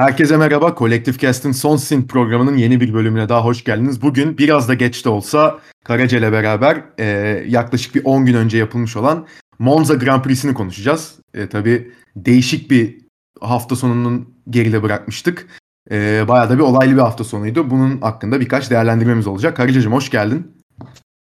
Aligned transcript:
Herkese 0.00 0.36
merhaba. 0.36 0.74
Kolektif 0.74 1.18
Cast'ın 1.20 1.52
son 1.52 1.76
sync 1.76 2.08
programının 2.08 2.56
yeni 2.56 2.80
bir 2.80 2.94
bölümüne 2.94 3.28
daha 3.28 3.44
hoş 3.44 3.64
geldiniz. 3.64 4.02
Bugün 4.02 4.38
biraz 4.38 4.68
da 4.68 4.74
geç 4.74 5.04
de 5.04 5.08
olsa 5.08 5.58
Karaca 5.84 6.18
ile 6.18 6.32
beraber 6.32 6.84
e, 6.98 7.04
yaklaşık 7.48 7.94
bir 7.94 8.04
10 8.04 8.26
gün 8.26 8.34
önce 8.34 8.58
yapılmış 8.58 8.96
olan 8.96 9.26
Monza 9.58 9.94
Grand 9.94 10.22
Prix'sini 10.22 10.54
konuşacağız. 10.54 11.18
E, 11.34 11.48
tabii 11.48 11.92
değişik 12.16 12.70
bir 12.70 12.98
hafta 13.40 13.76
sonunun 13.76 14.34
geride 14.50 14.82
bırakmıştık. 14.82 15.48
E, 15.90 16.28
bayağı 16.28 16.50
da 16.50 16.54
bir 16.54 16.62
olaylı 16.62 16.94
bir 16.94 17.00
hafta 17.00 17.24
sonuydu. 17.24 17.70
Bunun 17.70 18.00
hakkında 18.00 18.40
birkaç 18.40 18.70
değerlendirmemiz 18.70 19.26
olacak. 19.26 19.56
Karacacığım 19.56 19.92
hoş 19.92 20.10
geldin. 20.10 20.56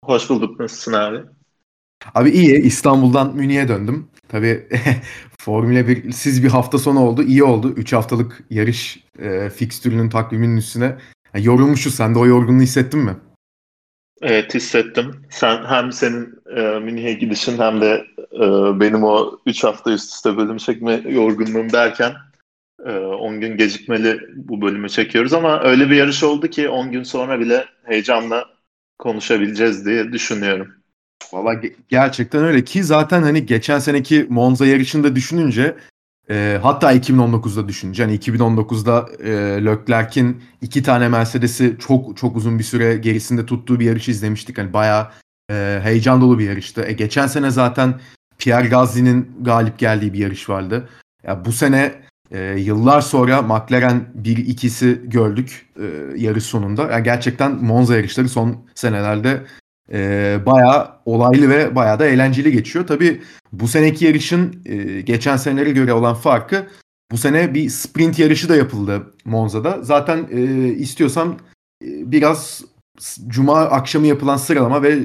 Hoş 0.05 0.29
bulduk. 0.29 0.59
Nasılsın 0.59 0.93
abi? 0.93 1.17
Abi 2.15 2.29
iyi. 2.29 2.61
İstanbul'dan 2.61 3.35
Münih'e 3.35 3.67
döndüm. 3.67 4.07
Tabii 4.31 4.67
Formula 5.39 5.87
1 5.87 6.11
siz 6.11 6.43
bir 6.43 6.49
hafta 6.49 6.77
sonu 6.77 6.99
oldu. 6.99 7.23
iyi 7.23 7.43
oldu. 7.43 7.73
3 7.77 7.93
haftalık 7.93 8.43
yarış 8.49 9.03
e, 9.19 9.49
fikstürünün 9.49 10.09
takviminin 10.09 10.57
üstüne. 10.57 10.97
Yani 11.33 11.45
yorulmuşuz. 11.45 11.95
Sen 11.95 12.15
de 12.15 12.19
o 12.19 12.25
yorgunluğu 12.25 12.61
hissettin 12.61 12.99
mi? 12.99 13.15
Evet 14.21 14.55
hissettim. 14.55 15.11
Sen 15.29 15.65
hem 15.65 15.91
senin 15.91 16.33
e, 16.55 16.61
Münih'e 16.61 17.13
gidişin 17.13 17.57
hem 17.57 17.81
de 17.81 18.05
e, 18.33 18.45
benim 18.79 19.03
o 19.03 19.39
3 19.45 19.63
hafta 19.63 19.91
üst 19.91 20.13
üste 20.13 20.37
bölüm 20.37 20.57
çekme 20.57 21.01
yorgunluğum 21.09 21.71
derken 21.71 22.13
10 22.85 23.33
e, 23.33 23.37
gün 23.37 23.57
gecikmeli 23.57 24.19
bu 24.35 24.61
bölümü 24.61 24.89
çekiyoruz 24.89 25.33
ama 25.33 25.63
öyle 25.63 25.89
bir 25.89 25.95
yarış 25.95 26.23
oldu 26.23 26.47
ki 26.47 26.69
10 26.69 26.91
gün 26.91 27.03
sonra 27.03 27.39
bile 27.39 27.65
heyecanla 27.83 28.45
konuşabileceğiz 28.99 29.85
diye 29.85 30.11
düşünüyorum. 30.11 30.80
Valla 31.33 31.53
ge- 31.53 31.73
gerçekten 31.89 32.43
öyle 32.43 32.63
ki 32.63 32.83
zaten 32.83 33.23
hani 33.23 33.45
geçen 33.45 33.79
seneki 33.79 34.27
Monza 34.29 34.65
yarışında 34.65 35.15
düşününce 35.15 35.75
e, 36.29 36.59
hatta 36.63 36.93
2019'da 36.93 37.67
düşününce 37.67 38.03
hani 38.03 38.15
2019'da 38.15 39.09
e, 39.23 39.31
Leclerc'in 39.65 40.43
iki 40.61 40.83
tane 40.83 41.09
Mercedes'i 41.09 41.75
çok 41.79 42.17
çok 42.17 42.35
uzun 42.35 42.59
bir 42.59 42.63
süre 42.63 42.97
gerisinde 42.97 43.45
tuttuğu 43.45 43.79
bir 43.79 43.85
yarış 43.85 44.09
izlemiştik. 44.09 44.57
Hani 44.57 44.73
bayağı 44.73 45.07
e, 45.51 45.79
heyecan 45.83 46.21
dolu 46.21 46.39
bir 46.39 46.45
yarıştı. 46.49 46.85
E, 46.87 46.93
geçen 46.93 47.27
sene 47.27 47.51
zaten 47.51 47.99
Pierre 48.37 48.67
Gasly'nin 48.67 49.31
galip 49.41 49.79
geldiği 49.79 50.13
bir 50.13 50.19
yarış 50.19 50.49
vardı. 50.49 50.89
Ya 51.23 51.45
bu 51.45 51.51
sene 51.51 51.91
e, 52.31 52.55
yıllar 52.57 53.01
sonra 53.01 53.41
McLaren 53.41 54.01
1-2'si 54.21 55.09
gördük 55.09 55.65
e, 55.79 55.85
yarış 56.17 56.43
sonunda. 56.43 56.91
Yani 56.91 57.03
gerçekten 57.03 57.51
Monza 57.51 57.95
yarışları 57.95 58.29
son 58.29 58.57
senelerde 58.75 59.41
e, 59.93 60.39
bayağı 60.45 60.91
olaylı 61.05 61.49
ve 61.49 61.75
bayağı 61.75 61.99
da 61.99 62.07
eğlenceli 62.07 62.51
geçiyor. 62.51 62.87
Tabii 62.87 63.21
bu 63.51 63.67
seneki 63.67 64.05
yarışın 64.05 64.61
e, 64.65 65.01
geçen 65.01 65.37
senelere 65.37 65.71
göre 65.71 65.93
olan 65.93 66.15
farkı 66.15 66.67
bu 67.11 67.17
sene 67.17 67.53
bir 67.53 67.69
sprint 67.69 68.19
yarışı 68.19 68.49
da 68.49 68.55
yapıldı 68.55 69.13
Monza'da. 69.25 69.83
Zaten 69.83 70.27
e, 70.31 70.41
istiyorsam 70.67 71.37
e, 71.83 72.11
biraz 72.11 72.63
cuma 73.27 73.59
akşamı 73.59 74.07
yapılan 74.07 74.37
sıralama 74.37 74.83
ve 74.83 74.99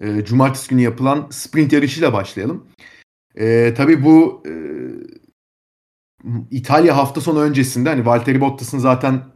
e, 0.00 0.24
cumartesi 0.24 0.68
günü 0.68 0.80
yapılan 0.80 1.26
sprint 1.30 1.72
yarışıyla 1.72 2.12
başlayalım. 2.12 2.66
E, 3.34 3.74
tabii 3.76 4.04
bu 4.04 4.42
e, 4.46 4.52
İtalya 6.50 6.96
hafta 6.96 7.20
sonu 7.20 7.40
öncesinde 7.40 7.88
hani 7.88 8.06
Valtteri 8.06 8.40
Bottas'ın 8.40 8.78
zaten 8.78 9.31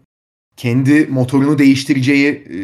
kendi 0.57 1.07
motorunu 1.07 1.59
değiştireceği 1.59 2.29
e, 2.33 2.59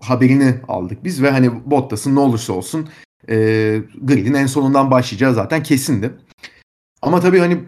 haberini 0.00 0.54
aldık 0.68 1.04
biz 1.04 1.22
ve 1.22 1.30
hani 1.30 1.50
Bottas'ın 1.70 2.14
ne 2.14 2.20
olursa 2.20 2.52
olsun 2.52 2.88
e, 3.28 3.36
gridin 4.02 4.34
en 4.34 4.46
sonundan 4.46 4.90
başlayacağı 4.90 5.34
zaten 5.34 5.62
kesindi. 5.62 6.10
Ama 7.02 7.20
tabii 7.20 7.38
hani 7.38 7.58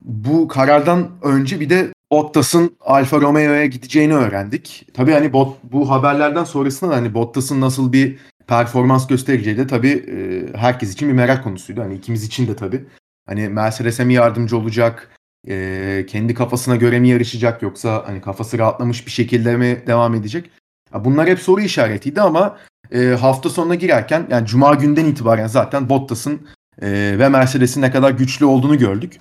bu 0.00 0.48
karardan 0.48 1.10
önce 1.22 1.60
bir 1.60 1.70
de 1.70 1.92
Bottas'ın 2.10 2.76
Alfa 2.80 3.20
Romeo'ya 3.20 3.66
gideceğini 3.66 4.14
öğrendik. 4.14 4.86
Tabii 4.94 5.12
hani 5.12 5.32
bot, 5.32 5.56
bu 5.62 5.90
haberlerden 5.90 6.44
sonrasında 6.44 6.96
hani 6.96 7.14
Bottas'ın 7.14 7.60
nasıl 7.60 7.92
bir 7.92 8.18
performans 8.46 9.06
göstereceği 9.06 9.56
de 9.56 9.66
tabii 9.66 9.90
e, 9.90 10.46
herkes 10.58 10.92
için 10.92 11.08
bir 11.08 11.12
merak 11.12 11.44
konusuydu. 11.44 11.80
Hani 11.80 11.94
ikimiz 11.94 12.24
için 12.24 12.48
de 12.48 12.56
tabii. 12.56 12.84
Hani 13.26 13.48
Mercedes'e 13.48 14.04
mi 14.04 14.14
yardımcı 14.14 14.56
olacak? 14.56 15.10
E, 15.48 16.06
kendi 16.08 16.34
kafasına 16.34 16.76
göre 16.76 17.00
mi 17.00 17.08
yarışacak 17.08 17.62
yoksa 17.62 18.02
hani 18.06 18.20
kafası 18.20 18.58
rahatlamış 18.58 19.06
bir 19.06 19.10
şekilde 19.10 19.56
mi 19.56 19.82
devam 19.86 20.14
edecek? 20.14 20.50
Bunlar 20.94 21.28
hep 21.28 21.38
soru 21.38 21.60
işaretiydi 21.60 22.20
ama 22.20 22.58
e, 22.92 23.06
hafta 23.06 23.50
sonuna 23.50 23.74
girerken 23.74 24.26
yani 24.30 24.46
cuma 24.46 24.74
günden 24.74 25.04
itibaren 25.04 25.46
zaten 25.46 25.88
Bottas'ın 25.88 26.40
e, 26.82 26.88
ve 27.18 27.28
Mercedes'in 27.28 27.82
ne 27.82 27.90
kadar 27.90 28.10
güçlü 28.10 28.44
olduğunu 28.44 28.78
gördük. 28.78 29.20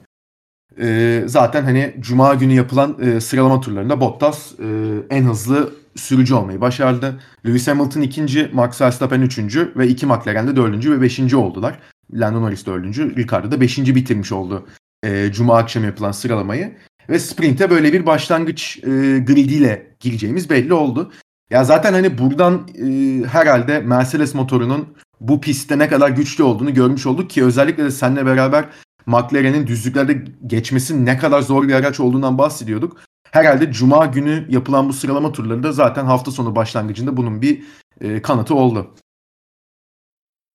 E, 0.79 1.23
zaten 1.25 1.63
hani 1.63 1.95
cuma 1.99 2.33
günü 2.33 2.53
yapılan 2.53 2.97
e, 3.01 3.21
sıralama 3.21 3.61
turlarında 3.61 4.01
Bottas 4.01 4.51
e, 4.59 4.65
en 5.09 5.23
hızlı 5.23 5.73
sürücü 5.95 6.33
olmayı 6.33 6.61
başardı. 6.61 7.19
Lewis 7.45 7.67
Hamilton 7.67 8.01
ikinci, 8.01 8.49
Max 8.53 8.81
Verstappen 8.81 9.21
üçüncü 9.21 9.73
ve 9.75 9.87
iki 9.87 10.05
McLaren 10.05 10.47
de 10.47 10.55
dördüncü 10.55 10.91
ve 10.91 11.01
beşinci 11.01 11.35
oldular. 11.35 11.79
Lando 12.13 12.41
Norris 12.41 12.65
dördüncü, 12.65 13.15
Ricardo 13.15 13.51
da 13.51 13.61
beşinci 13.61 13.95
bitirmiş 13.95 14.31
oldu 14.31 14.67
e, 15.03 15.31
Cuma 15.31 15.57
akşamı 15.57 15.85
yapılan 15.85 16.11
sıralamayı. 16.11 16.77
Ve 17.09 17.19
sprinte 17.19 17.69
böyle 17.69 17.93
bir 17.93 18.05
başlangıç 18.05 18.77
e, 18.77 18.89
gridiyle 19.19 19.95
gireceğimiz 19.99 20.49
belli 20.49 20.73
oldu. 20.73 21.11
Ya 21.49 21.63
zaten 21.63 21.93
hani 21.93 22.17
buradan 22.17 22.67
e, 22.77 22.87
herhalde 23.27 23.79
Mercedes 23.79 24.35
motorunun 24.35 24.87
bu 25.21 25.41
pistte 25.41 25.79
ne 25.79 25.89
kadar 25.89 26.09
güçlü 26.09 26.43
olduğunu 26.43 26.73
görmüş 26.73 27.05
olduk 27.05 27.29
ki 27.29 27.43
özellikle 27.43 27.83
de 27.83 27.91
seninle 27.91 28.25
beraber 28.25 28.65
McLaren'in 29.05 29.67
düzlüklerde 29.67 30.25
geçmesi 30.47 31.05
ne 31.05 31.17
kadar 31.17 31.41
zor 31.41 31.67
bir 31.67 31.73
araç 31.73 31.99
olduğundan 31.99 32.37
bahsediyorduk. 32.37 32.97
Herhalde 33.31 33.71
Cuma 33.71 34.05
günü 34.05 34.45
yapılan 34.49 34.89
bu 34.89 34.93
sıralama 34.93 35.31
turları 35.31 35.63
da 35.63 35.71
zaten 35.71 36.05
hafta 36.05 36.31
sonu 36.31 36.55
başlangıcında 36.55 37.17
bunun 37.17 37.41
bir 37.41 37.63
e, 38.01 38.21
kanıtı 38.21 38.55
oldu. 38.55 38.95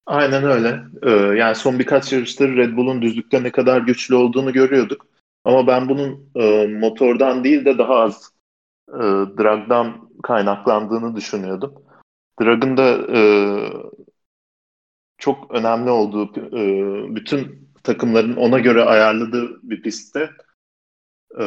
Aynen 0.08 0.44
öyle. 0.44 0.80
Ee, 1.02 1.10
yani 1.38 1.54
son 1.54 1.78
birkaç 1.78 2.12
yarıştır 2.12 2.56
Red 2.56 2.76
Bull'un 2.76 3.02
düzlükte 3.02 3.42
ne 3.42 3.52
kadar 3.52 3.80
güçlü 3.80 4.14
olduğunu 4.14 4.52
görüyorduk. 4.52 5.06
Ama 5.44 5.66
ben 5.66 5.88
bunun 5.88 6.30
e, 6.34 6.66
motordan 6.66 7.44
değil 7.44 7.64
de 7.64 7.78
daha 7.78 7.94
az 7.94 8.32
e, 8.88 9.02
dragdan 9.38 10.10
kaynaklandığını 10.22 11.16
düşünüyordum. 11.16 11.74
Drag'ın 12.42 12.76
da 12.76 12.98
e, 13.16 13.20
çok 15.18 15.54
önemli 15.54 15.90
olduğu, 15.90 16.40
e, 16.56 17.14
bütün 17.14 17.68
takımların 17.82 18.36
ona 18.36 18.58
göre 18.58 18.84
ayarladığı 18.84 19.62
bir 19.62 19.82
pistte 19.82 20.30
e, 21.40 21.44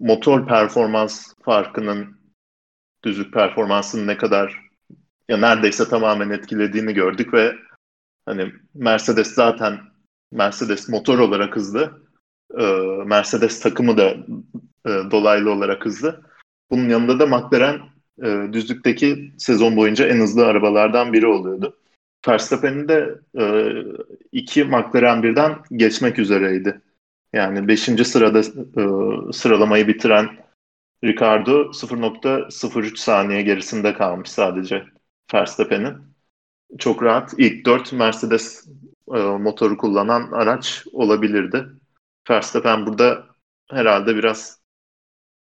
motor 0.00 0.46
performans 0.46 1.34
farkının 1.44 2.16
düzlük 3.04 3.32
performansının 3.32 4.06
ne 4.06 4.16
kadar 4.16 4.60
ya 5.28 5.36
neredeyse 5.36 5.88
tamamen 5.88 6.30
etkilediğini 6.30 6.94
gördük 6.94 7.34
ve 7.34 7.52
Hani 8.26 8.52
Mercedes 8.74 9.34
zaten 9.34 9.78
Mercedes 10.32 10.88
motor 10.88 11.18
olarak 11.18 11.56
hızlı. 11.56 12.02
Ee, 12.58 12.64
Mercedes 13.06 13.60
takımı 13.60 13.96
da 13.96 14.16
e, 14.86 15.10
dolaylı 15.10 15.50
olarak 15.50 15.84
hızlı. 15.84 16.22
Bunun 16.70 16.88
yanında 16.88 17.18
da 17.18 17.26
McLaren 17.26 17.80
e, 18.22 18.52
düzlükteki 18.52 19.32
sezon 19.38 19.76
boyunca 19.76 20.06
en 20.06 20.20
hızlı 20.20 20.46
arabalardan 20.46 21.12
biri 21.12 21.26
oluyordu. 21.26 21.78
Verstappen'in 22.28 22.88
de 22.88 23.18
e, 23.38 23.72
iki 24.32 24.64
McLaren 24.64 25.22
birden 25.22 25.58
geçmek 25.72 26.18
üzereydi. 26.18 26.80
Yani 27.32 27.68
5. 27.68 27.80
sırada 27.80 28.38
e, 28.40 29.32
sıralamayı 29.32 29.88
bitiren 29.88 30.28
Ricardo 31.04 31.72
0.03 31.72 32.96
saniye 32.96 33.42
gerisinde 33.42 33.94
kalmış 33.94 34.30
sadece 34.30 34.84
Verstappen'in 35.34 36.11
çok 36.78 37.02
rahat 37.02 37.34
ilk 37.38 37.66
dört 37.66 37.92
Mercedes 37.92 38.68
e, 39.14 39.18
motoru 39.18 39.76
kullanan 39.76 40.32
araç 40.32 40.84
olabilirdi. 40.92 41.66
Verstappen 42.30 42.86
burada 42.86 43.26
herhalde 43.70 44.16
biraz 44.16 44.60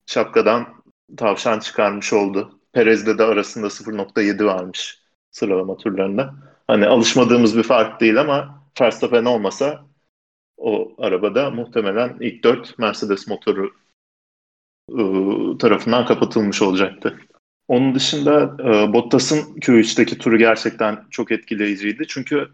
şapkadan 0.05 0.83
tavşan 1.17 1.59
çıkarmış 1.59 2.13
oldu. 2.13 2.59
Perez'de 2.73 3.17
de 3.17 3.23
arasında 3.23 3.69
0.7 3.69 4.45
varmış 4.45 4.99
sıralama 5.31 5.77
turlarında. 5.77 6.35
Hani 6.67 6.87
alışmadığımız 6.87 7.57
bir 7.57 7.63
fark 7.63 8.01
değil 8.01 8.21
ama 8.21 8.63
Verstappen 8.81 9.25
olmasa 9.25 9.85
o 10.57 10.91
arabada 10.97 11.49
muhtemelen 11.51 12.17
ilk 12.19 12.43
dört 12.43 12.79
Mercedes 12.79 13.27
motoru 13.27 13.71
e, 14.89 15.01
tarafından 15.57 16.05
kapatılmış 16.05 16.61
olacaktı. 16.61 17.19
Onun 17.69 17.95
dışında 17.95 18.55
e, 18.59 18.93
Bottas'ın 18.93 19.55
Q3'teki 19.59 20.17
turu 20.17 20.37
gerçekten 20.37 20.99
çok 21.09 21.31
etkileyiciydi. 21.31 22.07
Çünkü 22.07 22.47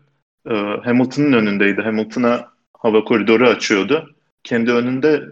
e, 0.49 0.53
Hamilton'ın 0.83 1.33
önündeydi. 1.33 1.81
Hamilton'a 1.81 2.51
hava 2.73 3.03
koridoru 3.03 3.47
açıyordu. 3.47 4.15
Kendi 4.43 4.71
önünde 4.71 5.23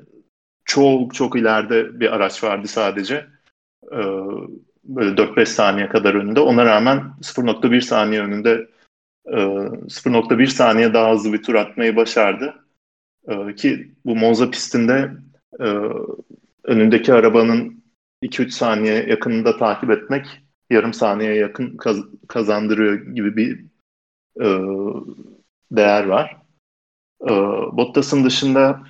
çok 0.66 1.14
çok 1.14 1.36
ileride 1.36 2.00
bir 2.00 2.16
araç 2.16 2.44
vardı 2.44 2.68
sadece. 2.68 3.26
E, 3.92 4.00
böyle 4.84 5.18
4-5 5.18 5.46
saniye 5.46 5.90
kadar 5.90 6.14
önünde. 6.14 6.40
Ona 6.40 6.66
rağmen 6.66 7.04
0.1 7.22 7.82
saniye 7.82 8.22
önünde 8.22 8.68
e, 9.26 9.38
0.1 9.90 10.48
saniye 10.48 10.94
daha 10.94 11.14
hızlı 11.14 11.34
bir 11.34 11.44
tur 11.44 11.56
atmayı 11.56 11.96
başardı. 11.96 12.54
E, 13.28 13.56
ki 13.56 13.92
bu 14.06 14.16
Monza 14.16 14.50
pistinde 14.50 15.12
e, 15.60 15.68
önündeki 16.64 17.14
arabanın 17.14 17.83
2-3 18.24 18.54
saniye 18.54 19.06
yakınında 19.10 19.58
takip 19.58 19.92
etmek 19.92 20.42
yarım 20.70 20.94
saniye 20.94 21.36
yakın 21.36 21.78
kaz- 21.78 22.28
kazandırıyor 22.28 23.16
gibi 23.16 23.38
bir 23.38 23.66
e, 24.42 24.48
değer 25.72 26.06
var. 26.06 26.38
E, 27.22 27.32
Bottas'ın 27.78 28.24
dışında 28.24 28.84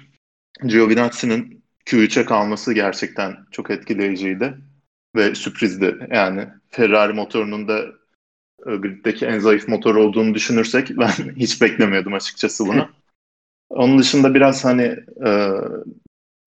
Giovinazzi'nin 0.65 1.63
Q3'e 1.85 2.25
kalması 2.25 2.73
gerçekten 2.73 3.37
çok 3.51 3.71
etkileyiciydi 3.71 4.57
ve 5.15 5.35
sürprizdi. 5.35 6.07
Yani 6.11 6.47
Ferrari 6.69 7.13
motorunun 7.13 7.67
da 7.67 7.79
e, 8.67 8.75
griddeki 8.75 9.25
en 9.25 9.39
zayıf 9.39 9.67
motor 9.67 9.95
olduğunu 9.95 10.33
düşünürsek 10.33 10.89
ben 10.97 11.35
hiç 11.35 11.61
beklemiyordum 11.61 12.13
açıkçası 12.13 12.65
bunu. 12.65 12.89
Onun 13.69 13.99
dışında 13.99 14.33
biraz 14.33 14.65
hani 14.65 14.95
e, 15.25 15.49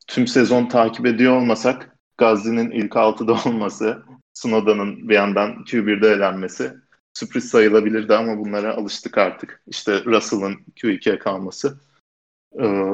tüm 0.07 0.27
sezon 0.27 0.67
takip 0.69 1.07
ediyor 1.07 1.37
olmasak 1.37 1.96
Gazi'nin 2.19 2.71
ilk 2.71 2.97
6'da 2.97 3.33
olması, 3.51 4.03
Snowda'nın 4.33 5.09
bir 5.09 5.15
yandan 5.15 5.65
Q1'de 5.65 6.09
elenmesi 6.09 6.73
sürpriz 7.17 7.49
sayılabilirdi 7.49 8.15
ama 8.15 8.39
bunlara 8.39 8.75
alıştık 8.75 9.19
artık. 9.19 9.63
İşte 9.67 10.05
Russell'ın 10.05 10.55
Q2'ye 10.77 11.19
kalması. 11.19 11.81
Ee, 12.61 12.93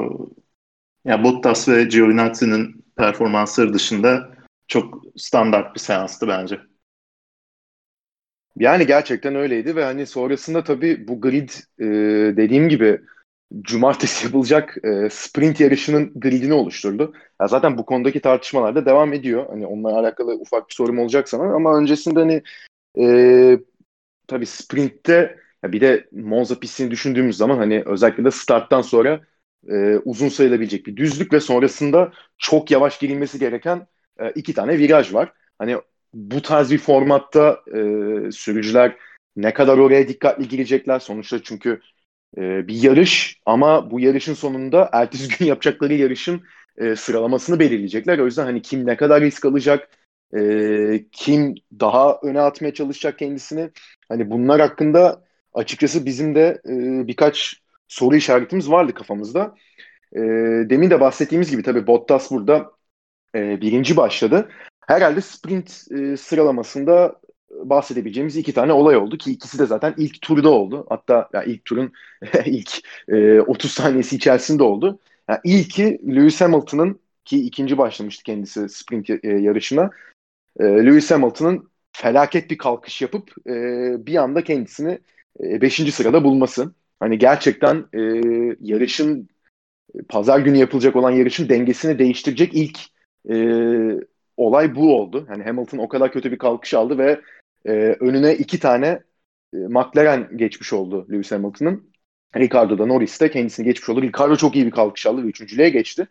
yani 1.05 1.23
Bottas 1.23 1.69
ve 1.69 1.83
Giovinazzi'nin 1.83 2.85
performansları 2.97 3.73
dışında 3.73 4.35
çok 4.67 5.03
standart 5.17 5.75
bir 5.75 5.79
seanstı 5.79 6.27
bence. 6.27 6.59
Yani 8.55 8.87
gerçekten 8.87 9.35
öyleydi 9.35 9.75
ve 9.75 9.83
hani 9.83 10.05
sonrasında 10.05 10.63
tabii 10.63 11.07
bu 11.07 11.21
grid 11.21 11.49
e, 11.79 11.85
dediğim 12.37 12.69
gibi 12.69 13.01
cumartesi 13.61 14.25
yapılacak 14.25 14.77
e, 14.83 15.09
sprint 15.11 15.59
yarışının 15.59 16.11
gridini 16.15 16.53
oluşturdu. 16.53 17.13
Ya 17.41 17.47
zaten 17.47 17.77
bu 17.77 17.85
konudaki 17.85 18.19
tartışmalar 18.19 18.75
da 18.75 18.85
devam 18.85 19.13
ediyor. 19.13 19.45
Hani 19.49 19.67
onunla 19.67 19.99
alakalı 19.99 20.33
ufak 20.33 20.69
bir 20.69 20.73
sorum 20.73 20.99
olacak 20.99 21.29
sana 21.29 21.43
ama 21.55 21.77
öncesinde 21.77 22.19
hani 22.19 22.43
e, 22.99 23.59
tabii 24.27 24.45
sprintte 24.45 25.37
ya 25.63 25.71
bir 25.71 25.81
de 25.81 26.07
Monza 26.11 26.59
pistini 26.59 26.91
düşündüğümüz 26.91 27.37
zaman 27.37 27.57
hani 27.57 27.83
özellikle 27.85 28.25
de 28.25 28.31
starttan 28.31 28.81
sonra 28.81 29.21
e, 29.69 29.97
uzun 30.05 30.29
sayılabilecek 30.29 30.87
bir 30.87 30.97
düzlük 30.97 31.33
ve 31.33 31.39
sonrasında 31.39 32.11
çok 32.37 32.71
yavaş 32.71 32.99
girilmesi 32.99 33.39
gereken 33.39 33.87
e, 34.19 34.31
iki 34.31 34.53
tane 34.53 34.77
viraj 34.77 35.13
var. 35.13 35.33
Hani 35.59 35.77
bu 36.13 36.41
tarz 36.41 36.71
bir 36.71 36.77
formatta 36.77 37.61
e, 37.67 37.79
sürücüler 38.31 38.95
ne 39.35 39.53
kadar 39.53 39.77
oraya 39.77 40.07
dikkatli 40.07 40.47
girecekler 40.47 40.99
sonuçta 40.99 41.43
çünkü 41.43 41.81
e, 42.37 42.67
bir 42.67 42.83
yarış 42.83 43.41
ama 43.45 43.91
bu 43.91 43.99
yarışın 43.99 44.33
sonunda 44.33 44.89
ertesi 44.93 45.37
gün 45.37 45.45
yapacakları 45.49 45.93
yarışın 45.93 46.41
e, 46.77 46.95
sıralamasını 46.95 47.59
belirleyecekler. 47.59 48.19
O 48.19 48.25
yüzden 48.25 48.45
hani 48.45 48.61
kim 48.61 48.87
ne 48.87 48.97
kadar 48.97 49.21
risk 49.21 49.45
alacak, 49.45 49.89
e, 50.37 51.05
kim 51.11 51.55
daha 51.79 52.19
öne 52.23 52.41
atmaya 52.41 52.73
çalışacak 52.73 53.19
kendisini. 53.19 53.69
Hani 54.09 54.31
bunlar 54.31 54.61
hakkında 54.61 55.23
açıkçası 55.53 56.05
bizim 56.05 56.35
de 56.35 56.61
e, 56.65 57.07
birkaç 57.07 57.61
soru 57.87 58.15
işaretimiz 58.15 58.71
vardı 58.71 58.93
kafamızda. 58.93 59.55
E, 60.15 60.19
demin 60.69 60.89
de 60.89 60.99
bahsettiğimiz 60.99 61.51
gibi 61.51 61.63
tabii 61.63 61.87
Bottas 61.87 62.31
burada 62.31 62.71
e, 63.35 63.61
birinci 63.61 63.97
başladı. 63.97 64.49
Herhalde 64.87 65.21
sprint 65.21 65.85
e, 65.91 66.17
sıralamasında 66.17 67.21
bahsedebileceğimiz 67.63 68.37
iki 68.37 68.53
tane 68.53 68.73
olay 68.73 68.97
oldu 68.97 69.17
ki 69.17 69.31
ikisi 69.31 69.59
de 69.59 69.65
zaten 69.65 69.93
ilk 69.97 70.21
turda 70.21 70.49
oldu. 70.49 70.85
Hatta 70.89 71.29
yani 71.33 71.51
ilk 71.51 71.65
turun 71.65 71.93
ilk 72.45 72.71
e, 73.07 73.41
30 73.41 73.71
saniyesi 73.71 74.15
içerisinde 74.15 74.63
oldu. 74.63 74.99
Yani 75.29 75.39
ilki 75.43 75.99
Lewis 76.07 76.41
Hamilton'ın 76.41 76.99
ki 77.25 77.45
ikinci 77.45 77.77
başlamıştı 77.77 78.23
kendisi 78.23 78.69
sprint 78.69 79.09
e, 79.09 79.19
yarışına. 79.23 79.89
E, 80.59 80.63
Lewis 80.63 81.11
Hamilton'ın 81.11 81.69
felaket 81.91 82.51
bir 82.51 82.57
kalkış 82.57 83.01
yapıp 83.01 83.31
e, 83.47 83.53
bir 84.05 84.15
anda 84.15 84.43
kendisini 84.43 84.99
5. 85.39 85.79
E, 85.79 85.91
sırada 85.91 86.23
bulması. 86.23 86.73
Hani 86.99 87.17
gerçekten 87.17 87.85
e, 87.93 88.01
yarışın 88.61 89.29
pazar 90.09 90.39
günü 90.39 90.57
yapılacak 90.57 90.95
olan 90.95 91.11
yarışın 91.11 91.49
dengesini 91.49 91.99
değiştirecek 91.99 92.53
ilk 92.53 92.79
e, 93.29 93.35
olay 94.37 94.75
bu 94.75 94.97
oldu. 94.97 95.27
Yani 95.29 95.43
Hamilton 95.43 95.77
o 95.77 95.87
kadar 95.87 96.11
kötü 96.11 96.31
bir 96.31 96.37
kalkış 96.37 96.73
aldı 96.73 96.97
ve 96.97 97.21
e, 97.65 97.71
önüne 97.99 98.35
iki 98.35 98.59
tane 98.59 98.87
e, 99.53 99.57
McLaren 99.57 100.37
geçmiş 100.37 100.73
oldu 100.73 101.07
Lewis 101.11 101.31
Hamilton'ın. 101.31 101.93
Ricardo 102.37 102.77
da 102.77 102.85
Norris 102.85 103.21
de 103.21 103.31
kendisini 103.31 103.65
geçmiş 103.65 103.89
oldu. 103.89 104.01
Ricardo 104.01 104.35
çok 104.35 104.55
iyi 104.55 104.65
bir 104.65 104.71
kalkış 104.71 105.05
aldı 105.05 105.23
ve 105.23 105.27
üçüncülüğe 105.27 105.69
geçti. 105.69 106.07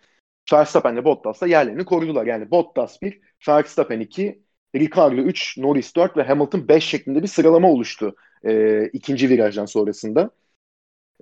Verstappen 0.52 0.94
ile 0.94 1.04
Bottas 1.04 1.40
da 1.40 1.46
yerlerini 1.46 1.84
korudular. 1.84 2.26
Yani 2.26 2.50
Bottas 2.50 3.02
1, 3.02 3.20
Verstappen 3.48 4.00
2, 4.00 4.42
Ricardo 4.76 5.16
3, 5.16 5.58
Norris 5.58 5.96
4 5.96 6.16
ve 6.16 6.22
Hamilton 6.22 6.68
5 6.68 6.84
şeklinde 6.84 7.22
bir 7.22 7.28
sıralama 7.28 7.70
oluştu 7.70 8.16
e, 8.44 8.84
ikinci 8.92 9.28
virajdan 9.28 9.66
sonrasında. 9.66 10.30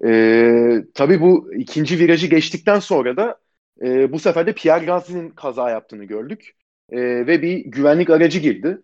E, 0.04 0.84
tabii 0.94 1.20
bu 1.20 1.54
ikinci 1.54 1.98
virajı 1.98 2.26
geçtikten 2.26 2.78
sonra 2.80 3.16
da 3.16 3.40
e, 3.82 4.12
bu 4.12 4.18
sefer 4.18 4.46
de 4.46 4.52
Pierre 4.52 4.84
Gasly'nin 4.84 5.30
kaza 5.30 5.70
yaptığını 5.70 6.04
gördük. 6.04 6.56
E, 6.90 6.98
ve 7.00 7.42
bir 7.42 7.58
güvenlik 7.58 8.10
aracı 8.10 8.38
girdi. 8.38 8.82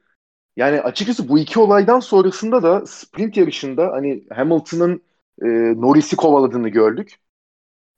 Yani 0.56 0.80
açıkçası 0.80 1.28
bu 1.28 1.38
iki 1.38 1.58
olaydan 1.60 2.00
sonrasında 2.00 2.62
da 2.62 2.86
sprint 2.86 3.36
yarışında 3.36 3.92
hani 3.92 4.24
Hamilton'ın 4.30 5.02
e, 5.42 5.46
Norris'i 5.80 6.16
kovaladığını 6.16 6.68
gördük. 6.68 7.18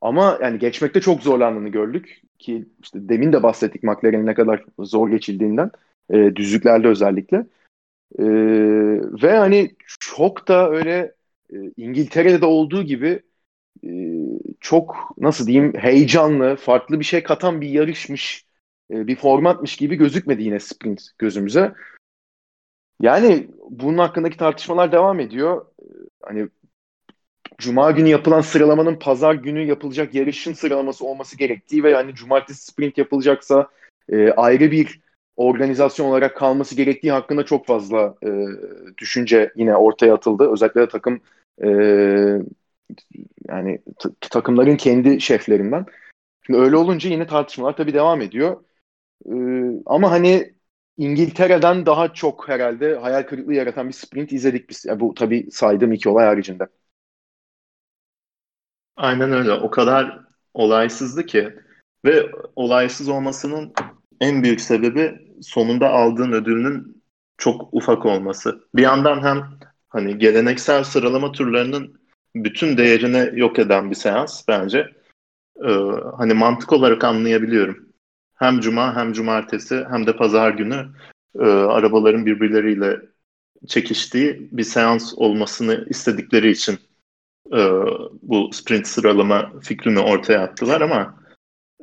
Ama 0.00 0.38
yani 0.42 0.58
geçmekte 0.58 1.00
çok 1.00 1.22
zorlandığını 1.22 1.68
gördük 1.68 2.22
ki 2.38 2.68
işte 2.82 3.08
demin 3.08 3.32
de 3.32 3.42
bahsettik 3.42 3.82
McLaren'in 3.82 4.26
ne 4.26 4.34
kadar 4.34 4.64
zor 4.78 5.08
geçildiğinden 5.08 5.70
e, 6.10 6.36
düzlüklerde 6.36 6.88
özellikle. 6.88 7.36
E, 8.18 8.24
ve 9.22 9.36
hani 9.36 9.76
çok 10.00 10.48
da 10.48 10.70
öyle 10.70 11.14
e, 11.52 11.56
İngiltere'de 11.76 12.40
de 12.40 12.46
olduğu 12.46 12.82
gibi 12.82 13.22
e, 13.84 13.90
çok 14.60 14.96
nasıl 15.18 15.46
diyeyim 15.46 15.72
heyecanlı, 15.76 16.56
farklı 16.56 17.00
bir 17.00 17.04
şey 17.04 17.22
katan 17.22 17.60
bir 17.60 17.68
yarışmış, 17.68 18.46
e, 18.90 19.06
bir 19.06 19.16
formatmış 19.16 19.76
gibi 19.76 19.96
gözükmedi 19.96 20.42
yine 20.42 20.60
sprint 20.60 21.02
gözümüze. 21.18 21.74
Yani 23.00 23.48
bunun 23.70 23.98
hakkındaki 23.98 24.36
tartışmalar 24.36 24.92
devam 24.92 25.20
ediyor. 25.20 25.66
Hani 26.22 26.48
Cuma 27.58 27.90
günü 27.90 28.08
yapılan 28.08 28.40
sıralamanın 28.40 28.98
pazar 28.98 29.34
günü 29.34 29.64
yapılacak 29.64 30.14
yarışın 30.14 30.52
sıralaması 30.52 31.06
olması 31.06 31.36
gerektiği 31.36 31.84
ve 31.84 31.90
yani 31.90 32.14
cumartesi 32.14 32.66
sprint 32.66 32.98
yapılacaksa 32.98 33.68
e, 34.08 34.30
ayrı 34.30 34.70
bir 34.70 35.00
organizasyon 35.36 36.06
olarak 36.06 36.36
kalması 36.36 36.74
gerektiği 36.74 37.12
hakkında 37.12 37.44
çok 37.44 37.66
fazla 37.66 38.14
e, 38.22 38.28
düşünce 38.98 39.52
yine 39.56 39.76
ortaya 39.76 40.14
atıldı. 40.14 40.52
Özellikle 40.52 40.80
de 40.80 40.88
takım 40.88 41.20
e, 41.62 41.68
yani 43.48 43.78
takımların 44.20 44.76
kendi 44.76 45.20
şeflerinden. 45.20 45.86
Şimdi 46.46 46.58
öyle 46.58 46.76
olunca 46.76 47.10
yine 47.10 47.26
tartışmalar 47.26 47.76
tabii 47.76 47.94
devam 47.94 48.20
ediyor. 48.20 48.64
E, 49.26 49.34
ama 49.86 50.10
hani 50.10 50.52
İngiltere'den 50.98 51.86
daha 51.86 52.12
çok 52.14 52.48
herhalde 52.48 52.94
hayal 52.96 53.22
kırıklığı 53.22 53.54
yaratan 53.54 53.88
bir 53.88 53.92
sprint 53.92 54.32
izledik 54.32 54.70
biz. 54.70 54.84
Yani 54.86 55.00
bu 55.00 55.14
tabii 55.14 55.48
saydığım 55.50 55.92
iki 55.92 56.08
olay 56.08 56.26
haricinde. 56.26 56.68
Aynen 58.96 59.32
öyle. 59.32 59.52
O 59.52 59.70
kadar 59.70 60.20
olaysızdı 60.54 61.26
ki 61.26 61.54
ve 62.04 62.26
olaysız 62.56 63.08
olmasının 63.08 63.72
en 64.20 64.42
büyük 64.42 64.60
sebebi 64.60 65.18
sonunda 65.42 65.90
aldığın 65.90 66.32
ödülünün 66.32 67.02
çok 67.38 67.74
ufak 67.74 68.06
olması. 68.06 68.60
Bir 68.74 68.82
yandan 68.82 69.22
hem 69.22 69.58
hani 69.88 70.18
geleneksel 70.18 70.84
sıralama 70.84 71.32
turlarının 71.32 72.00
bütün 72.34 72.78
değerini 72.78 73.40
yok 73.40 73.58
eden 73.58 73.90
bir 73.90 73.96
seans 73.96 74.48
bence. 74.48 74.86
Ee, 75.64 75.70
hani 76.18 76.34
mantık 76.34 76.72
olarak 76.72 77.04
anlayabiliyorum. 77.04 77.87
Hem 78.38 78.60
cuma 78.60 78.96
hem 78.96 79.12
cumartesi 79.12 79.86
hem 79.90 80.06
de 80.06 80.16
pazar 80.16 80.50
günü 80.50 80.86
e, 81.38 81.44
arabaların 81.48 82.26
birbirleriyle 82.26 83.00
çekiştiği 83.66 84.48
bir 84.52 84.62
seans 84.62 85.14
olmasını 85.16 85.86
istedikleri 85.90 86.50
için 86.50 86.78
e, 87.52 87.60
bu 88.22 88.50
sprint 88.52 88.86
sıralama 88.86 89.52
fikrini 89.60 89.98
ortaya 89.98 90.42
attılar 90.42 90.80
ama 90.80 91.20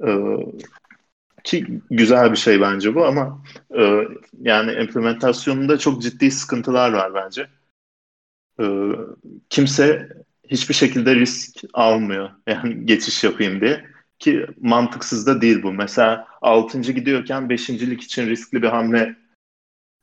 e, 0.07 0.09
ki 1.43 1.81
güzel 1.89 2.31
bir 2.31 2.37
şey 2.37 2.61
bence 2.61 2.95
bu 2.95 3.05
ama 3.05 3.43
e, 3.77 4.01
yani 4.41 4.71
implementasyonunda 4.71 5.77
çok 5.77 6.01
ciddi 6.01 6.31
sıkıntılar 6.31 6.93
var 6.93 7.13
bence. 7.13 7.47
E, 8.59 8.65
kimse 9.49 10.09
hiçbir 10.43 10.73
şekilde 10.73 11.15
risk 11.15 11.61
almıyor 11.73 12.29
yani 12.47 12.85
geçiş 12.85 13.23
yapayım 13.23 13.61
diye 13.61 13.94
ki 14.25 14.47
mantıksız 14.61 15.27
da 15.27 15.41
değil 15.41 15.63
bu. 15.63 15.73
Mesela 15.73 16.27
6. 16.41 16.81
gidiyorken 16.81 17.43
5.lik 17.43 18.03
için 18.03 18.27
riskli 18.29 18.61
bir 18.61 18.67
hamle 18.67 19.15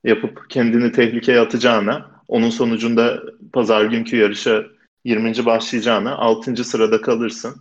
yapıp 0.05 0.51
kendini 0.51 0.93
tehlikeye 0.93 1.41
atacağına 1.41 2.23
onun 2.29 2.51
sonucunda 2.51 3.23
pazar 3.53 3.85
günkü 3.85 4.17
yarışa 4.17 4.65
20. 5.05 5.47
başlayacağına 5.47 6.17
6. 6.17 6.65
sırada 6.65 7.01
kalırsın. 7.01 7.57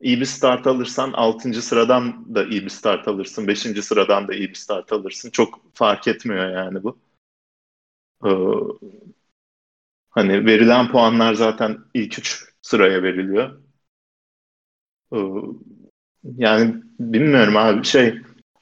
iyi 0.00 0.20
bir 0.20 0.24
start 0.24 0.66
alırsan 0.66 1.12
6. 1.12 1.62
sıradan 1.62 2.34
da 2.34 2.44
iyi 2.44 2.64
bir 2.64 2.70
start 2.70 3.08
alırsın. 3.08 3.46
5. 3.48 3.60
sıradan 3.60 4.28
da 4.28 4.34
iyi 4.34 4.48
bir 4.48 4.54
start 4.54 4.92
alırsın. 4.92 5.30
Çok 5.30 5.74
fark 5.74 6.08
etmiyor 6.08 6.50
yani 6.50 6.82
bu. 6.82 6.98
Ee, 8.24 8.30
hani 10.10 10.46
verilen 10.46 10.92
puanlar 10.92 11.34
zaten 11.34 11.78
ilk 11.94 12.18
3 12.18 12.44
sıraya 12.62 13.02
veriliyor. 13.02 13.62
Ee, 15.12 15.18
yani 16.36 16.74
bilmiyorum 17.00 17.56
abi 17.56 17.84
şey 17.84 18.14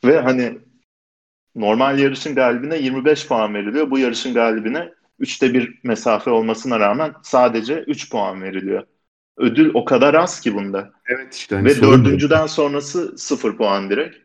ve 0.04 0.20
hani 0.20 0.58
normal 1.54 1.98
yarışın 1.98 2.34
galibine 2.34 2.78
25 2.78 3.28
puan 3.28 3.54
veriliyor. 3.54 3.90
Bu 3.90 3.98
yarışın 3.98 4.34
galibine 4.34 4.92
3'te 5.20 5.54
1 5.54 5.78
mesafe 5.82 6.30
olmasına 6.30 6.80
rağmen 6.80 7.14
sadece 7.22 7.78
3 7.78 8.10
puan 8.10 8.42
veriliyor. 8.42 8.86
Ödül 9.36 9.70
o 9.74 9.84
kadar 9.84 10.14
az 10.14 10.40
ki 10.40 10.54
bunda. 10.54 10.92
Evet 11.06 11.34
işte. 11.34 11.56
Hani 11.56 11.68
Ve 11.68 11.82
dördüncüden 11.82 12.46
sonrası 12.46 13.18
0 13.18 13.56
puan 13.56 13.90
direkt. 13.90 14.16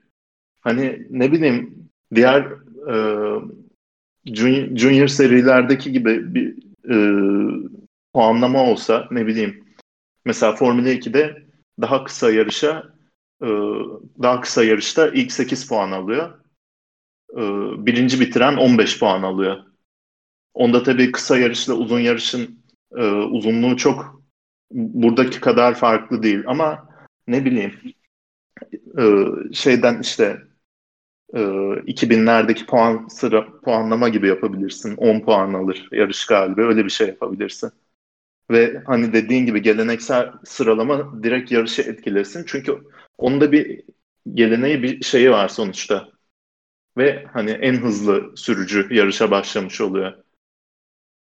Hani 0.61 1.07
ne 1.09 1.31
bileyim 1.31 1.89
diğer 2.15 2.41
e, 2.91 2.95
junior, 4.25 4.77
junior 4.77 5.07
serilerdeki 5.07 5.91
gibi 5.91 6.35
bir 6.35 6.55
e, 6.89 6.97
puanlama 8.13 8.63
olsa 8.63 9.07
ne 9.11 9.27
bileyim 9.27 9.63
mesela 10.25 10.55
Formula 10.55 10.89
2'de 10.89 11.44
daha 11.81 12.03
kısa 12.03 12.31
yarışa 12.31 12.93
e, 13.41 13.47
daha 14.21 14.41
kısa 14.41 14.63
yarışta 14.63 15.07
ilk 15.07 15.31
8 15.31 15.67
puan 15.67 15.91
alıyor. 15.91 16.39
E, 17.33 17.41
birinci 17.85 18.19
bitiren 18.19 18.55
15 18.57 18.99
puan 18.99 19.23
alıyor. 19.23 19.57
Onda 20.53 20.83
tabii 20.83 21.11
kısa 21.11 21.37
yarışla 21.37 21.73
uzun 21.73 21.99
yarışın 21.99 22.59
e, 22.95 23.03
uzunluğu 23.11 23.77
çok 23.77 24.21
buradaki 24.71 25.41
kadar 25.41 25.75
farklı 25.75 26.23
değil 26.23 26.43
ama 26.47 26.89
ne 27.27 27.45
bileyim 27.45 27.73
şeyden 29.53 30.01
işte 30.01 30.41
e, 31.33 31.39
2000'lerdeki 31.87 32.65
puan 32.65 33.07
sıra 33.07 33.59
puanlama 33.61 34.09
gibi 34.09 34.27
yapabilirsin. 34.27 34.95
10 34.97 35.19
puan 35.19 35.53
alır 35.53 35.87
yarış 35.91 36.25
galibi 36.25 36.61
öyle 36.61 36.85
bir 36.85 36.89
şey 36.89 37.07
yapabilirsin. 37.07 37.71
Ve 38.51 38.81
hani 38.85 39.13
dediğin 39.13 39.45
gibi 39.45 39.61
geleneksel 39.61 40.31
sıralama 40.45 41.23
direkt 41.23 41.51
yarışı 41.51 41.81
etkilesin. 41.81 42.43
Çünkü 42.47 42.77
onda 43.17 43.51
bir 43.51 43.81
geleneği 44.33 44.83
bir 44.83 45.01
şeyi 45.01 45.31
var 45.31 45.47
sonuçta. 45.47 46.09
Ve 46.97 47.25
hani 47.33 47.51
en 47.51 47.73
hızlı 47.73 48.37
sürücü 48.37 48.87
yarışa 48.91 49.31
başlamış 49.31 49.81
oluyor. 49.81 50.13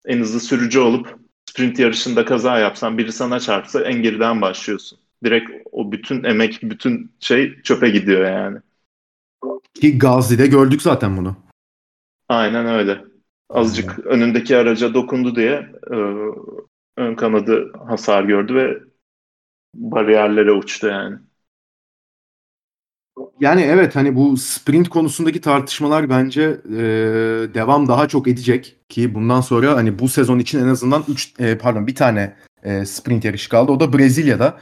En 0.07 0.19
hızlı 0.19 0.41
sürücü 0.41 0.79
olup 0.79 1.17
sprint 1.51 1.79
yarışında 1.79 2.25
kaza 2.25 2.59
yapsan 2.59 2.99
biri 2.99 3.13
sana 3.13 3.41
çarpsa 3.41 3.83
en 3.83 4.03
geriden 4.03 4.41
başlıyorsun. 4.41 4.99
Direkt 5.25 5.51
o 5.73 5.93
bütün 5.93 6.25
emek, 6.25 6.61
bütün 6.63 7.13
şey 7.21 7.63
çöpe 7.63 7.91
gidiyor 7.91 8.31
yani. 8.31 8.59
Ki 9.75 9.99
Gazi'de 9.99 10.47
gördük 10.47 10.83
zaten 10.83 11.17
bunu. 11.17 11.37
Aynen 12.29 12.67
öyle. 12.67 13.05
Azıcık 13.49 13.97
hmm. 13.97 14.05
önündeki 14.05 14.57
araca 14.57 14.95
dokundu 14.95 15.37
diye 15.37 15.71
e, 15.93 15.97
ön 16.97 17.15
kanadı 17.15 17.73
hasar 17.87 18.25
gördü 18.25 18.55
ve 18.55 18.79
bariyerlere 19.75 20.53
uçtu 20.53 20.87
yani. 20.87 21.19
Yani 23.41 23.61
evet 23.61 23.97
hani 23.97 24.17
bu 24.17 24.37
sprint 24.37 24.89
konusundaki 24.89 25.41
tartışmalar 25.41 26.11
bence 26.11 26.43
e, 26.71 26.83
devam 27.55 27.89
daha 27.89 28.09
çok 28.09 28.29
edecek 28.29 28.77
ki 28.89 29.15
bundan 29.15 29.41
sonra 29.41 29.77
hani 29.77 29.99
bu 29.99 30.09
sezon 30.09 30.39
için 30.39 30.59
en 30.59 30.69
azından 30.69 31.05
3 31.09 31.35
e, 31.39 31.59
pardon 31.59 31.87
bir 31.87 31.95
tane 31.95 32.37
e, 32.63 32.85
sprint 32.85 33.25
yarışı 33.25 33.49
kaldı. 33.49 33.73
O 33.73 33.81
da 33.81 33.93
Brezilya'da. 33.93 34.61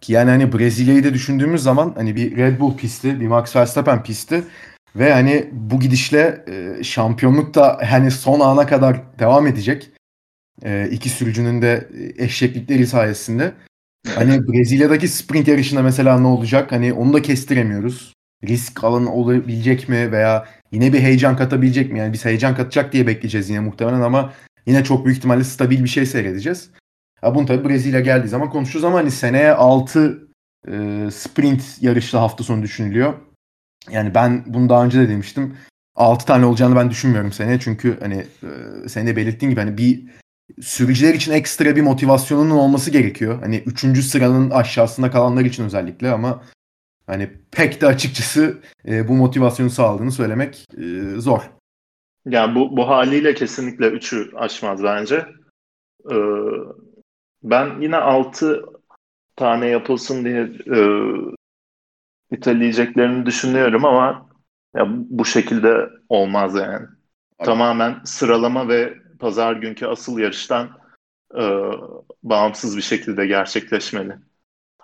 Ki 0.00 0.12
yani 0.12 0.30
hani 0.30 0.52
Brezilya'yı 0.52 1.04
da 1.04 1.14
düşündüğümüz 1.14 1.62
zaman 1.62 1.92
hani 1.96 2.16
bir 2.16 2.36
Red 2.36 2.60
Bull 2.60 2.76
pisti, 2.76 3.20
bir 3.20 3.26
Max 3.26 3.56
Verstappen 3.56 4.02
pisti 4.02 4.44
ve 4.96 5.12
hani 5.12 5.50
bu 5.52 5.80
gidişle 5.80 6.44
e, 6.48 6.84
şampiyonluk 6.84 7.54
da 7.54 7.78
hani 7.90 8.10
son 8.10 8.40
ana 8.40 8.66
kadar 8.66 9.18
devam 9.18 9.46
edecek. 9.46 9.90
E, 10.64 10.88
iki 10.90 11.08
sürücünün 11.08 11.62
de 11.62 11.88
eşeklikleri 12.18 12.86
sayesinde. 12.86 13.52
Hani 14.14 14.48
Brezilya'daki 14.48 15.08
sprint 15.08 15.48
yarışında 15.48 15.82
mesela 15.82 16.20
ne 16.20 16.26
olacak? 16.26 16.72
Hani 16.72 16.92
onu 16.92 17.12
da 17.12 17.22
kestiremiyoruz. 17.22 18.12
Risk 18.44 18.84
alan 18.84 19.06
olabilecek 19.06 19.88
mi 19.88 20.12
veya 20.12 20.48
yine 20.72 20.92
bir 20.92 21.00
heyecan 21.00 21.36
katabilecek 21.36 21.92
mi? 21.92 21.98
Yani 21.98 22.12
biz 22.12 22.24
heyecan 22.24 22.54
katacak 22.54 22.92
diye 22.92 23.06
bekleyeceğiz 23.06 23.50
yine 23.50 23.60
muhtemelen 23.60 24.00
ama 24.00 24.32
yine 24.66 24.84
çok 24.84 25.04
büyük 25.04 25.18
ihtimalle 25.18 25.44
stabil 25.44 25.84
bir 25.84 25.88
şey 25.88 26.06
seyredeceğiz. 26.06 26.70
Ya 27.22 27.34
bunu 27.34 27.46
tabii 27.46 27.68
Brezilya 27.68 28.00
geldiği 28.00 28.28
zaman 28.28 28.50
konuşuruz 28.50 28.84
ama 28.84 28.98
hani 28.98 29.10
seneye 29.10 29.52
6 29.52 30.28
e, 30.68 31.08
sprint 31.12 31.62
yarışlı 31.80 32.18
hafta 32.18 32.44
sonu 32.44 32.62
düşünülüyor. 32.62 33.14
Yani 33.90 34.14
ben 34.14 34.44
bunu 34.46 34.68
daha 34.68 34.84
önce 34.84 35.00
de 35.00 35.08
demiştim. 35.08 35.56
6 35.94 36.26
tane 36.26 36.46
olacağını 36.46 36.76
ben 36.76 36.90
düşünmüyorum 36.90 37.32
seneye. 37.32 37.60
Çünkü 37.60 38.00
hani 38.00 38.26
e, 38.42 38.88
senin 38.88 39.06
de 39.06 39.16
belirttiğin 39.16 39.50
gibi 39.50 39.60
hani 39.60 39.78
bir 39.78 40.04
sürücüler 40.60 41.14
için 41.14 41.32
ekstra 41.32 41.76
bir 41.76 41.82
motivasyonun 41.82 42.50
olması 42.50 42.90
gerekiyor. 42.90 43.38
Hani 43.42 43.56
üçüncü 43.56 44.02
sıranın 44.02 44.50
aşağısında 44.50 45.10
kalanlar 45.10 45.44
için 45.44 45.64
özellikle 45.64 46.10
ama 46.10 46.42
hani 47.06 47.30
pek 47.50 47.80
de 47.80 47.86
açıkçası 47.86 48.58
e, 48.88 49.08
bu 49.08 49.12
motivasyonu 49.12 49.70
sağladığını 49.70 50.12
söylemek 50.12 50.66
e, 50.78 51.20
zor. 51.20 51.50
Yani 52.26 52.54
bu, 52.54 52.76
bu 52.76 52.88
haliyle 52.88 53.34
kesinlikle 53.34 53.88
üçü 53.88 54.30
aşmaz 54.36 54.82
bence. 54.82 55.26
Ee, 56.10 56.14
ben 57.42 57.80
yine 57.80 57.96
altı 57.96 58.64
tane 59.36 59.66
yapılsın 59.66 60.24
diye 60.24 60.42
e, 60.76 60.80
iteleyeceklerini 62.30 63.26
düşünüyorum 63.26 63.84
ama 63.84 64.28
ya 64.76 64.86
bu 64.88 65.24
şekilde 65.24 65.88
olmaz 66.08 66.54
yani. 66.54 66.66
Aynen. 66.66 66.88
Tamamen 67.44 68.00
sıralama 68.04 68.68
ve 68.68 68.94
pazar 69.18 69.56
günkü 69.56 69.86
asıl 69.86 70.18
yarıştan 70.18 70.78
e, 71.34 71.42
bağımsız 72.22 72.76
bir 72.76 72.82
şekilde 72.82 73.26
gerçekleşmeli. 73.26 74.16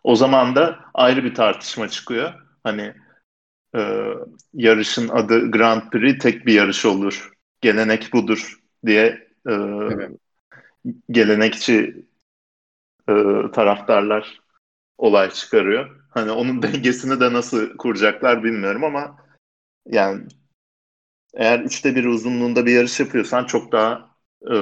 O 0.05 0.17
zaman 0.17 0.57
da 0.57 0.79
ayrı 0.95 1.25
bir 1.25 1.35
tartışma 1.35 1.89
çıkıyor. 1.89 2.33
Hani 2.65 2.95
e, 3.77 4.05
yarışın 4.55 5.09
adı 5.09 5.51
Grand 5.51 5.91
Prix 5.91 6.19
tek 6.19 6.47
bir 6.47 6.55
yarış 6.55 6.85
olur. 6.85 7.33
Gelenek 7.61 8.13
budur 8.13 8.61
diye 8.87 9.29
e, 9.47 9.53
evet. 9.53 10.11
gelenekçi 11.11 12.07
e, 13.09 13.15
taraftarlar 13.53 14.41
olay 14.99 15.31
çıkarıyor. 15.31 16.03
Hani 16.11 16.31
onun 16.31 16.63
dengesini 16.63 17.21
de 17.21 17.33
nasıl 17.33 17.77
kuracaklar 17.77 18.45
bilmiyorum 18.45 18.85
ama 18.85 19.17
yani 19.87 20.27
eğer 21.35 21.61
üçte 21.61 21.95
bir 21.95 22.05
uzunluğunda 22.05 22.67
bir 22.67 22.73
yarış 22.73 23.01
yapıyorsan 23.01 23.45
çok 23.45 23.73
daha 23.73 24.12
e, 24.51 24.57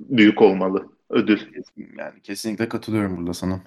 büyük 0.00 0.42
olmalı 0.42 0.88
ödül. 1.10 1.40
Yani 1.98 2.20
kesinlikle 2.22 2.68
katılıyorum 2.68 3.16
burada 3.16 3.34
sana. 3.34 3.60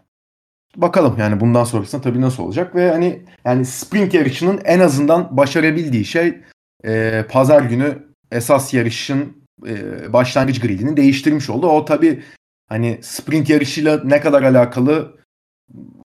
Bakalım 0.76 1.16
yani 1.20 1.40
bundan 1.40 1.64
sonrasında 1.64 2.02
tabii 2.02 2.22
nasıl 2.22 2.44
olacak 2.44 2.76
ve 2.76 2.92
hani 2.92 3.26
yani 3.46 3.66
sprint 3.66 4.14
yarışının 4.14 4.62
en 4.66 4.80
azından 4.80 5.38
başarabildiği 5.38 6.06
şey 6.06 6.42
e, 6.84 7.26
pazar 7.30 7.62
günü 7.62 8.08
esas 8.32 8.74
yarışın 8.74 9.44
e, 9.68 10.14
başlangıç 10.14 10.62
gridini 10.62 10.98
değiştirmiş 10.98 11.50
oldu. 11.50 11.68
O 11.68 11.86
tabii 11.86 12.24
hani 12.68 13.00
sprint 13.02 13.50
yarışıyla 13.50 14.02
ne 14.04 14.22
kadar 14.22 14.44
alakalı 14.44 15.20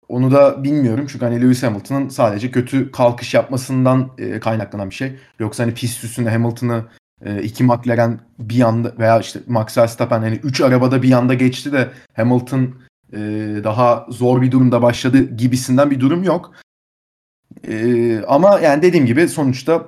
onu 0.07 0.31
da 0.31 0.63
bilmiyorum. 0.63 1.07
Çünkü 1.09 1.25
hani 1.25 1.41
Lewis 1.41 1.63
Hamilton'ın 1.63 2.09
sadece 2.09 2.51
kötü 2.51 2.91
kalkış 2.91 3.33
yapmasından 3.33 4.11
e, 4.17 4.39
kaynaklanan 4.39 4.89
bir 4.89 4.95
şey. 4.95 5.15
Yoksa 5.39 5.63
hani 5.63 5.73
pist 5.73 6.03
üstünde 6.03 6.29
Hamilton'ı 6.29 6.85
e, 7.25 7.43
iki 7.43 7.63
McLaren 7.63 8.19
bir 8.39 8.61
anda 8.61 8.93
veya 8.99 9.19
işte 9.19 9.39
Max 9.47 9.77
Verstappen 9.77 10.19
hani 10.21 10.35
üç 10.43 10.61
arabada 10.61 11.03
bir 11.03 11.11
anda 11.11 11.33
geçti 11.33 11.71
de 11.71 11.89
Hamilton 12.13 12.75
e, 13.13 13.19
daha 13.63 14.05
zor 14.09 14.41
bir 14.41 14.51
durumda 14.51 14.81
başladı 14.81 15.35
gibisinden 15.37 15.91
bir 15.91 15.99
durum 15.99 16.23
yok. 16.23 16.53
E, 17.67 18.19
ama 18.27 18.59
yani 18.59 18.81
dediğim 18.81 19.05
gibi 19.05 19.27
sonuçta 19.27 19.87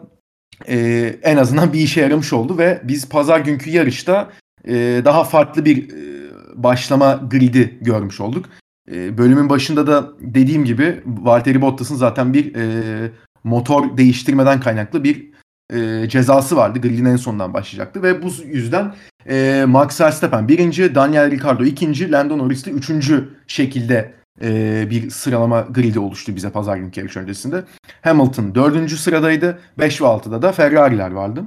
e, 0.67 0.77
en 1.23 1.37
azından 1.37 1.73
bir 1.73 1.79
işe 1.79 2.01
yaramış 2.01 2.33
oldu 2.33 2.57
ve 2.57 2.81
biz 2.83 3.09
pazar 3.09 3.39
günkü 3.39 3.69
yarışta 3.69 4.29
e, 4.67 5.01
daha 5.05 5.23
farklı 5.23 5.65
bir 5.65 5.89
e, 5.89 6.13
başlama 6.55 7.13
gridi 7.31 7.77
görmüş 7.81 8.21
olduk. 8.21 8.45
E, 8.91 9.17
bölümün 9.17 9.49
başında 9.49 9.87
da 9.87 10.11
dediğim 10.19 10.65
gibi 10.65 11.03
Valtteri 11.05 11.61
Bottas'ın 11.61 11.95
zaten 11.95 12.33
bir 12.33 12.55
e, 12.55 13.11
motor 13.43 13.97
değiştirmeden 13.97 14.59
kaynaklı 14.59 15.03
bir 15.03 15.32
e, 15.73 16.09
cezası 16.09 16.55
vardı. 16.55 16.81
Grid'in 16.81 17.05
en 17.05 17.15
sonundan 17.15 17.53
başlayacaktı 17.53 18.03
ve 18.03 18.23
bu 18.23 18.27
yüzden 18.45 18.95
e, 19.29 19.65
Max 19.67 20.01
Verstappen 20.01 20.47
birinci, 20.47 20.95
Daniel 20.95 21.31
Ricciardo 21.31 21.63
ikinci, 21.63 22.11
Lando 22.11 22.37
Norris 22.37 22.65
de 22.65 22.71
üçüncü 22.71 23.29
şekilde 23.47 24.13
e, 24.41 24.87
bir 24.89 25.09
sıralama 25.09 25.61
gridi 25.61 25.99
oluştu 25.99 26.35
bize 26.35 26.49
pazar 26.49 26.77
günkü 26.77 26.99
yarış 26.99 27.17
öncesinde. 27.17 27.63
Hamilton 28.01 28.55
dördüncü 28.55 28.97
sıradaydı. 28.97 29.59
5 29.79 30.01
ve 30.01 30.05
6'da 30.05 30.41
da 30.41 30.51
Ferrari'ler 30.51 31.11
vardı. 31.11 31.43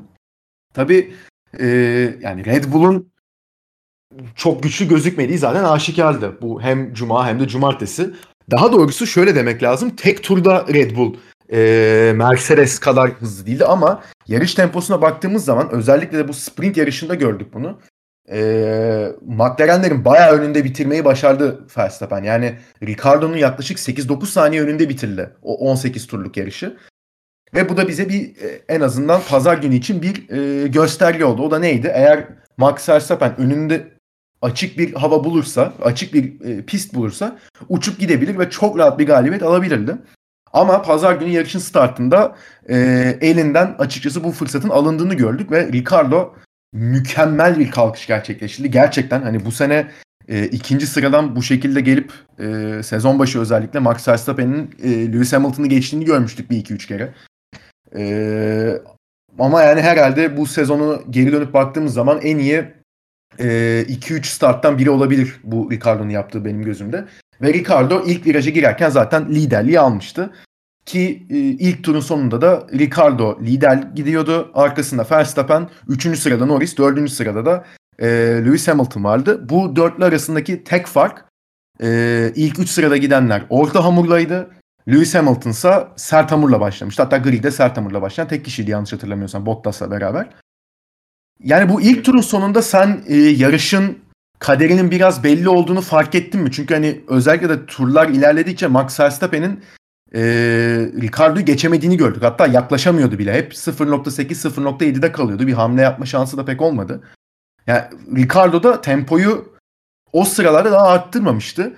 Tabi 0.75 1.15
e, 1.61 1.67
yani 2.21 2.45
Red 2.45 2.65
Bull'un 2.73 3.11
çok 4.35 4.63
güçlü 4.63 4.89
gözükmediği 4.89 5.39
zaten 5.39 5.65
aşikardı. 5.65 6.39
Bu 6.43 6.63
hem 6.63 6.95
cuma 6.95 7.27
hem 7.27 7.41
de 7.41 7.49
cumartesi. 7.49 8.11
daha 8.51 8.73
doğrusu 8.73 9.07
şöyle 9.07 9.35
demek 9.35 9.63
lazım. 9.63 9.91
Tek 9.97 10.23
turda 10.23 10.67
Red 10.75 10.97
Bull 10.97 11.15
e, 11.53 12.13
Mercedes 12.17 12.79
kadar 12.79 13.11
hızlı 13.11 13.47
değildi 13.47 13.65
ama 13.65 14.03
yarış 14.27 14.55
temposuna 14.55 15.03
baktığımız 15.03 15.45
zaman 15.45 15.71
özellikle 15.71 16.19
de 16.19 16.29
bu 16.29 16.33
sprint 16.35 16.77
yarışında 16.77 17.15
gördük 17.15 17.55
bunu. 17.55 17.81
E, 18.31 19.13
McLaren'lerin 19.27 20.05
bayağı 20.05 20.33
önünde 20.33 20.65
bitirmeyi 20.65 21.05
başardı 21.05 21.67
Verstappen. 21.79 22.23
Yani 22.23 22.59
Ricardo'nun 22.83 23.37
yaklaşık 23.37 23.79
8-9 23.79 24.27
saniye 24.27 24.63
önünde 24.63 24.89
bitirdi 24.89 25.31
o 25.43 25.55
18 25.55 26.07
turluk 26.07 26.37
yarışı. 26.37 26.77
Ve 27.55 27.69
bu 27.69 27.77
da 27.77 27.89
bize 27.89 28.09
bir 28.09 28.23
e, 28.23 28.63
en 28.69 28.81
azından 28.81 29.21
pazar 29.29 29.59
günü 29.59 29.75
için 29.75 30.03
bir 30.03 30.31
e, 30.31 30.69
gösterge 30.69 31.25
oldu. 31.25 31.43
O 31.43 31.51
da 31.51 31.59
neydi? 31.59 31.91
Eğer 31.95 32.29
Max 32.57 32.89
Verstappen 32.89 33.41
önünde 33.41 33.97
açık 34.43 34.79
bir 34.79 34.95
hava 34.95 35.25
bulursa, 35.25 35.73
açık 35.83 36.15
bir 36.15 36.41
e, 36.41 36.63
pist 36.63 36.95
bulursa 36.95 37.39
uçup 37.69 37.99
gidebilir 37.99 38.39
ve 38.39 38.51
çok 38.51 38.79
rahat 38.79 38.99
bir 38.99 39.07
galibiyet 39.07 39.43
alabilirdi. 39.43 39.97
Ama 40.57 40.83
pazar 40.83 41.15
günü 41.15 41.29
yarışın 41.29 41.59
startında 41.59 42.37
e, 42.69 42.77
elinden 43.21 43.75
açıkçası 43.79 44.25
bu 44.25 44.33
fırsatın 44.33 44.69
alındığını 44.69 45.15
gördük 45.15 45.51
ve 45.51 45.73
Ricardo 45.73 46.35
mükemmel 46.73 47.59
bir 47.59 47.71
kalkış 47.71 48.07
gerçekleştirdi. 48.07 48.71
Gerçekten 48.71 49.23
hani 49.23 49.45
bu 49.45 49.53
sene 49.53 49.89
e, 50.29 50.45
ikinci 50.45 50.87
sıradan 50.87 51.37
bu 51.37 51.43
şekilde 51.43 51.81
gelip 51.81 52.13
e, 52.39 52.81
sezon 52.83 53.19
başı 53.19 53.41
özellikle 53.41 53.79
Max 53.79 54.09
Verstappen'in 54.09 54.71
e, 54.83 55.13
Lewis 55.13 55.33
Hamilton'ı 55.33 55.67
geçtiğini 55.67 56.05
görmüştük 56.05 56.51
bir 56.51 56.57
iki 56.57 56.75
üç 56.75 56.87
kere. 56.87 57.15
E, 57.97 58.81
ama 59.39 59.63
yani 59.63 59.81
herhalde 59.81 60.37
bu 60.37 60.47
sezonu 60.47 61.03
geri 61.11 61.33
dönüp 61.33 61.55
baktığımız 61.55 61.95
zaman 61.95 62.21
en 62.23 62.39
iyi 62.39 62.65
2-3 63.39 64.19
e, 64.19 64.23
starttan 64.23 64.79
biri 64.79 64.91
olabilir 64.91 65.41
bu 65.45 65.71
Ricardo'nun 65.71 66.11
yaptığı 66.11 66.45
benim 66.45 66.63
gözümde. 66.63 67.05
Ve 67.43 67.55
Ricardo 67.55 68.03
ilk 68.07 68.27
viraja 68.27 68.51
girerken 68.51 68.91
zaten 68.91 69.29
liderliği 69.29 69.81
almıştı. 69.81 70.31
Ki 70.87 71.27
e, 71.31 71.37
ilk 71.39 71.85
turun 71.85 72.01
sonunda 72.01 72.41
da 72.41 72.67
Ricardo 72.73 73.39
lider 73.43 73.77
gidiyordu. 73.77 74.51
Arkasında 74.55 75.07
Verstappen, 75.11 75.69
3. 75.89 76.19
sırada 76.19 76.47
Norris, 76.47 76.79
4. 76.79 77.11
sırada 77.11 77.47
da 77.47 77.65
e, 77.99 78.07
Lewis 78.45 78.69
Hamilton 78.69 79.05
vardı. 79.05 79.49
Bu 79.49 79.77
dörtlü 79.77 80.05
arasındaki 80.05 80.65
tek 80.65 80.87
fark 80.87 81.25
e, 81.83 82.33
ilk 82.35 82.59
3 82.59 82.69
sırada 82.69 82.97
gidenler 82.97 83.43
orta 83.51 83.85
hamurlaydı. 83.85 84.51
Lewis 84.89 85.15
Hamilton 85.15 85.51
ise 85.51 85.89
sert 85.97 86.33
hamurla 86.33 86.61
başlamıştı. 86.61 87.03
Hatta 87.03 87.17
gridde 87.17 87.51
sert 87.51 87.77
hamurla 87.77 88.03
başlayan 88.03 88.29
tek 88.29 88.45
kişiydi 88.45 88.71
yanlış 88.71 88.93
hatırlamıyorsam 88.93 89.47
Bottas'la 89.47 89.91
beraber. 89.91 90.29
Yani 91.45 91.69
bu 91.69 91.81
ilk 91.81 92.05
turun 92.05 92.21
sonunda 92.21 92.63
sen 92.63 93.05
e, 93.07 93.17
yarışın 93.17 93.99
kaderinin 94.39 94.91
biraz 94.91 95.25
belli 95.25 95.49
olduğunu 95.49 95.81
fark 95.81 96.15
ettin 96.15 96.41
mi? 96.41 96.53
Çünkü 96.53 96.75
hani 96.75 97.01
özellikle 97.09 97.49
de 97.49 97.67
turlar 97.67 98.09
ilerledikçe 98.09 98.67
Max 98.67 99.01
Verstappen'in 99.01 99.65
e, 100.15 100.21
Ricardo'yu 101.01 101.45
geçemediğini 101.45 101.97
gördük. 101.97 102.23
Hatta 102.23 102.47
yaklaşamıyordu 102.47 103.19
bile. 103.19 103.35
Hep 103.35 103.53
0.8 103.53 104.49
0.7'de 104.49 105.13
kalıyordu. 105.13 105.47
Bir 105.47 105.53
hamle 105.53 105.83
yapma 105.83 106.07
şansı 106.07 106.37
da 106.37 106.45
pek 106.45 106.63
olmadı. 106.63 107.03
Yani 107.67 107.83
Ricardo 108.17 108.63
da 108.63 108.81
tempoyu 108.81 109.57
o 110.13 110.25
sıralarda 110.25 110.73
daha 110.73 110.89
arttırmamıştı. 110.89 111.77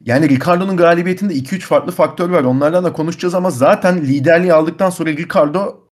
Yani 0.00 0.28
Ricardo'nun 0.28 0.76
galibiyetinde 0.76 1.34
2-3 1.34 1.60
farklı 1.60 1.92
faktör 1.92 2.30
var. 2.30 2.44
Onlardan 2.44 2.84
da 2.84 2.92
konuşacağız 2.92 3.34
ama 3.34 3.50
zaten 3.50 4.00
liderliği 4.00 4.52
aldıktan 4.52 4.90
sonra 4.90 5.10
Ricardo 5.10 5.88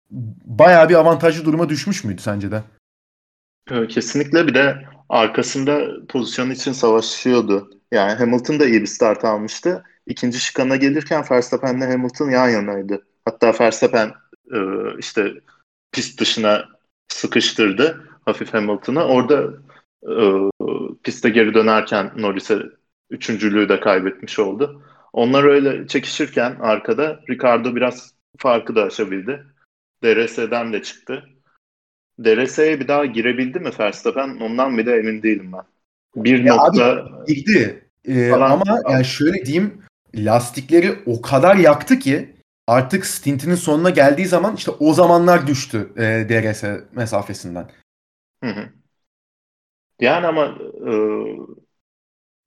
bayağı 0.45 0.89
bir 0.89 0.95
avantajlı 0.95 1.45
duruma 1.45 1.69
düşmüş 1.69 2.03
müydü 2.03 2.21
sence 2.21 2.51
de? 2.51 2.63
Kesinlikle 3.89 4.47
bir 4.47 4.53
de 4.53 4.85
arkasında 5.13 6.05
pozisyon 6.09 6.49
için 6.49 6.71
savaşıyordu. 6.71 7.69
Yani 7.91 8.11
Hamilton 8.11 8.59
da 8.59 8.65
iyi 8.65 8.81
bir 8.81 8.87
start 8.87 9.25
almıştı. 9.25 9.83
İkinci 10.07 10.39
şikana 10.39 10.75
gelirken 10.75 11.23
Verstappen 11.31 11.77
ile 11.77 11.85
Hamilton 11.85 12.29
yan 12.29 12.49
yanaydı. 12.49 13.05
Hatta 13.25 13.53
Verstappen 13.59 14.11
e, 14.53 14.59
işte 14.99 15.33
pist 15.91 16.19
dışına 16.19 16.65
sıkıştırdı 17.07 18.09
hafif 18.25 18.53
Hamilton'ı. 18.53 19.03
Orada 19.03 19.53
e, 20.03 20.15
piste 21.03 21.29
geri 21.29 21.53
dönerken 21.53 22.11
Norris'e 22.17 22.59
üçüncülüğü 23.09 23.69
de 23.69 23.79
kaybetmiş 23.79 24.39
oldu. 24.39 24.83
Onlar 25.13 25.43
öyle 25.43 25.87
çekişirken 25.87 26.57
arkada 26.59 27.19
Ricardo 27.29 27.75
biraz 27.75 28.13
farkı 28.37 28.75
da 28.75 28.83
aşabildi. 28.83 29.43
DRS'den 30.03 30.73
de 30.73 30.81
çıktı. 30.81 31.29
DRS'ye 32.19 32.79
bir 32.79 32.87
daha 32.87 33.05
girebildi 33.05 33.59
mi 33.59 33.69
Verstappen? 33.79 34.37
Ondan 34.41 34.77
bile 34.77 34.95
emin 34.97 35.23
değilim 35.23 35.51
ben. 35.53 35.63
Bir 36.23 36.43
ya 36.43 36.55
nokta... 36.55 36.85
Abi, 36.85 37.33
girdi. 37.33 37.89
Ee, 38.07 38.31
ama 38.31 38.81
yani 38.89 39.05
şöyle 39.05 39.45
diyeyim 39.45 39.83
lastikleri 40.15 40.99
o 41.05 41.21
kadar 41.21 41.55
yaktı 41.55 41.99
ki 41.99 42.35
artık 42.67 43.05
stintinin 43.05 43.55
sonuna 43.55 43.89
geldiği 43.89 44.25
zaman 44.25 44.55
işte 44.55 44.71
o 44.71 44.93
zamanlar 44.93 45.47
düştü 45.47 45.89
e, 45.97 46.01
DRS 46.29 46.63
mesafesinden. 46.91 47.69
Hı 48.43 48.49
hı. 48.49 48.69
Yani 50.01 50.27
ama 50.27 50.57
e, 50.87 50.93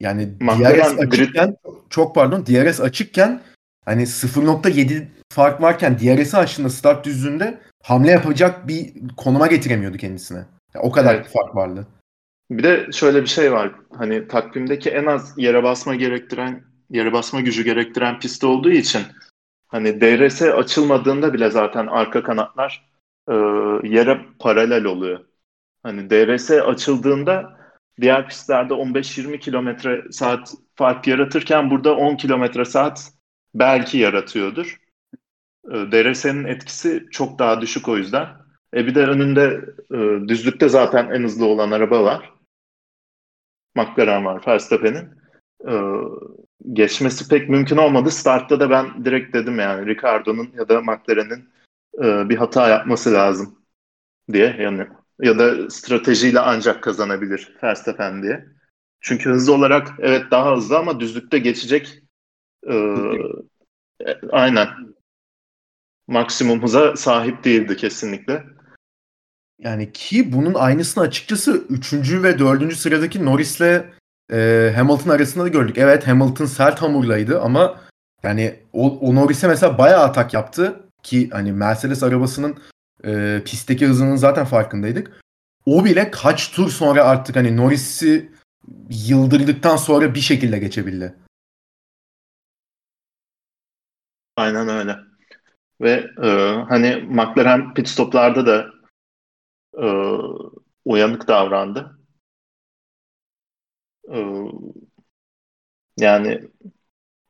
yani 0.01 0.41
DRS 0.41 0.99
açıkken 0.99 1.47
grid... 1.49 1.75
çok 1.91 2.15
pardon 2.15 2.47
DRS 2.47 2.81
açıkken 2.81 3.43
hani 3.85 4.03
0.7 4.03 5.07
fark 5.37 5.63
varken 5.63 5.99
DRS'i 5.99 6.37
aslında 6.37 6.69
start 6.69 7.05
düzlüğünde 7.05 7.61
hamle 7.83 8.11
yapacak 8.11 8.69
bir 8.69 8.93
konuma 9.17 9.47
getiremiyordu 9.47 9.97
kendisine. 9.97 10.39
Yani 10.75 10.85
o 10.85 10.91
kadar 10.91 11.15
evet. 11.15 11.29
fark 11.29 11.57
vardı. 11.57 11.87
Bir 12.51 12.63
de 12.63 12.93
şöyle 12.93 13.23
bir 13.23 13.27
şey 13.27 13.53
var. 13.53 13.73
Hani 13.99 14.29
takvimdeki 14.29 14.91
en 14.91 15.07
az 15.07 15.35
yere 15.37 15.63
basma 15.63 15.95
gerektiren, 15.95 16.65
yere 16.91 17.13
basma 17.13 17.41
gücü 17.41 17.65
gerektiren 17.65 18.19
pist 18.19 18.45
olduğu 18.45 18.71
için 18.71 19.03
hani 19.69 20.01
DRS 20.01 20.43
açılmadığında 20.43 21.35
bile 21.35 21.51
zaten 21.51 21.87
arka 21.87 22.23
kanatlar 22.23 22.91
e, 23.29 23.35
yere 23.89 24.21
paralel 24.39 24.85
oluyor. 24.85 25.21
Hani 25.83 26.11
DRS 26.11 26.51
açıldığında 26.51 27.57
diğer 28.01 28.29
pistlerde 28.29 28.75
15-20 28.75 29.39
kilometre 29.39 30.03
saat 30.11 30.55
fark 30.75 31.07
yaratırken 31.07 31.71
burada 31.71 31.97
10 31.97 32.17
kilometre 32.17 32.65
saat 32.65 33.13
belki 33.55 33.99
yaratıyordur. 33.99 34.86
E, 35.71 35.93
DRS'nin 35.93 36.45
etkisi 36.45 37.07
çok 37.11 37.39
daha 37.39 37.61
düşük 37.61 37.89
o 37.89 37.97
yüzden. 37.97 38.29
E 38.75 38.87
bir 38.87 38.95
de 38.95 39.07
önünde 39.07 39.65
e, 39.95 40.29
düzlükte 40.29 40.69
zaten 40.69 41.11
en 41.11 41.23
hızlı 41.23 41.47
olan 41.47 41.71
araba 41.71 42.05
var. 42.05 42.33
McLaren 43.75 44.25
var 44.25 44.45
Verstappen'in. 44.47 45.09
E, 45.69 45.75
geçmesi 46.73 47.29
pek 47.29 47.49
mümkün 47.49 47.77
olmadı. 47.77 48.11
Startta 48.11 48.61
da 48.61 48.71
ben 48.71 49.05
direkt 49.05 49.35
dedim 49.35 49.59
yani 49.59 49.87
Ricardo'nun 49.87 50.51
ya 50.59 50.69
da 50.69 50.81
McLaren'in 50.81 51.49
e, 52.03 52.29
bir 52.29 52.37
hata 52.37 52.69
yapması 52.69 53.13
lazım 53.13 53.59
diye 54.33 54.57
yani 54.61 54.87
ya 55.21 55.39
da 55.39 55.71
stratejiyle 55.71 56.41
ancak 56.41 56.83
kazanabilir 56.83 57.57
Verstappen 57.63 58.23
diye. 58.23 58.47
Çünkü 59.01 59.31
hızlı 59.31 59.55
olarak 59.55 59.89
evet 59.99 60.25
daha 60.31 60.57
hızlı 60.57 60.79
ama 60.79 61.01
düzlükte 61.01 61.39
geçecek 61.39 62.03
e, 62.71 62.75
aynen 64.31 64.69
maksimum 66.07 66.63
hıza 66.63 66.97
sahip 66.97 67.45
değildi 67.45 67.77
kesinlikle. 67.77 68.45
Yani 69.59 69.93
ki 69.93 70.33
bunun 70.33 70.55
aynısını 70.55 71.05
açıkçası 71.05 71.65
3. 71.69 71.93
ve 71.93 72.39
4. 72.39 72.77
sıradaki 72.77 73.25
Norris'le 73.25 73.85
e, 74.33 74.73
Hamilton 74.77 75.11
arasında 75.11 75.45
da 75.45 75.49
gördük. 75.49 75.79
Evet 75.79 76.07
Hamilton 76.07 76.45
sert 76.45 76.83
hamurlaydı 76.83 77.41
ama 77.41 77.81
yani 78.23 78.61
o, 78.73 78.99
o 78.99 79.15
Norris'e 79.15 79.49
mesela 79.49 79.79
bayağı 79.79 80.05
atak 80.05 80.35
yaptı 80.35 80.81
ki 81.03 81.31
hani 81.33 81.53
Mercedes 81.53 82.03
arabasının 82.03 82.59
e, 83.05 83.43
pistteki 83.45 83.87
hızının 83.87 84.17
zaten 84.17 84.45
farkındaydık. 84.45 85.21
O 85.67 85.85
bile 85.85 86.11
kaç 86.11 86.51
tur 86.51 86.71
sonra 86.71 87.05
artık 87.05 87.37
hani 87.37 87.57
Norris'i 87.57 88.33
yıldırdıktan 88.91 89.77
sonra 89.77 90.15
bir 90.15 90.21
şekilde 90.21 90.59
geçebildi. 90.59 91.15
Aynen 94.37 94.69
öyle. 94.69 94.97
Ve 95.81 96.11
e, 96.23 96.29
hani 96.69 96.97
McLaren 97.09 97.75
pit 97.75 97.89
stoplarda 97.89 98.47
da 98.47 98.71
e, 99.83 99.87
uyanık 100.85 101.29
davrandı. 101.29 101.99
E, 104.09 104.19
yani 105.99 106.41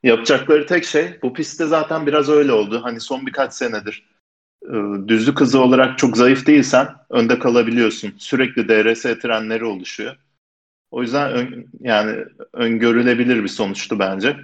yapacakları 0.02 0.66
tek 0.66 0.84
şey 0.84 1.18
bu 1.22 1.32
pistte 1.34 1.66
zaten 1.66 2.06
biraz 2.06 2.28
öyle 2.28 2.52
oldu. 2.52 2.80
Hani 2.84 3.00
son 3.00 3.26
birkaç 3.26 3.54
senedir 3.54 4.06
e, 4.64 4.74
düzlük 5.08 5.40
hızı 5.40 5.60
olarak 5.62 5.98
çok 5.98 6.16
zayıf 6.16 6.46
değilsen 6.46 6.88
önde 7.10 7.38
kalabiliyorsun. 7.38 8.14
Sürekli 8.18 8.68
DRS 8.68 9.02
trenleri 9.02 9.64
oluşuyor. 9.64 10.16
O 10.90 11.02
yüzden 11.02 11.32
ön, 11.32 11.66
yani 11.80 12.24
öngörülebilir 12.52 13.42
bir 13.42 13.48
sonuçtu 13.48 13.98
bence. 13.98 14.36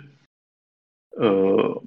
Ee, 1.20 1.27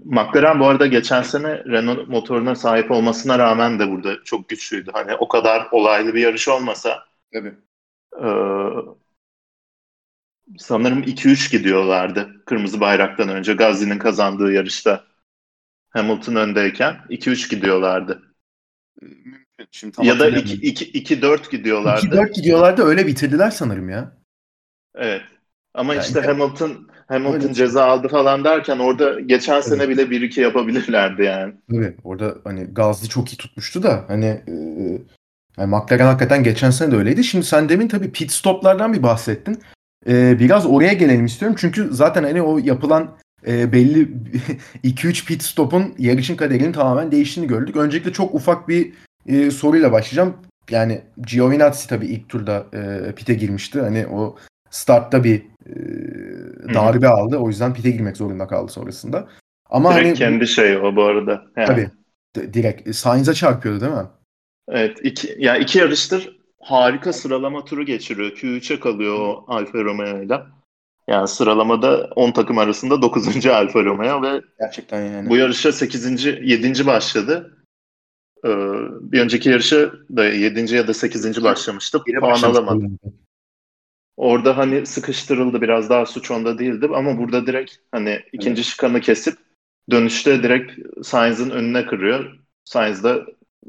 McLaren 0.06 0.60
bu 0.60 0.66
arada 0.66 0.88
geçen 0.88 1.22
sene 1.22 1.66
Renault 1.66 2.08
motoruna 2.08 2.56
sahip 2.56 2.92
olmasına 2.92 3.40
rağmen 3.40 3.80
de 3.80 3.90
burada 3.90 4.24
çok 4.24 4.50
güçlüydü. 4.50 4.92
Hani 4.94 5.16
o 5.16 5.28
kadar 5.28 5.68
olaylı 5.72 6.14
bir 6.14 6.22
yarış 6.22 6.48
olmasa 6.48 7.06
Tabii. 7.34 7.54
E, 8.22 8.28
sanırım 10.58 11.04
2-3 11.04 11.52
gidiyorlardı 11.52 12.44
kırmızı 12.46 12.80
bayraktan 12.80 13.30
önce 13.30 13.54
Gazi'nin 13.54 13.98
kazandığı 13.98 14.52
yarışta. 14.52 15.06
Hamilton 15.90 16.36
öndeyken 16.36 16.96
2-3 17.10 17.50
gidiyorlardı. 17.50 18.22
Mümkün. 19.02 19.46
Şimdi 19.72 19.96
tam 19.96 20.06
ya 20.06 20.20
da 20.20 20.24
hatırlayamadım. 20.24 20.60
2-4 20.60 21.52
gidiyorlardı. 21.52 22.06
2-4 22.06 22.34
gidiyorlardı 22.34 22.84
öyle 22.84 23.08
bitirdiler 23.08 23.52
sanırım 23.52 23.90
ya. 23.90 24.18
Evet. 24.96 25.24
Ama 25.76 25.94
Yani- 25.96 26.04
işte 26.06 26.22
Hamilton 26.22 26.88
Hamilton 27.08 27.34
Öyle. 27.42 27.54
ceza 27.54 27.86
aldı 27.86 28.08
falan 28.08 28.44
derken 28.44 28.80
orada 28.80 29.20
geçen 29.20 29.62
sene 29.62 29.90
bile 29.90 30.10
1-2 30.10 30.42
yapabilirlerdi 30.42 31.24
yani. 31.24 31.54
Tabii 31.72 31.94
orada 32.04 32.36
hani 32.44 32.64
Gazli 32.74 33.10
çok 33.10 33.34
iyi 33.34 33.38
tutmuştu 33.38 33.84
da 33.84 34.04
hani 34.08 34.26
e, 34.26 34.54
yani 35.58 35.70
McLaren 35.70 36.06
hakikaten 36.06 36.44
geçen 36.44 36.70
sene 36.70 36.92
de 36.92 36.96
öyleydi. 36.96 37.24
Şimdi 37.24 37.46
sen 37.46 37.70
demin 37.70 37.88
tabii 37.88 38.12
pit 38.12 38.32
stoplardan 38.32 38.94
bir 38.94 39.04
bahsettin. 39.04 39.62
E, 40.08 40.40
biraz 40.40 40.66
oraya 40.66 40.94
gelelim 40.94 41.26
istiyorum. 41.26 41.58
Çünkü 41.60 41.88
zaten 41.92 42.24
hani 42.24 42.42
o 42.42 42.58
yapılan 42.58 43.10
e, 43.48 43.72
belli 43.72 44.10
2-3 44.84 45.26
pit 45.26 45.44
stop'un 45.44 45.94
yarışın 45.98 46.36
kaderini 46.36 46.72
tamamen 46.72 47.12
değiştiğini 47.12 47.50
gördük. 47.50 47.76
Öncelikle 47.76 48.14
çok 48.14 48.36
ufak 48.36 48.68
bir 48.70 48.94
e, 49.28 49.52
soruyla 49.52 49.92
başlayacağım. 49.92 50.34
Yani 50.72 51.02
Giovinazzi 51.28 51.88
tabii 51.90 52.06
ilk 52.06 52.30
turda 52.30 52.66
e, 52.74 53.12
pite 53.16 53.34
girmişti. 53.34 53.82
Hani 53.82 54.08
o 54.08 54.36
startta 54.70 55.24
bir 55.24 55.44
darbe 56.74 57.08
aldı. 57.08 57.38
O 57.38 57.48
yüzden 57.48 57.74
pite 57.74 57.92
girmek 57.92 58.18
zorunda 58.18 58.48
kaldı 58.48 58.72
sonrasında. 58.72 59.28
Ama 59.70 59.92
Direkt 59.92 60.08
hani 60.08 60.18
kendi 60.18 60.48
şey 60.48 60.78
o 60.78 60.96
bu 60.96 61.04
arada. 61.04 61.46
Yani, 61.58 61.68
Tabii. 61.68 61.90
Direkt 62.54 62.88
e, 62.88 62.94
Sainz'a 62.94 63.34
çarpıyordu 63.34 63.82
değil 63.82 63.92
mi? 63.92 64.08
Evet. 64.68 65.00
Iki, 65.04 65.36
ya 65.40 65.58
iki 65.58 65.80
yarıştır 65.80 66.38
harika 66.60 67.14
sıralama 67.14 67.66
turu 67.66 67.86
geçiriyor. 67.86 68.32
Q3'e 68.32 68.80
kalıyor 68.80 69.16
o 69.20 69.46
Alfa 69.48 69.84
Romeo'yla. 69.84 70.48
Yani 71.08 71.28
sıralamada 71.28 72.10
10 72.16 72.32
takım 72.32 72.58
arasında 72.58 73.02
9. 73.02 73.46
Alfa 73.46 73.84
Romeo 73.84 74.22
ve 74.22 74.42
Gerçekten 74.60 75.02
yani. 75.02 75.30
bu 75.30 75.38
yarışa 75.38 75.72
8. 75.72 76.26
7. 76.26 76.86
başladı. 76.86 77.58
Ee, 78.46 78.50
bir 79.02 79.22
önceki 79.22 79.50
yarışa 79.50 79.92
da 80.16 80.26
7. 80.26 80.76
ya 80.76 80.88
da 80.88 80.94
8. 80.94 81.44
başlamıştı. 81.44 82.02
Puan 82.20 82.42
alamadı. 82.42 82.86
Orada 84.18 84.58
hani 84.58 84.86
sıkıştırıldı 84.86 85.62
biraz 85.62 85.90
daha 85.90 86.06
suç 86.06 86.32
onda 86.32 86.60
değildi 86.60 86.88
ama 86.96 87.18
burada 87.18 87.48
direkt 87.48 87.72
hani 87.92 88.20
ikinci 88.34 88.64
şıkanı 88.64 89.02
kesip 89.02 89.38
dönüşte 89.92 90.44
direkt 90.44 90.72
Sainz'ın 91.04 91.50
önüne 91.50 91.86
kırıyor. 91.86 92.40
Sainz 92.66 93.04
da 93.04 93.26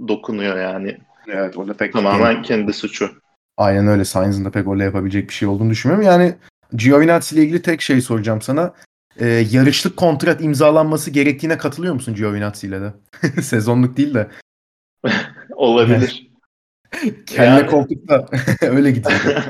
dokunuyor 0.09 0.57
yani. 0.61 0.99
Evet 1.29 1.57
orada 1.57 1.75
pek 1.75 1.93
Tamamen 1.93 2.43
kendi 2.43 2.73
suçu. 2.73 3.11
Aynen 3.57 3.87
öyle. 3.87 4.05
Sainz'ın 4.05 4.45
da 4.45 4.51
pek 4.51 4.69
öyle 4.69 4.85
yapabilecek 4.85 5.29
bir 5.29 5.35
şey 5.35 5.49
olduğunu 5.49 5.71
düşünmüyorum. 5.71 6.07
Yani 6.07 6.35
Giovinazzi 6.73 7.35
ile 7.35 7.45
ilgili 7.45 7.63
tek 7.63 7.83
şey 7.83 8.01
soracağım 8.01 8.43
sana. 8.43 8.75
Ee, 9.21 9.27
yarışlık 9.27 9.97
kontrat 9.97 10.41
imzalanması 10.45 11.11
gerektiğine 11.11 11.59
katılıyor 11.59 11.95
musun 11.95 12.15
Giovinazzi 12.15 12.67
ile 12.67 12.81
de? 12.81 12.93
Sezonluk 13.43 13.97
değil 13.97 14.15
de. 14.15 14.29
Olabilir. 15.55 16.31
Kelle 17.27 17.45
Yani- 17.45 17.67
koltukta 17.67 18.27
öyle 18.63 18.91
gidiyor. 18.91 19.45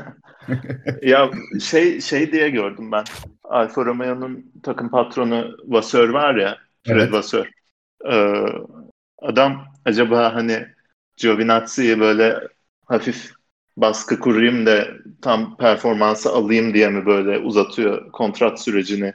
Ya 1.01 1.31
şey 1.61 2.01
şey 2.01 2.31
diye 2.31 2.49
gördüm 2.49 2.91
ben. 2.91 3.03
Alfa 3.43 3.85
Romeo'nun 3.85 4.51
takım 4.63 4.89
patronu 4.89 5.57
Vasseur 5.65 6.09
var 6.09 6.35
ya. 6.35 6.57
Fred 6.87 6.97
Evet. 6.97 7.11
Vasseur. 7.11 7.49
Ee, 8.11 8.45
adam 9.21 9.65
acaba 9.85 10.35
hani 10.35 10.67
Giovinazzi'yi 11.17 11.99
böyle 11.99 12.39
hafif 12.85 13.31
baskı 13.77 14.19
kurayım 14.19 14.65
da 14.65 14.87
tam 15.21 15.57
performansı 15.57 16.29
alayım 16.29 16.73
diye 16.73 16.89
mi 16.89 17.05
böyle 17.05 17.37
uzatıyor 17.37 18.11
kontrat 18.11 18.61
sürecini 18.61 19.13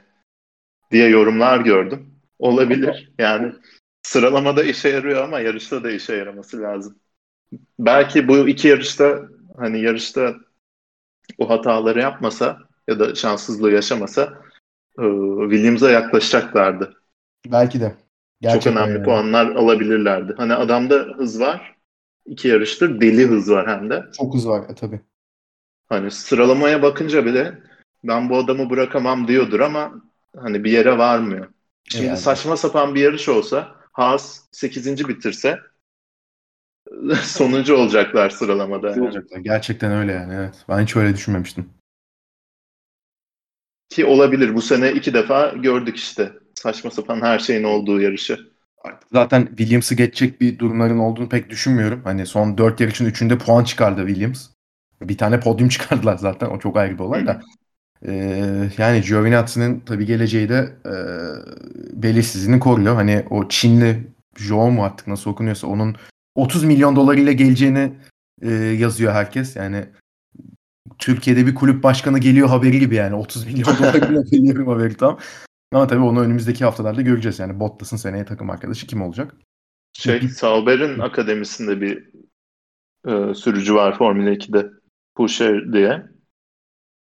diye 0.91 1.09
yorumlar 1.09 1.59
gördüm. 1.59 2.13
Olabilir. 2.39 3.13
Yani 3.19 3.53
sıralamada 4.03 4.63
işe 4.63 4.89
yarıyor 4.89 5.23
ama 5.23 5.39
yarışta 5.39 5.83
da 5.83 5.91
işe 5.91 6.15
yaraması 6.15 6.61
lazım. 6.61 6.95
Belki 7.79 8.27
bu 8.27 8.47
iki 8.47 8.67
yarışta 8.67 9.21
hani 9.57 9.81
yarışta 9.81 10.35
o 11.37 11.49
hataları 11.49 11.99
yapmasa 11.99 12.57
ya 12.87 12.99
da 12.99 13.15
şanssızlığı 13.15 13.71
yaşamasa 13.71 14.21
e, 14.99 15.03
Williams'a 15.49 15.91
yaklaşacaklardı. 15.91 16.93
Belki 17.47 17.81
de. 17.81 17.89
Çok 17.89 17.97
Gerçekten 18.41 18.77
önemli 18.77 18.93
yani. 18.93 19.03
puanlar 19.05 19.45
alabilirlerdi. 19.45 20.33
Hani 20.37 20.53
adamda 20.53 20.95
hız 20.95 21.39
var. 21.39 21.75
İki 22.25 22.47
yarıştır 22.47 23.01
deli 23.01 23.27
hız 23.27 23.51
var 23.51 23.67
hem 23.67 23.89
de. 23.89 24.03
Çok 24.17 24.33
hız 24.33 24.47
var 24.47 24.69
e, 24.69 24.75
tabii. 24.75 25.01
Hani 25.89 26.11
sıralamaya 26.11 26.81
bakınca 26.81 27.25
bile 27.25 27.59
ben 28.03 28.29
bu 28.29 28.37
adamı 28.37 28.69
bırakamam 28.69 29.27
diyordur 29.27 29.59
ama 29.59 30.01
hani 30.37 30.63
bir 30.63 30.71
yere 30.71 30.97
varmıyor. 30.97 31.47
Şimdi 31.89 32.05
Yani. 32.05 32.17
saçma 32.17 32.57
sapan 32.57 32.95
bir 32.95 33.01
yarış 33.01 33.29
olsa 33.29 33.75
Haas 33.91 34.41
8. 34.51 35.07
bitirse 35.07 35.59
sonuncu 37.23 37.75
olacaklar 37.75 38.29
sıralamada. 38.29 38.89
yani. 38.89 39.01
Olacaklar. 39.01 39.39
Gerçekten 39.39 39.91
öyle 39.91 40.11
yani. 40.11 40.33
Evet. 40.33 40.55
Ben 40.69 40.83
hiç 40.83 40.95
öyle 40.95 41.13
düşünmemiştim. 41.13 41.69
Ki 43.89 44.05
olabilir. 44.05 44.55
Bu 44.55 44.61
sene 44.61 44.91
iki 44.91 45.13
defa 45.13 45.49
gördük 45.49 45.97
işte. 45.97 46.31
Saçma 46.55 46.91
sapan 46.91 47.21
her 47.21 47.39
şeyin 47.39 47.63
olduğu 47.63 48.01
yarışı. 48.01 48.53
Artık 48.83 49.09
zaten 49.11 49.45
Williams'ı 49.45 49.95
geçecek 49.95 50.41
bir 50.41 50.59
durumların 50.59 50.99
olduğunu 50.99 51.29
pek 51.29 51.49
düşünmüyorum. 51.49 52.01
Hani 52.03 52.25
son 52.25 52.57
4 52.57 52.79
yarışın 52.79 53.05
3'ünde 53.05 53.37
puan 53.37 53.63
çıkardı 53.63 54.07
Williams. 54.07 54.47
Bir 55.01 55.17
tane 55.17 55.39
podyum 55.39 55.69
çıkardılar 55.69 56.17
zaten. 56.17 56.49
O 56.49 56.59
çok 56.59 56.77
ayrı 56.77 56.93
bir 56.93 57.03
olay 57.03 57.27
da. 57.27 57.41
Ee, 58.07 58.69
yani 58.77 59.01
Giovinazzi'nin 59.01 59.79
tabii 59.79 60.05
geleceği 60.05 60.49
de 60.49 60.73
e, 60.85 60.93
belirsizliğini 62.03 62.59
koruyor. 62.59 62.95
Hani 62.95 63.25
o 63.29 63.47
Çinli 63.49 64.07
Zhou 64.37 64.71
mu 64.71 64.83
artık 64.83 65.07
nasıl 65.07 65.31
okunuyorsa 65.31 65.67
onun 65.67 65.95
30 66.35 66.63
milyon 66.63 66.95
dolarıyla 66.95 67.31
geleceğini 67.31 67.93
e, 68.41 68.51
yazıyor 68.53 69.13
herkes. 69.13 69.55
Yani 69.55 69.85
Türkiye'de 70.97 71.45
bir 71.45 71.55
kulüp 71.55 71.83
başkanı 71.83 72.19
geliyor 72.19 72.47
haberi 72.49 72.79
gibi 72.79 72.95
yani 72.95 73.15
30 73.15 73.45
milyon 73.47 73.77
dolarıyla 73.77 74.21
geliyorum 74.21 74.67
haberi 74.67 74.97
tam. 74.97 75.19
Ama 75.73 75.87
tabii 75.87 76.01
onu 76.01 76.21
önümüzdeki 76.21 76.65
haftalarda 76.65 77.01
göreceğiz. 77.01 77.39
Yani 77.39 77.59
Bottas'ın 77.59 77.97
seneye 77.97 78.25
takım 78.25 78.49
arkadaşı 78.49 78.87
kim 78.87 79.01
olacak? 79.01 79.35
Şey, 79.93 80.21
Sauber'in 80.29 80.99
akademisinde 80.99 81.81
bir 81.81 82.09
e, 83.07 83.33
sürücü 83.33 83.75
var 83.75 83.97
Formula 83.97 84.29
2'de. 84.29 84.69
Pusher 85.15 85.73
diye. 85.73 86.05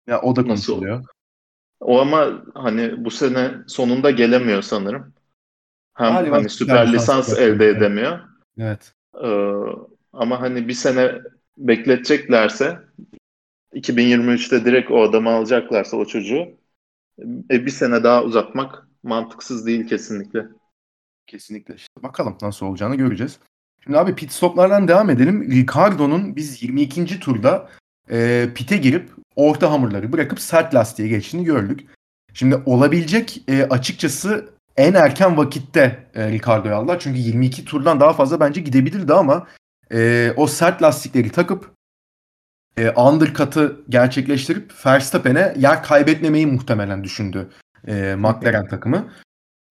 Ya 0.07 0.21
o 0.21 0.37
da 0.37 0.41
Nasıl? 0.41 0.73
konuşuluyor. 0.73 1.05
O 1.81 2.01
ama 2.01 2.45
hani 2.55 3.05
bu 3.05 3.11
sene 3.11 3.51
sonunda 3.67 4.11
gelemiyor 4.11 4.63
sanırım. 4.63 5.15
Hem 5.95 6.13
Galiba 6.13 6.37
hani 6.37 6.49
süper 6.49 6.93
lisans 6.93 7.29
lisans 7.29 7.39
elde 7.39 7.69
edemiyor. 7.69 8.21
Evet. 8.59 8.95
Ee, 9.23 9.29
ama 10.13 10.41
hani 10.41 10.69
bir 10.69 10.73
sene 10.73 11.13
bekleteceklerse 11.59 12.79
2023'te 13.75 14.65
direkt 14.65 14.91
o 14.91 15.03
adamı 15.03 15.31
alacaklarsa 15.31 15.97
o 15.97 16.05
çocuğu 16.05 16.49
e, 17.51 17.67
bir 17.67 17.71
sene 17.71 18.05
daha 18.05 18.25
uzatmak 18.25 18.89
mantıksız 19.03 19.67
değil 19.67 19.89
kesinlikle. 19.89 20.47
Kesinlikle. 21.27 21.75
İşte 21.75 22.03
bakalım 22.03 22.39
nasıl 22.43 22.67
olacağını 22.67 22.95
göreceğiz. 22.95 23.39
Şimdi 23.85 23.99
abi 23.99 24.15
pit 24.15 24.33
stoplardan 24.33 24.89
devam 24.89 25.11
edelim. 25.11 25.51
Ricardo'nun 25.51 26.37
biz 26.37 26.63
22. 26.63 27.21
turda 27.21 27.71
e, 28.11 28.49
pite 28.55 28.77
girip 28.77 29.11
orta 29.37 29.71
hamurları 29.71 30.13
bırakıp 30.13 30.41
sert 30.41 30.75
lastiğe 30.75 31.09
geçtiğini 31.09 31.45
gördük. 31.45 31.87
Şimdi 32.35 32.57
olabilecek 32.67 33.43
e, 33.49 33.63
açıkçası 33.63 34.54
en 34.77 34.95
erken 34.95 35.37
vakitte 35.37 36.07
e, 36.15 36.31
Ricardo'yu 36.31 36.75
aldılar. 36.75 37.01
Çünkü 37.01 37.19
22 37.19 37.65
turdan 37.65 38.01
daha 38.01 38.13
fazla 38.13 38.41
bence 38.41 38.61
gidebilirdi 38.61 39.13
ama 39.13 39.47
e, 39.93 40.33
o 40.37 40.47
sert 40.47 40.83
lastikleri 40.83 41.31
takıp 41.31 41.75
e, 42.77 42.91
undercut'ı 42.91 43.81
gerçekleştirip 43.89 44.87
Verstappen'e 44.87 45.55
yer 45.59 45.83
kaybetmemeyi 45.83 46.47
muhtemelen 46.47 47.05
düşündü 47.05 47.51
e, 47.89 48.15
McLaren 48.19 48.69
takımı. 48.69 49.13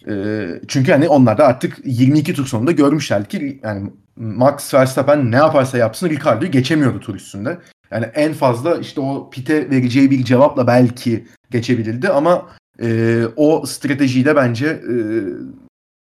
E, 0.08 0.46
çünkü 0.68 0.92
hani 0.92 1.08
onlar 1.08 1.38
da 1.38 1.48
artık 1.48 1.78
22 1.86 2.34
tur 2.34 2.46
sonunda 2.46 2.72
görmüşlerdi 2.72 3.28
ki 3.28 3.60
yani 3.64 3.92
Max 4.16 4.74
Verstappen 4.74 5.32
ne 5.32 5.36
yaparsa 5.36 5.78
yapsın 5.78 6.10
Ricardo'yu 6.10 6.52
geçemiyordu 6.52 7.00
tur 7.00 7.16
üstünde. 7.16 7.60
Yani 7.92 8.06
en 8.06 8.34
fazla 8.34 8.78
işte 8.78 9.02
o 9.02 9.30
pite 9.30 9.70
vereceği 9.70 10.12
bir 10.12 10.24
cevapla 10.24 10.68
belki 10.68 11.28
geçebilirdi 11.52 12.10
ama 12.10 12.50
e, 12.82 13.22
o 13.36 13.66
stratejiyi 13.66 14.26
de 14.26 14.36
bence 14.36 14.68
e, 14.68 14.96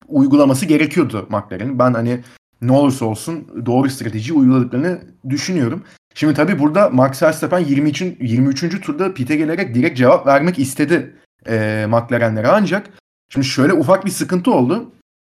uygulaması 0.09 0.67
gerekiyordu 0.67 1.27
McLaren'in. 1.31 1.79
Ben 1.79 1.95
hani 1.95 2.21
ne 2.63 2.73
olursa 2.73 3.05
olsun 3.05 3.67
doğru 3.67 3.91
stratejiyi 3.91 4.39
uyguladıklarını 4.39 5.01
düşünüyorum. 5.29 5.85
Şimdi 6.15 6.35
tabii 6.35 6.59
burada 6.59 6.91
Max 6.91 7.23
Verstappen 7.23 7.59
23. 7.59 8.03
23. 8.03 8.81
turda 8.81 9.15
pite 9.15 9.37
gelerek 9.37 9.75
direkt 9.75 9.99
cevap 9.99 10.27
vermek 10.27 10.59
istedi 10.59 11.17
e, 11.49 11.87
McLaren'lere 11.89 12.49
ancak 12.49 12.91
şimdi 13.29 13.47
şöyle 13.47 13.73
ufak 13.73 14.07
bir 14.07 14.11
sıkıntı 14.11 14.53
oldu. 14.53 14.93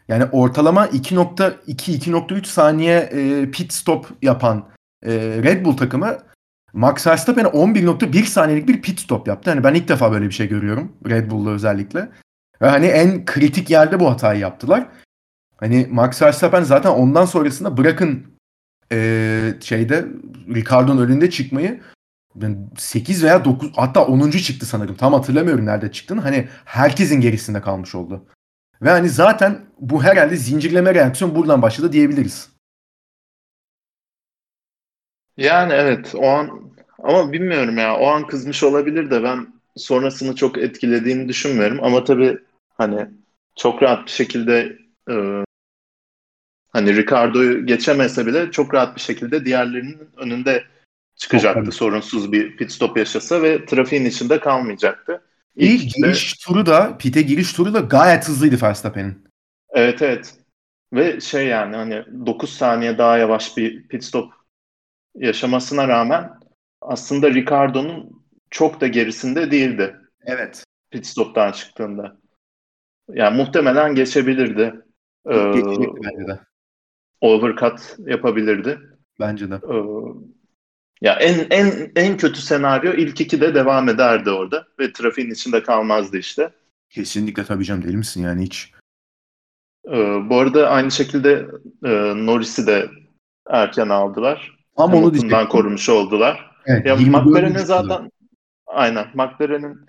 Yani 0.08 0.26
ortalama 0.32 0.86
2.2-2.3 0.86 2.45
saniye 2.45 2.98
e, 2.98 3.52
pit 3.52 3.74
stop 3.74 4.08
yapan 4.21 4.67
e, 5.06 5.12
Red 5.17 5.65
Bull 5.65 5.78
takımı 5.78 6.17
Max 6.75 7.07
Verstappen 7.07 7.45
11.1 7.45 8.23
saniyelik 8.23 8.67
bir 8.67 8.81
pit 8.81 8.99
stop 8.99 9.27
yaptı. 9.27 9.49
Hani 9.49 9.63
ben 9.63 9.73
ilk 9.73 9.88
defa 9.88 10.11
böyle 10.11 10.25
bir 10.25 10.31
şey 10.31 10.47
görüyorum 10.47 10.91
Red 11.09 11.31
Bull'da 11.31 11.49
özellikle. 11.49 12.09
Ve 12.61 12.67
hani 12.67 12.85
en 12.85 13.25
kritik 13.25 13.69
yerde 13.69 13.99
bu 13.99 14.11
hatayı 14.11 14.39
yaptılar. 14.39 14.88
Hani 15.57 15.88
Max 15.91 16.21
Verstappen 16.21 16.63
zaten 16.63 16.89
ondan 16.89 17.25
sonrasında 17.25 17.77
bırakın 17.77 18.25
ee, 18.91 19.53
şeyde 19.61 20.05
Ricardo'nun 20.55 21.05
önünde 21.05 21.29
çıkmayı 21.29 21.81
8 22.77 23.23
veya 23.23 23.45
9 23.45 23.71
hatta 23.75 24.05
10. 24.05 24.31
çıktı 24.31 24.65
sanırım. 24.65 24.95
Tam 24.95 25.13
hatırlamıyorum 25.13 25.65
nerede 25.65 25.91
çıktığını. 25.91 26.21
Hani 26.21 26.47
herkesin 26.65 27.21
gerisinde 27.21 27.61
kalmış 27.61 27.95
oldu. 27.95 28.25
Ve 28.81 28.89
hani 28.89 29.09
zaten 29.09 29.65
bu 29.79 30.03
herhalde 30.03 30.35
zincirleme 30.35 30.95
reaksiyon 30.95 31.35
buradan 31.35 31.61
başladı 31.61 31.91
diyebiliriz. 31.91 32.55
Yani 35.38 35.74
evet 35.74 36.15
o 36.15 36.28
an 36.28 36.71
ama 37.04 37.32
bilmiyorum 37.32 37.78
ya 37.78 37.98
o 37.98 38.08
an 38.08 38.28
kızmış 38.28 38.63
olabilir 38.63 39.12
de 39.12 39.24
ben 39.24 39.48
sonrasını 39.76 40.36
çok 40.36 40.58
etkilediğini 40.58 41.30
düşünmüyorum. 41.30 41.80
Ama 41.82 42.04
tabii 42.04 42.38
hani 42.78 43.08
çok 43.56 43.84
rahat 43.84 44.06
bir 44.06 44.12
şekilde 44.12 44.78
e, 45.10 45.15
hani 46.69 46.95
Ricardo'yu 46.95 47.65
geçemese 47.65 48.26
bile 48.26 48.52
çok 48.52 48.74
rahat 48.74 48.95
bir 48.95 49.02
şekilde 49.02 49.45
diğerlerinin 49.45 50.10
önünde 50.17 50.63
çıkacaktı 51.15 51.71
sorunsuz 51.71 52.32
bir 52.32 52.58
pit 52.58 52.71
stop 52.71 52.98
yaşasa 52.98 53.41
ve 53.43 53.65
trafiğin 53.65 54.06
içinde 54.06 54.39
kalmayacaktı. 54.39 55.21
İlk, 55.56 55.84
İlk 55.84 55.95
giriş 55.95 56.34
turu 56.34 56.65
da 56.65 56.98
pite 56.98 57.21
giriş 57.21 57.54
turu 57.54 57.74
da 57.74 57.80
gayet 57.80 58.28
hızlıydı 58.28 58.62
Verstappen'in. 58.62 59.28
Evet 59.69 60.02
evet. 60.02 60.34
Ve 60.93 61.21
şey 61.21 61.48
yani 61.48 61.76
hani 61.76 62.06
9 62.26 62.54
saniye 62.54 62.98
daha 62.98 63.17
yavaş 63.17 63.58
bir 63.58 63.88
pit 63.88 64.04
stop 64.04 64.34
yaşamasına 65.15 65.88
rağmen 65.88 66.32
aslında 66.82 67.30
Ricardo'nun 67.30 68.25
çok 68.49 68.82
da 68.82 68.88
gerisinde 68.88 69.51
değildi. 69.51 69.95
Evet. 70.25 70.63
Pit 70.91 71.06
stop'tan 71.06 71.51
çıktığında. 71.51 72.17
Yani 73.10 73.38
muhtemelen 73.38 73.95
geçebilirdi. 73.95 74.73
Ee, 75.30 75.54
bence 76.04 76.28
de. 76.28 76.39
Overcut 77.21 77.95
yapabilirdi. 77.99 78.80
Bence 79.19 79.49
de. 79.49 79.56
Ee, 79.56 79.78
ya 81.01 81.13
en 81.13 81.47
en 81.49 81.91
en 81.95 82.17
kötü 82.17 82.41
senaryo 82.41 82.93
ilk 82.93 83.21
iki 83.21 83.41
de 83.41 83.56
devam 83.56 83.89
ederdi 83.89 84.30
orada 84.30 84.67
ve 84.80 84.93
trafiğin 84.93 85.32
içinde 85.32 85.63
kalmazdı 85.63 86.17
işte. 86.17 86.51
Kesinlikle 86.89 87.45
tabii 87.45 87.65
canım 87.65 87.84
deli 87.84 87.97
misin 87.97 88.23
yani 88.23 88.43
hiç. 88.43 88.71
Ee, 89.88 90.30
bu 90.30 90.39
arada 90.39 90.69
aynı 90.69 90.91
şekilde 90.91 91.47
e, 91.86 91.89
Norris'i 92.25 92.67
de 92.67 92.89
erken 93.49 93.89
aldılar. 93.89 94.55
Ama 94.75 94.97
onu 94.97 95.13
diyecektim. 95.13 95.47
korumuş 95.47 95.89
oldular. 95.89 96.51
Evet, 96.65 96.85
ya 96.85 96.95
McLaren'in 96.95 97.57
zaten 97.57 98.11
aynen 98.67 99.07
McLaren'in 99.13 99.85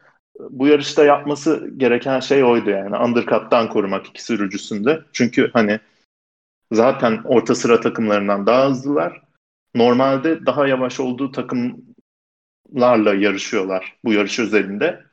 bu 0.51 0.67
yarışta 0.67 1.05
yapması 1.05 1.71
gereken 1.77 2.21
şey 2.21 2.45
oydu 2.45 2.71
yani. 2.71 2.97
Undercut'tan 2.97 3.69
korumak 3.69 4.07
iki 4.07 4.25
sürücüsünde. 4.25 5.03
Çünkü 5.13 5.51
hani 5.53 5.81
zaten 6.73 7.21
orta 7.25 7.55
sıra 7.55 7.81
takımlarından 7.81 8.47
daha 8.47 8.69
hızlılar. 8.69 9.23
Normalde 9.75 10.47
daha 10.47 10.67
yavaş 10.67 11.01
olduğu 11.01 11.33
takımlarla 11.33 13.15
yarışıyorlar 13.15 13.97
bu 14.05 14.13
yarış 14.13 14.39
özelinde. 14.39 15.07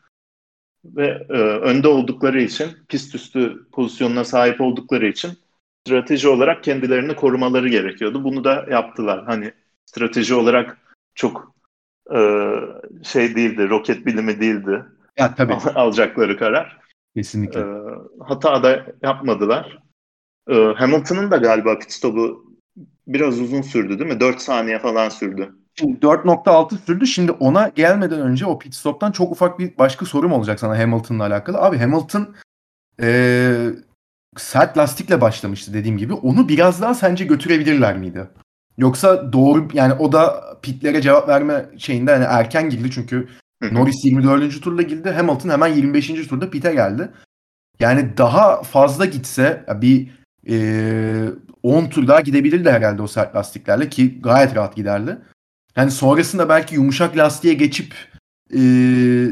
Ve 0.85 1.27
e, 1.29 1.33
önde 1.37 1.87
oldukları 1.87 2.41
için, 2.41 2.67
pist 2.89 3.15
üstü 3.15 3.69
pozisyonuna 3.71 4.23
sahip 4.23 4.61
oldukları 4.61 5.07
için 5.07 5.31
strateji 5.87 6.27
olarak 6.27 6.63
kendilerini 6.63 7.15
korumaları 7.15 7.69
gerekiyordu. 7.69 8.23
Bunu 8.23 8.43
da 8.43 8.65
yaptılar. 8.71 9.25
Hani 9.25 9.53
strateji 9.93 10.35
olarak 10.35 10.77
çok 11.15 11.53
e, 12.15 12.19
şey 13.03 13.35
değildi, 13.35 13.69
roket 13.69 14.05
bilimi 14.05 14.39
değildi. 14.39 14.85
Ya 15.17 15.35
tabii. 15.35 15.53
alacakları 15.75 16.37
karar. 16.37 16.79
Kesinlikle. 17.15 17.59
E, 17.59 17.65
hata 18.19 18.63
da 18.63 18.85
yapmadılar. 19.01 19.79
E, 20.49 20.55
Hamilton'ın 20.55 21.31
da 21.31 21.37
galiba 21.37 21.79
pit 21.79 21.91
stopu 21.91 22.45
biraz 23.07 23.41
uzun 23.41 23.61
sürdü 23.61 23.99
değil 23.99 24.13
mi? 24.13 24.19
4 24.19 24.41
saniye 24.41 24.79
falan 24.79 25.09
sürdü. 25.09 25.55
Şimdi 25.75 25.99
4.6 25.99 26.77
sürdü. 26.77 27.07
Şimdi 27.07 27.31
ona 27.31 27.67
gelmeden 27.67 28.21
önce 28.21 28.45
o 28.45 28.59
pit 28.59 28.75
stop'tan 28.75 29.11
çok 29.11 29.31
ufak 29.31 29.59
bir 29.59 29.77
başka 29.77 30.05
sorum 30.05 30.31
olacak 30.31 30.59
sana 30.59 30.79
Hamilton'la 30.79 31.25
alakalı. 31.25 31.57
Abi 31.57 31.77
Hamilton 31.77 32.35
ee, 33.01 33.69
sert 34.37 34.77
lastikle 34.77 35.21
başlamıştı 35.21 35.73
dediğim 35.73 35.97
gibi. 35.97 36.13
Onu 36.13 36.49
biraz 36.49 36.81
daha 36.81 36.93
sence 36.93 37.25
götürebilirler 37.25 37.97
miydi? 37.97 38.27
Yoksa 38.77 39.33
doğru 39.33 39.67
yani 39.73 39.93
o 39.93 40.11
da 40.11 40.43
pitlere 40.61 41.01
cevap 41.01 41.27
verme 41.27 41.65
şeyinde 41.77 42.11
yani 42.11 42.25
erken 42.29 42.69
girdi 42.69 42.91
çünkü 42.91 43.27
Norris 43.71 44.05
24. 44.05 44.61
turda 44.61 44.81
girdi. 44.81 45.09
Hamilton 45.09 45.49
hemen 45.49 45.67
25. 45.67 46.27
turda 46.27 46.49
pite 46.49 46.73
geldi. 46.73 47.11
Yani 47.79 48.17
daha 48.17 48.63
fazla 48.63 49.05
gitse 49.05 49.65
bir 49.81 50.09
e, 50.49 51.29
10 51.63 51.85
tur 51.85 52.07
daha 52.07 52.21
gidebilirdi 52.21 52.71
herhalde 52.71 53.01
o 53.01 53.07
sert 53.07 53.35
lastiklerle 53.35 53.89
ki 53.89 54.21
gayet 54.21 54.55
rahat 54.55 54.75
giderdi. 54.75 55.17
Yani 55.75 55.91
sonrasında 55.91 56.49
belki 56.49 56.75
yumuşak 56.75 57.17
lastiğe 57.17 57.53
geçip 57.53 57.93
e, 58.53 58.59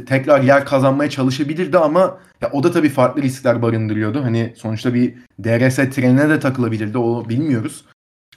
tekrar 0.05 0.41
yer 0.41 0.65
kazanmaya 0.65 1.09
çalışabilirdi 1.09 1.77
ama 1.77 2.19
ya 2.41 2.51
o 2.51 2.63
da 2.63 2.71
tabii 2.71 2.89
farklı 2.89 3.21
riskler 3.21 3.61
barındırıyordu. 3.61 4.23
Hani 4.23 4.53
sonuçta 4.57 4.93
bir 4.93 5.15
DRS 5.43 5.75
trenine 5.75 6.29
de 6.29 6.39
takılabilirdi 6.39 6.97
o 6.97 7.29
bilmiyoruz. 7.29 7.85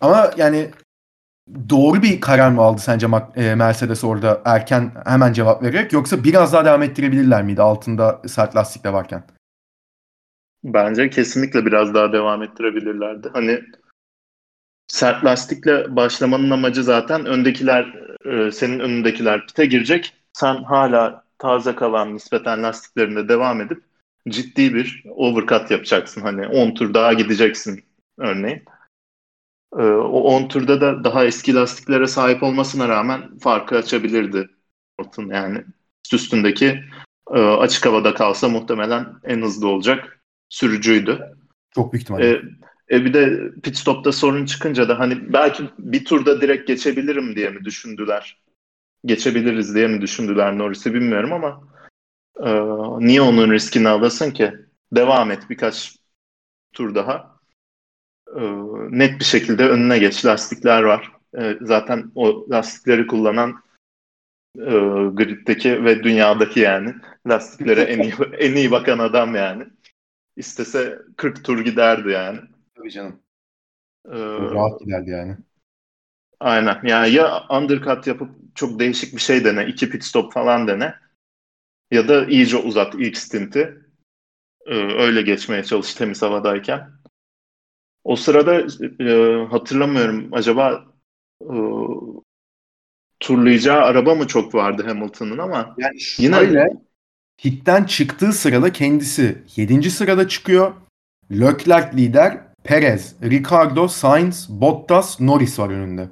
Ama 0.00 0.30
yani 0.36 0.70
doğru 1.68 2.02
bir 2.02 2.20
karar 2.20 2.50
mı 2.50 2.62
aldı 2.62 2.80
sence 2.80 3.07
e, 3.37 3.54
Mercedes 3.54 4.04
orada 4.04 4.42
erken 4.44 4.92
hemen 5.07 5.33
cevap 5.33 5.62
vererek 5.62 5.92
yoksa 5.92 6.24
biraz 6.24 6.52
daha 6.52 6.64
devam 6.64 6.83
ettirebilirler 6.83 7.42
miydi 7.42 7.62
altında 7.62 8.22
sert 8.26 8.57
lastikle 8.57 8.92
varken? 8.92 9.24
Bence 10.64 11.11
kesinlikle 11.11 11.66
biraz 11.66 11.94
daha 11.94 12.12
devam 12.12 12.42
ettirebilirlerdi. 12.42 13.28
Hani 13.33 13.61
sert 14.87 15.24
lastikle 15.24 15.96
başlamanın 15.96 16.50
amacı 16.50 16.83
zaten 16.83 17.26
öndekiler 17.26 17.94
e, 18.24 18.50
senin 18.50 18.80
önündekiler 18.80 19.46
pite 19.46 19.66
girecek. 19.66 20.12
Sen 20.33 20.62
hala 20.62 21.24
taze 21.38 21.74
kalan 21.74 22.14
nispeten 22.14 22.62
lastiklerinde 22.62 23.28
devam 23.28 23.61
edip 23.61 23.83
ciddi 24.28 24.74
bir 24.74 25.04
overcut 25.16 25.70
yapacaksın. 25.70 26.20
Hani 26.20 26.46
10 26.46 26.74
tur 26.74 26.94
daha 26.94 27.12
gideceksin 27.12 27.85
örneğin. 28.18 28.64
Ee, 29.78 29.82
o 29.82 30.20
10 30.20 30.48
turda 30.48 30.80
da 30.80 31.04
daha 31.04 31.24
eski 31.24 31.54
lastiklere 31.54 32.06
sahip 32.06 32.42
olmasına 32.42 32.88
rağmen 32.88 33.38
farkı 33.38 33.76
açabilirdi 33.76 34.48
Hamilton 34.98 35.26
yani 35.26 35.64
üstündeki 36.12 36.84
e, 37.30 37.38
açık 37.40 37.87
havada 37.87 38.14
kalsa 38.14 38.48
muhtemelen 38.48 39.06
en 39.24 39.42
hızlı 39.42 39.68
olacak 39.68 40.20
sürücüydü. 40.48 41.37
Çok 41.74 41.92
büyük 41.92 42.02
ihtimalle. 42.02 42.30
E, 42.30 42.42
e 42.96 43.04
bir 43.04 43.14
de 43.14 43.52
pit 43.62 43.76
stopta 43.76 44.12
sorun 44.12 44.46
çıkınca 44.46 44.88
da 44.88 44.98
hani 44.98 45.32
belki 45.32 45.64
bir 45.78 46.04
turda 46.04 46.40
direkt 46.40 46.68
geçebilirim 46.68 47.37
diye 47.37 47.50
mi 47.50 47.64
düşündüler? 47.64 48.42
Geçebiliriz 49.04 49.74
diye 49.74 49.88
mi 49.88 50.00
düşündüler 50.00 50.58
Norris'i 50.58 50.94
bilmiyorum 50.94 51.32
ama 51.32 51.60
e, 52.40 52.50
niye 53.06 53.22
onun 53.22 53.52
riskini 53.52 53.88
alasın 53.88 54.30
ki? 54.30 54.52
Devam 54.92 55.30
et 55.30 55.50
birkaç 55.50 55.96
tur 56.72 56.94
daha 56.94 57.34
net 58.90 59.20
bir 59.20 59.25
şekilde 59.25 59.68
önüne 59.68 59.99
geç. 59.99 60.25
Lastikler 60.25 60.83
var. 60.83 61.12
E, 61.38 61.57
zaten 61.61 62.11
o 62.14 62.47
lastikleri 62.51 63.07
kullanan 63.07 63.62
e, 64.59 64.73
griddeki 65.12 65.85
ve 65.85 66.03
dünyadaki 66.03 66.61
yani 66.61 66.94
lastiklere 67.27 67.81
en 67.81 68.01
iyi 68.01 68.14
en 68.38 68.57
iyi 68.57 68.70
bakan 68.70 68.99
adam 68.99 69.35
yani. 69.35 69.66
İstese 70.37 71.03
40 71.16 71.44
tur 71.44 71.64
giderdi 71.64 72.11
yani. 72.11 72.40
Tabii 72.77 72.90
canım. 72.90 73.20
Ee, 74.09 74.18
rahat 74.55 74.81
giderdi 74.81 75.11
yani. 75.11 75.37
Aynen. 76.40 76.81
Yani 76.85 77.12
ya 77.12 77.47
undercut 77.51 78.07
yapıp 78.07 78.31
çok 78.55 78.79
değişik 78.79 79.14
bir 79.14 79.20
şey 79.20 79.44
dene. 79.44 79.66
iki 79.66 79.90
pit 79.90 80.05
stop 80.05 80.33
falan 80.33 80.68
dene. 80.68 80.94
Ya 81.90 82.09
da 82.09 82.27
iyice 82.27 82.57
uzat 82.57 82.94
ilk 82.94 83.16
stinti. 83.16 83.79
Ee, 84.66 84.75
öyle 84.75 85.23
geçmeye 85.23 85.64
çalış 85.64 85.94
temiz 85.94 86.23
havadayken. 86.23 86.90
O 88.04 88.16
sırada 88.16 88.66
e, 89.00 89.44
hatırlamıyorum 89.50 90.28
acaba 90.32 90.84
e, 91.42 91.54
turlayacağı 93.20 93.80
araba 93.80 94.14
mı 94.14 94.26
çok 94.26 94.54
vardı 94.54 94.84
Hamilton'ın 94.86 95.38
ama 95.38 95.74
yani 95.78 96.00
şöyle, 96.00 96.46
yine 96.46 96.66
hitten 97.44 97.84
çıktığı 97.84 98.32
sırada 98.32 98.72
kendisi 98.72 99.42
7. 99.56 99.90
sırada 99.90 100.28
çıkıyor. 100.28 100.72
Leclerc 101.32 101.96
lider, 101.96 102.40
Perez, 102.64 103.14
Ricardo, 103.22 103.88
Sainz, 103.88 104.48
Bottas, 104.50 105.20
Norris 105.20 105.58
var 105.58 105.70
önünde. 105.70 106.08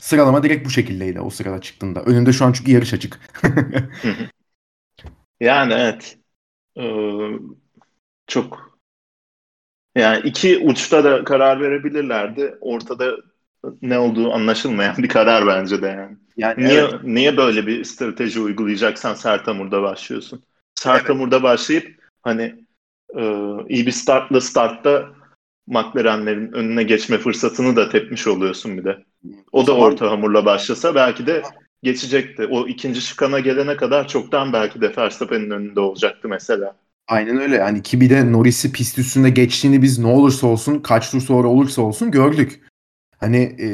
Sıralama 0.00 0.42
direkt 0.42 0.66
bu 0.66 0.70
şekildeydi 0.70 1.20
o 1.20 1.30
sırada 1.30 1.60
çıktığında. 1.60 2.02
Önünde 2.02 2.32
şu 2.32 2.44
an 2.44 2.52
çünkü 2.52 2.72
yarış 2.72 2.94
açık. 2.94 3.20
yani 5.40 5.72
evet. 5.72 6.18
Ee, 6.76 7.30
çok 8.26 8.69
yani 9.96 10.20
iki 10.24 10.58
uçta 10.58 11.04
da 11.04 11.24
karar 11.24 11.60
verebilirlerdi. 11.60 12.54
Ortada 12.60 13.16
ne 13.82 13.98
olduğu 13.98 14.32
anlaşılmayan 14.32 14.96
bir 14.98 15.08
karar 15.08 15.46
bence 15.46 15.82
de 15.82 15.86
yani. 15.86 16.16
yani 16.36 16.64
niye 16.64 16.80
evet. 16.80 16.94
niye 17.04 17.36
böyle 17.36 17.66
bir 17.66 17.84
strateji 17.84 18.40
uygulayacaksan 18.40 19.14
sert 19.14 19.46
hamurda 19.46 19.82
başlıyorsun? 19.82 20.42
Sert 20.74 21.00
evet. 21.00 21.10
hamurda 21.10 21.42
başlayıp 21.42 22.00
hani 22.22 22.54
e, 23.16 23.22
iyi 23.68 23.86
bir 23.86 23.92
startla 23.92 24.40
startta 24.40 25.08
McLaren'lerin 25.66 26.52
önüne 26.52 26.82
geçme 26.82 27.18
fırsatını 27.18 27.76
da 27.76 27.88
tepmiş 27.88 28.26
oluyorsun 28.26 28.78
bir 28.78 28.84
de. 28.84 29.04
O 29.52 29.66
da 29.66 29.76
orta 29.76 30.10
hamurla 30.10 30.44
başlasa 30.44 30.94
belki 30.94 31.26
de 31.26 31.42
geçecekti. 31.82 32.46
O 32.46 32.66
ikinci 32.66 33.00
şıkana 33.00 33.40
gelene 33.40 33.76
kadar 33.76 34.08
çoktan 34.08 34.52
belki 34.52 34.80
de 34.80 34.96
Verstappen'in 34.96 35.50
önünde 35.50 35.80
olacaktı 35.80 36.28
mesela. 36.28 36.76
Aynen 37.10 37.36
öyle. 37.36 37.56
Yani 37.56 37.82
ki 37.82 38.00
bir 38.00 38.32
Norris'i 38.32 38.72
pist 38.72 38.98
üstünde 38.98 39.30
geçtiğini 39.30 39.82
biz 39.82 39.98
ne 39.98 40.06
olursa 40.06 40.46
olsun, 40.46 40.78
kaç 40.80 41.10
tur 41.10 41.20
sonra 41.20 41.48
olursa 41.48 41.82
olsun 41.82 42.10
gördük. 42.10 42.60
Hani 43.18 43.36
e, 43.36 43.68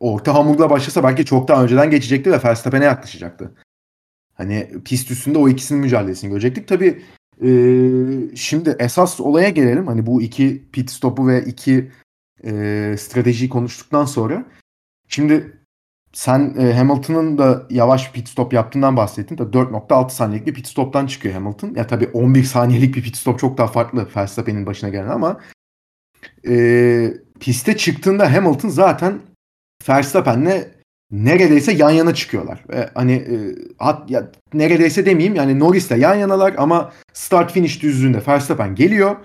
orta 0.00 0.34
hamurla 0.34 0.70
başlasa 0.70 1.04
belki 1.04 1.24
çok 1.24 1.48
daha 1.48 1.64
önceden 1.64 1.90
geçecekti 1.90 2.32
ve 2.32 2.40
Verstappen'e 2.44 2.84
yaklaşacaktı. 2.84 3.54
Hani 4.34 4.68
pist 4.84 5.10
üstünde 5.10 5.38
o 5.38 5.48
ikisinin 5.48 5.80
mücadelesini 5.80 6.30
görecektik. 6.30 6.68
Tabii 6.68 7.02
e, 7.44 7.50
şimdi 8.36 8.76
esas 8.78 9.20
olaya 9.20 9.48
gelelim. 9.48 9.86
Hani 9.86 10.06
bu 10.06 10.22
iki 10.22 10.70
pit 10.72 10.90
stopu 10.90 11.28
ve 11.28 11.44
iki 11.44 11.90
e, 12.44 12.94
stratejiyi 12.98 13.50
konuştuktan 13.50 14.04
sonra. 14.04 14.46
Şimdi 15.08 15.60
sen 16.16 16.54
e, 16.58 16.72
Hamilton'ın 16.72 17.38
da 17.38 17.66
yavaş 17.70 18.12
pit 18.12 18.28
stop 18.28 18.52
yaptığından 18.52 18.96
bahsettin. 18.96 19.36
Tabii 19.36 19.56
4.6 19.56 20.10
saniyelik 20.10 20.46
bir 20.46 20.54
pit 20.54 20.66
stop'tan 20.66 21.06
çıkıyor 21.06 21.34
Hamilton. 21.34 21.74
Ya 21.74 21.86
tabii 21.86 22.06
11 22.06 22.44
saniyelik 22.44 22.96
bir 22.96 23.02
pit 23.02 23.16
stop 23.16 23.38
çok 23.38 23.58
daha 23.58 23.66
farklı 23.66 24.08
Verstappen'in 24.16 24.66
başına 24.66 24.90
gelen 24.90 25.08
ama 25.08 25.40
e, 26.48 27.14
piste 27.40 27.76
çıktığında 27.76 28.34
Hamilton 28.34 28.68
zaten 28.68 29.20
Verstappen'le 29.88 30.64
neredeyse 31.10 31.72
yan 31.72 31.90
yana 31.90 32.14
çıkıyorlar. 32.14 32.64
E, 32.72 32.90
hani 32.94 33.12
e, 33.12 33.36
hat, 33.78 34.10
ya, 34.10 34.30
neredeyse 34.54 35.06
demeyeyim 35.06 35.34
yani 35.34 35.58
Norris'le 35.58 35.90
yan 35.90 36.14
yanalar 36.14 36.54
ama 36.58 36.92
start 37.12 37.52
finish 37.52 37.82
düzlüğünde 37.82 38.22
Verstappen 38.28 38.74
geliyor. 38.74 39.16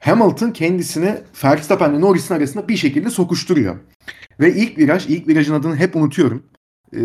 Hamilton 0.00 0.50
kendisini 0.50 1.16
Verstappen'le 1.44 2.00
Norris'in 2.00 2.34
arasında 2.34 2.68
bir 2.68 2.76
şekilde 2.76 3.10
sokuşturuyor. 3.10 3.76
Ve 4.40 4.54
ilk 4.54 4.78
viraj, 4.78 5.06
ilk 5.08 5.28
virajın 5.28 5.54
adını 5.54 5.76
hep 5.76 5.96
unutuyorum. 5.96 6.42
Ee, 6.92 6.98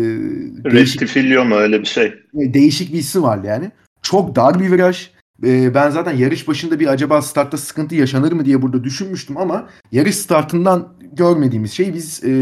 Rectifilio 0.64 1.44
mu 1.44 1.54
öyle 1.54 1.80
bir 1.80 1.86
şey? 1.86 2.06
E, 2.06 2.54
değişik 2.54 2.92
bir 2.92 2.98
isim 2.98 3.22
var 3.22 3.44
yani. 3.44 3.70
Çok 4.02 4.36
dar 4.36 4.60
bir 4.60 4.72
viraj. 4.72 5.10
Ee, 5.44 5.74
ben 5.74 5.90
zaten 5.90 6.16
yarış 6.16 6.48
başında 6.48 6.80
bir 6.80 6.86
acaba 6.86 7.22
startta 7.22 7.56
sıkıntı 7.56 7.94
yaşanır 7.94 8.32
mı 8.32 8.44
diye 8.44 8.62
burada 8.62 8.84
düşünmüştüm 8.84 9.36
ama 9.36 9.68
yarış 9.92 10.16
startından 10.16 10.94
görmediğimiz 11.12 11.72
şey 11.72 11.94
biz 11.94 12.24
e, 12.24 12.32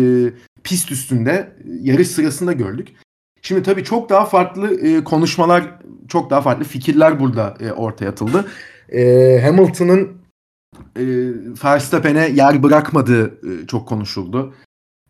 pist 0.64 0.92
üstünde 0.92 1.56
yarış 1.64 2.08
sırasında 2.08 2.52
gördük. 2.52 2.88
Şimdi 3.42 3.62
tabii 3.62 3.84
çok 3.84 4.10
daha 4.10 4.24
farklı 4.24 4.80
e, 4.80 5.04
konuşmalar, 5.04 5.78
çok 6.08 6.30
daha 6.30 6.40
farklı 6.40 6.64
fikirler 6.64 7.20
burada 7.20 7.56
e, 7.60 7.72
ortaya 7.72 8.08
atıldı. 8.08 8.44
E, 8.92 9.40
Hamilton'ın 9.44 10.08
e, 10.96 11.04
Verstappen'e 11.64 12.28
yer 12.28 12.62
bırakmadığı 12.62 13.26
e, 13.26 13.66
çok 13.66 13.88
konuşuldu. 13.88 14.54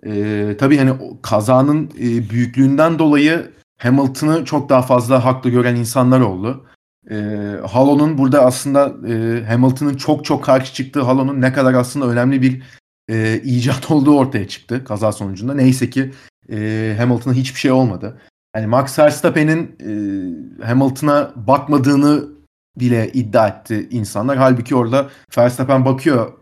E, 0.07 0.57
tabii 0.59 0.79
hani 0.79 0.93
kazanın 1.23 1.91
e, 2.01 2.31
büyüklüğünden 2.31 2.99
dolayı 2.99 3.51
Hamilton'ı 3.79 4.45
çok 4.45 4.69
daha 4.69 4.83
fazla 4.83 5.25
haklı 5.25 5.51
gören 5.51 5.77
insanlar 5.77 6.21
oldu. 6.21 6.67
E, 7.11 7.17
Halo'nun 7.67 8.19
burada 8.19 8.45
aslında 8.45 8.95
e, 9.09 9.45
Hamilton'ın 9.45 9.95
çok 9.95 10.25
çok 10.25 10.45
karşı 10.45 10.75
çıktığı 10.75 11.03
Halo'nun 11.03 11.41
ne 11.41 11.53
kadar 11.53 11.75
aslında 11.75 12.07
önemli 12.07 12.43
bir 12.43 12.63
e, 13.11 13.41
icat 13.45 13.91
olduğu 13.91 14.19
ortaya 14.19 14.49
çıktı 14.49 14.85
kaza 14.85 15.13
sonucunda. 15.13 15.55
Neyse 15.55 15.91
ki 15.91 16.13
e, 16.53 16.95
Hamilton'a 16.99 17.35
hiçbir 17.35 17.61
şey 17.61 17.71
olmadı. 17.71 18.21
Yani 18.57 18.67
Max 18.67 18.99
Verstappen'in 18.99 19.77
e, 19.81 19.91
Hamilton'a 20.65 21.33
bakmadığını 21.37 22.25
bile 22.77 23.13
iddia 23.13 23.49
etti 23.49 23.89
insanlar. 23.91 24.39
Halbuki 24.39 24.75
orada 24.75 25.11
Verstappen 25.39 25.85
bakıyor 25.85 26.33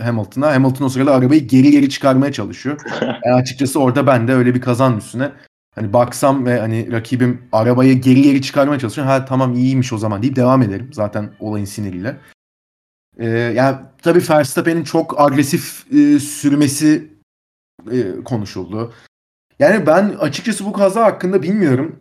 Hamilton'a. 0.00 0.54
Hamilton 0.54 0.84
o 0.84 0.88
sırada 0.88 1.14
arabayı 1.14 1.46
geri 1.48 1.70
geri 1.70 1.90
çıkarmaya 1.90 2.32
çalışıyor. 2.32 2.80
yani 3.00 3.34
açıkçası 3.34 3.80
orada 3.80 4.06
ben 4.06 4.28
de 4.28 4.34
öyle 4.34 4.54
bir 4.54 4.60
kazan 4.60 4.98
üstüne 4.98 5.32
hani 5.74 5.92
baksam 5.92 6.46
ve 6.46 6.60
hani 6.60 6.92
rakibim 6.92 7.48
arabayı 7.52 8.00
geri 8.00 8.22
geri 8.22 8.42
çıkarmaya 8.42 8.78
çalışıyor. 8.78 9.06
Ha 9.06 9.24
tamam 9.24 9.54
iyiymiş 9.54 9.92
o 9.92 9.98
zaman 9.98 10.22
deyip 10.22 10.36
devam 10.36 10.62
ederim 10.62 10.90
zaten 10.92 11.30
olayın 11.40 11.64
siniriyle. 11.64 12.16
Ee, 13.18 13.28
yani 13.28 13.76
tabii 14.02 14.22
Verstappen'in 14.30 14.84
çok 14.84 15.20
agresif 15.20 15.92
e, 15.92 16.18
sürmesi 16.18 17.12
e, 17.90 18.24
konuşuldu. 18.24 18.92
Yani 19.58 19.86
ben 19.86 20.08
açıkçası 20.08 20.64
bu 20.64 20.72
kaza 20.72 21.04
hakkında 21.04 21.42
bilmiyorum. 21.42 22.00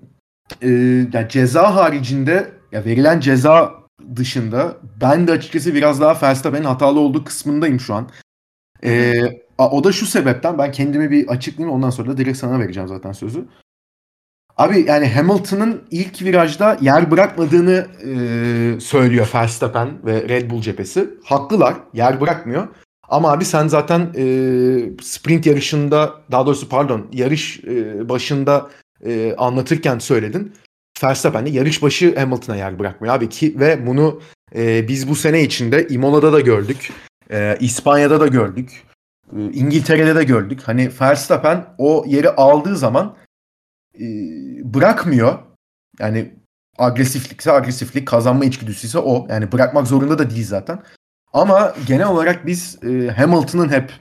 Ee, 0.62 0.70
yani 1.14 1.30
ceza 1.30 1.76
haricinde 1.76 2.52
ya 2.72 2.86
verilen 2.86 3.20
ceza 3.20 3.81
dışında 4.16 4.78
ben 5.02 5.28
de 5.28 5.32
açıkçası 5.32 5.74
biraz 5.74 6.02
daha 6.02 6.22
Verstappen'in 6.22 6.66
hatalı 6.66 7.00
olduğu 7.00 7.24
kısmındayım 7.24 7.80
şu 7.80 7.94
an. 7.94 8.10
Ee, 8.84 9.14
o 9.58 9.84
da 9.84 9.92
şu 9.92 10.06
sebepten 10.06 10.58
ben 10.58 10.72
kendimi 10.72 11.12
bir 11.12 11.28
açıklayayım 11.28 11.76
ondan 11.76 11.90
sonra 11.90 12.10
da 12.10 12.18
direkt 12.18 12.38
sana 12.38 12.60
vereceğim 12.60 12.90
zaten 12.90 13.12
sözü. 13.12 13.46
Abi 14.58 14.86
yani 14.88 15.08
Hamilton'ın 15.08 15.82
ilk 15.92 16.22
virajda 16.22 16.78
yer 16.82 17.12
bırakmadığını 17.12 17.88
e, 18.04 18.80
söylüyor 18.80 19.30
Verstappen 19.34 20.06
ve 20.06 20.30
Red 20.30 20.52
Bull 20.52 20.62
cephesi. 20.62 21.10
Haklılar. 21.24 21.76
Yer 21.94 22.22
bırakmıyor. 22.22 22.68
Ama 23.10 23.32
abi 23.32 23.46
sen 23.46 23.68
zaten 23.68 24.02
e, 24.16 24.24
sprint 25.02 25.46
yarışında 25.46 26.22
daha 26.32 26.46
doğrusu 26.46 26.70
pardon 26.70 27.08
yarış 27.14 27.64
e, 27.64 28.10
başında 28.10 28.70
e, 29.06 29.36
anlatırken 29.38 30.00
söyledin. 30.00 30.54
Verstappen 31.04 31.46
de 31.46 31.50
yarış 31.50 31.82
başı 31.82 32.20
Hamilton'a 32.20 32.56
yer 32.56 32.80
bırakmıyor 32.80 33.14
abi 33.14 33.30
ki 33.30 33.60
ve 33.60 33.88
bunu 33.88 34.22
e, 34.56 34.88
biz 34.88 35.10
bu 35.10 35.16
sene 35.16 35.44
içinde 35.44 35.88
Imola'da 35.88 36.34
da 36.34 36.40
gördük. 36.40 36.92
E, 37.32 37.58
İspanya'da 37.60 38.20
da 38.20 38.28
gördük. 38.28 38.84
E, 39.38 39.40
İngiltere'de 39.42 40.16
de 40.16 40.24
gördük. 40.24 40.62
Hani 40.64 40.92
Verstappen 41.02 41.66
o 41.78 42.04
yeri 42.08 42.30
aldığı 42.30 42.78
zaman 42.78 43.16
e, 44.00 44.06
bırakmıyor. 44.74 45.40
Yani 46.00 46.34
agresiflikse 46.78 47.52
agresiflik, 47.52 48.08
kazanma 48.08 48.46
içgüdüsüyse 48.46 49.00
o. 49.00 49.28
Yani 49.30 49.52
bırakmak 49.52 49.88
zorunda 49.88 50.20
da 50.20 50.30
değil 50.30 50.46
zaten. 50.46 50.84
Ama 51.34 51.76
genel 51.88 52.08
olarak 52.08 52.46
biz 52.46 52.84
e, 52.84 53.08
Hamilton'ın 53.08 53.70
hep 53.70 53.94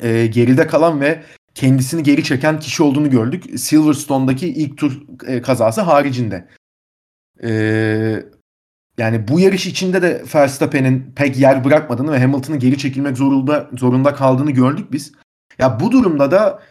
e, 0.00 0.26
geride 0.26 0.66
kalan 0.66 1.00
ve 1.00 1.22
kendisini 1.54 2.02
geri 2.02 2.24
çeken 2.24 2.58
kişi 2.58 2.82
olduğunu 2.82 3.10
gördük. 3.10 3.60
Silverstone'daki 3.60 4.48
ilk 4.48 4.78
tur 4.78 5.02
e, 5.26 5.42
kazası 5.42 5.80
haricinde. 5.80 6.48
E, 7.42 7.50
yani 8.98 9.28
bu 9.28 9.40
yarış 9.40 9.66
içinde 9.66 10.02
de 10.02 10.24
Verstappen'in 10.34 11.12
pek 11.16 11.38
yer 11.38 11.64
bırakmadığını 11.64 12.12
ve 12.12 12.18
Hamilton'ın 12.18 12.58
geri 12.58 12.78
çekilmek 12.78 13.16
zorunda 13.16 13.70
zorunda 13.78 14.14
kaldığını 14.14 14.50
gördük 14.50 14.92
biz. 14.92 15.12
Ya 15.58 15.80
bu 15.80 15.92
durumda 15.92 16.30
da 16.30 16.62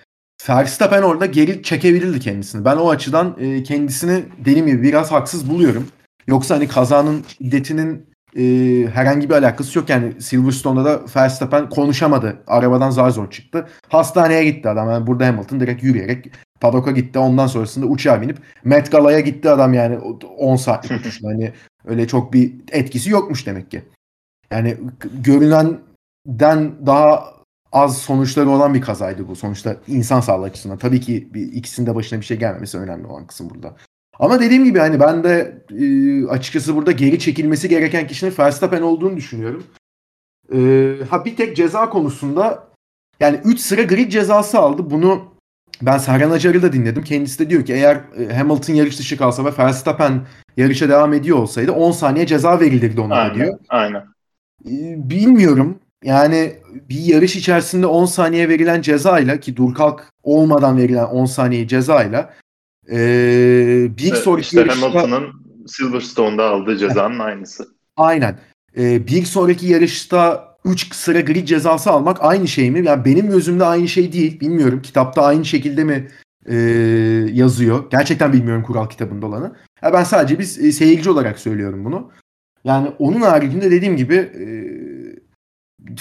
Verstappen 0.50 1.02
orada 1.02 1.26
geri 1.26 1.64
çekebilirdi 1.64 2.20
kendisini. 2.20 2.66
Ben 2.66 2.78
o 2.78 2.90
açıdan 2.90 3.36
e, 3.40 3.64
kendisini 3.64 4.26
dediğim 4.38 4.68
gibi 4.68 4.84
biraz 4.84 5.12
haksız 5.12 5.50
buluyorum. 5.50 5.88
Yoksa 6.28 6.56
hani 6.56 6.68
kazanın 6.68 7.26
şiddetinin 7.28 8.09
e, 8.38 8.44
herhangi 8.94 9.30
bir 9.30 9.34
alakası 9.34 9.80
yok. 9.80 9.90
Yani 9.90 10.22
Silverstone'da 10.22 10.86
da 10.86 11.02
Verstappen 11.16 11.70
konuşamadı. 11.70 12.44
Arabadan 12.48 12.90
zar 12.90 13.10
zor 13.10 13.32
çıktı. 13.32 13.68
Hastaneye 13.88 14.44
gitti 14.44 14.70
adam. 14.70 14.90
Yani 14.90 15.08
burada 15.08 15.28
Hamilton 15.28 15.60
direkt 15.60 15.84
yürüyerek 15.84 16.32
paddock'a 16.62 16.92
gitti. 16.92 17.20
Ondan 17.20 17.48
sonrasında 17.48 17.86
uçağa 17.86 18.22
binip 18.22 18.38
Met 18.64 18.92
Gala'ya 18.92 19.20
gitti 19.20 19.50
adam 19.50 19.74
yani 19.74 19.98
10 20.38 20.56
saatlik 20.56 21.00
uçuşla. 21.00 21.30
hani 21.34 21.54
öyle 21.86 22.08
çok 22.08 22.34
bir 22.34 22.54
etkisi 22.72 23.10
yokmuş 23.10 23.48
demek 23.48 23.72
ki. 23.72 23.84
Yani 24.52 24.78
görünenden 25.14 26.72
daha 26.86 27.34
az 27.72 27.98
sonuçları 27.98 28.50
olan 28.50 28.74
bir 28.74 28.82
kazaydı 28.82 29.28
bu. 29.28 29.36
Sonuçta 29.36 29.76
insan 29.88 30.20
sağlığı 30.20 30.46
açısından. 30.46 30.78
Tabii 30.78 31.02
ki 31.02 31.30
bir, 31.34 31.54
ikisinde 31.54 31.96
başına 31.96 32.20
bir 32.20 32.26
şey 32.26 32.38
gelmemesi 32.38 32.78
önemli 32.78 33.08
olan 33.08 33.28
kısım 33.28 33.50
burada. 33.50 33.76
Ama 34.20 34.40
dediğim 34.40 34.64
gibi 34.64 34.80
hani 34.80 35.00
ben 35.00 35.24
de 35.24 35.64
e, 35.80 36.26
açıkçası 36.28 36.76
burada 36.76 36.92
geri 36.92 37.20
çekilmesi 37.20 37.70
gereken 37.70 38.08
kişinin 38.08 38.34
Verstappen 38.40 38.82
olduğunu 38.82 39.18
düşünüyorum. 39.18 39.64
E, 40.54 40.60
ha 41.10 41.26
bir 41.26 41.36
tek 41.36 41.56
ceza 41.56 41.90
konusunda 41.90 42.70
yani 43.20 43.40
3 43.44 43.60
sıra 43.60 43.82
grid 43.82 44.12
cezası 44.12 44.60
aldı. 44.60 44.90
Bunu 44.90 45.24
ben 45.82 45.98
Serhan 45.98 46.32
Acar'ı 46.32 46.62
da 46.62 46.74
dinledim. 46.74 47.04
Kendisi 47.04 47.40
de 47.40 47.50
diyor 47.50 47.66
ki 47.66 47.74
eğer 47.74 48.02
e, 48.20 48.34
Hamilton 48.34 48.74
yarış 48.74 49.00
dışı 49.00 49.18
kalsa 49.18 49.46
ve 49.46 49.52
Verstappen 49.58 50.22
yarışa 50.58 50.90
devam 50.90 51.14
ediyor 51.14 51.38
olsaydı 51.38 51.72
10 51.72 51.92
saniye 51.92 52.28
ceza 52.28 52.60
verilirdi 52.60 53.02
ona 53.02 53.16
aynen, 53.16 53.36
diyor. 53.36 53.60
Aynen. 53.70 54.04
E, 54.66 55.10
bilmiyorum. 55.10 55.80
Yani 56.04 56.54
bir 56.90 57.00
yarış 57.00 57.36
içerisinde 57.36 57.86
10 57.86 58.06
saniye 58.06 58.50
verilen 58.50 58.82
cezayla 58.82 59.40
ki 59.40 59.58
dur 59.58 59.74
kalk 59.74 60.10
olmadan 60.24 60.78
verilen 60.78 61.06
10 61.06 61.26
saniye 61.26 61.68
cezayla 61.68 62.34
ee, 62.92 63.90
evet, 64.04 64.18
sonraki 64.18 64.42
işte 64.42 64.60
yarışta... 64.60 64.82
Hamilton'ın 64.82 65.50
Silverstone'da 65.68 66.46
aldığı 66.46 66.78
cezanın 66.78 67.20
aynısı. 67.20 67.68
Aynen. 67.98 68.40
Ee, 68.78 69.08
bir 69.08 69.26
sonraki 69.26 69.68
yarışta 69.68 70.50
3 70.66 70.96
sıra 70.96 71.22
grid 71.22 71.48
cezası 71.48 71.92
almak 71.92 72.18
aynı 72.22 72.48
şey 72.48 72.72
mi? 72.72 72.86
Yani 72.86 73.06
benim 73.06 73.30
gözümde 73.30 73.66
aynı 73.66 73.88
şey 73.88 74.14
değil. 74.14 74.40
Bilmiyorum. 74.40 74.82
Kitapta 74.82 75.24
aynı 75.24 75.46
şekilde 75.46 75.84
mi 75.84 76.08
e, 76.46 76.56
yazıyor? 77.34 77.90
Gerçekten 77.92 78.34
bilmiyorum 78.34 78.64
kural 78.64 78.90
kitabında 78.90 79.26
olanı. 79.26 79.56
Ya 79.84 79.94
ben 79.94 80.04
sadece 80.04 80.40
bir 80.40 80.44
e, 80.44 80.72
seyirci 80.72 81.10
olarak 81.10 81.40
söylüyorum 81.40 81.86
bunu. 81.86 82.12
Yani 82.64 82.90
onun 83.00 83.22
haricinde 83.22 83.72
dediğim 83.72 83.98
gibi 83.98 84.16
e, 84.16 84.46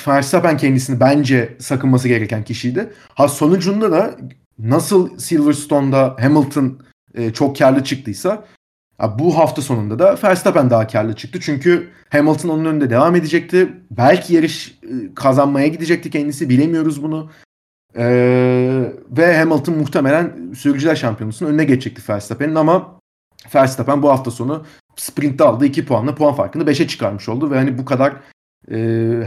Verstappen 0.09 0.57
kendisini 0.57 1.01
bence 1.01 1.57
sakınması 1.59 2.09
gereken 2.09 2.45
kişiydi. 2.45 2.93
Ha 3.14 3.28
sonucunda 3.28 3.93
da 3.93 4.16
nasıl 4.59 5.19
Silverstone'da 5.19 6.17
Hamilton 6.21 6.79
e, 7.15 7.33
çok 7.33 7.59
karlı 7.59 7.85
çıktıysa 7.85 8.45
bu 9.19 9.39
hafta 9.39 9.63
sonunda 9.63 9.99
da 9.99 10.19
Verstappen 10.25 10.71
daha 10.71 10.87
karlı 10.87 11.17
çıktı. 11.17 11.39
Çünkü 11.43 11.91
Hamilton 12.09 12.49
onun 12.49 12.65
önünde 12.65 12.91
devam 12.91 13.17
edecekti. 13.17 13.73
Belki 13.91 14.35
yarış 14.35 14.79
e, 14.83 15.15
kazanmaya 15.15 15.67
gidecekti 15.67 16.11
kendisi. 16.11 16.49
Bilemiyoruz 16.49 17.03
bunu. 17.03 17.31
Ee, 17.97 18.93
ve 19.11 19.39
Hamilton 19.39 19.79
muhtemelen 19.79 20.53
sürücüler 20.53 20.97
şampiyonusunun 20.97 21.51
önüne 21.51 21.65
geçecekti 21.65 22.13
Verstappen'in 22.13 22.55
ama 22.55 23.01
Verstappen 23.55 24.03
bu 24.03 24.11
hafta 24.11 24.31
sonu 24.31 24.65
sprintte 24.97 25.45
aldığı 25.45 25.67
2 25.67 25.87
puanla 25.87 26.15
puan 26.15 26.35
farkını 26.35 26.63
5'e 26.63 26.87
çıkarmış 26.87 27.29
oldu 27.29 27.51
ve 27.51 27.57
hani 27.57 27.79
bu 27.79 27.85
kadar 27.85 28.17
e, 28.71 28.77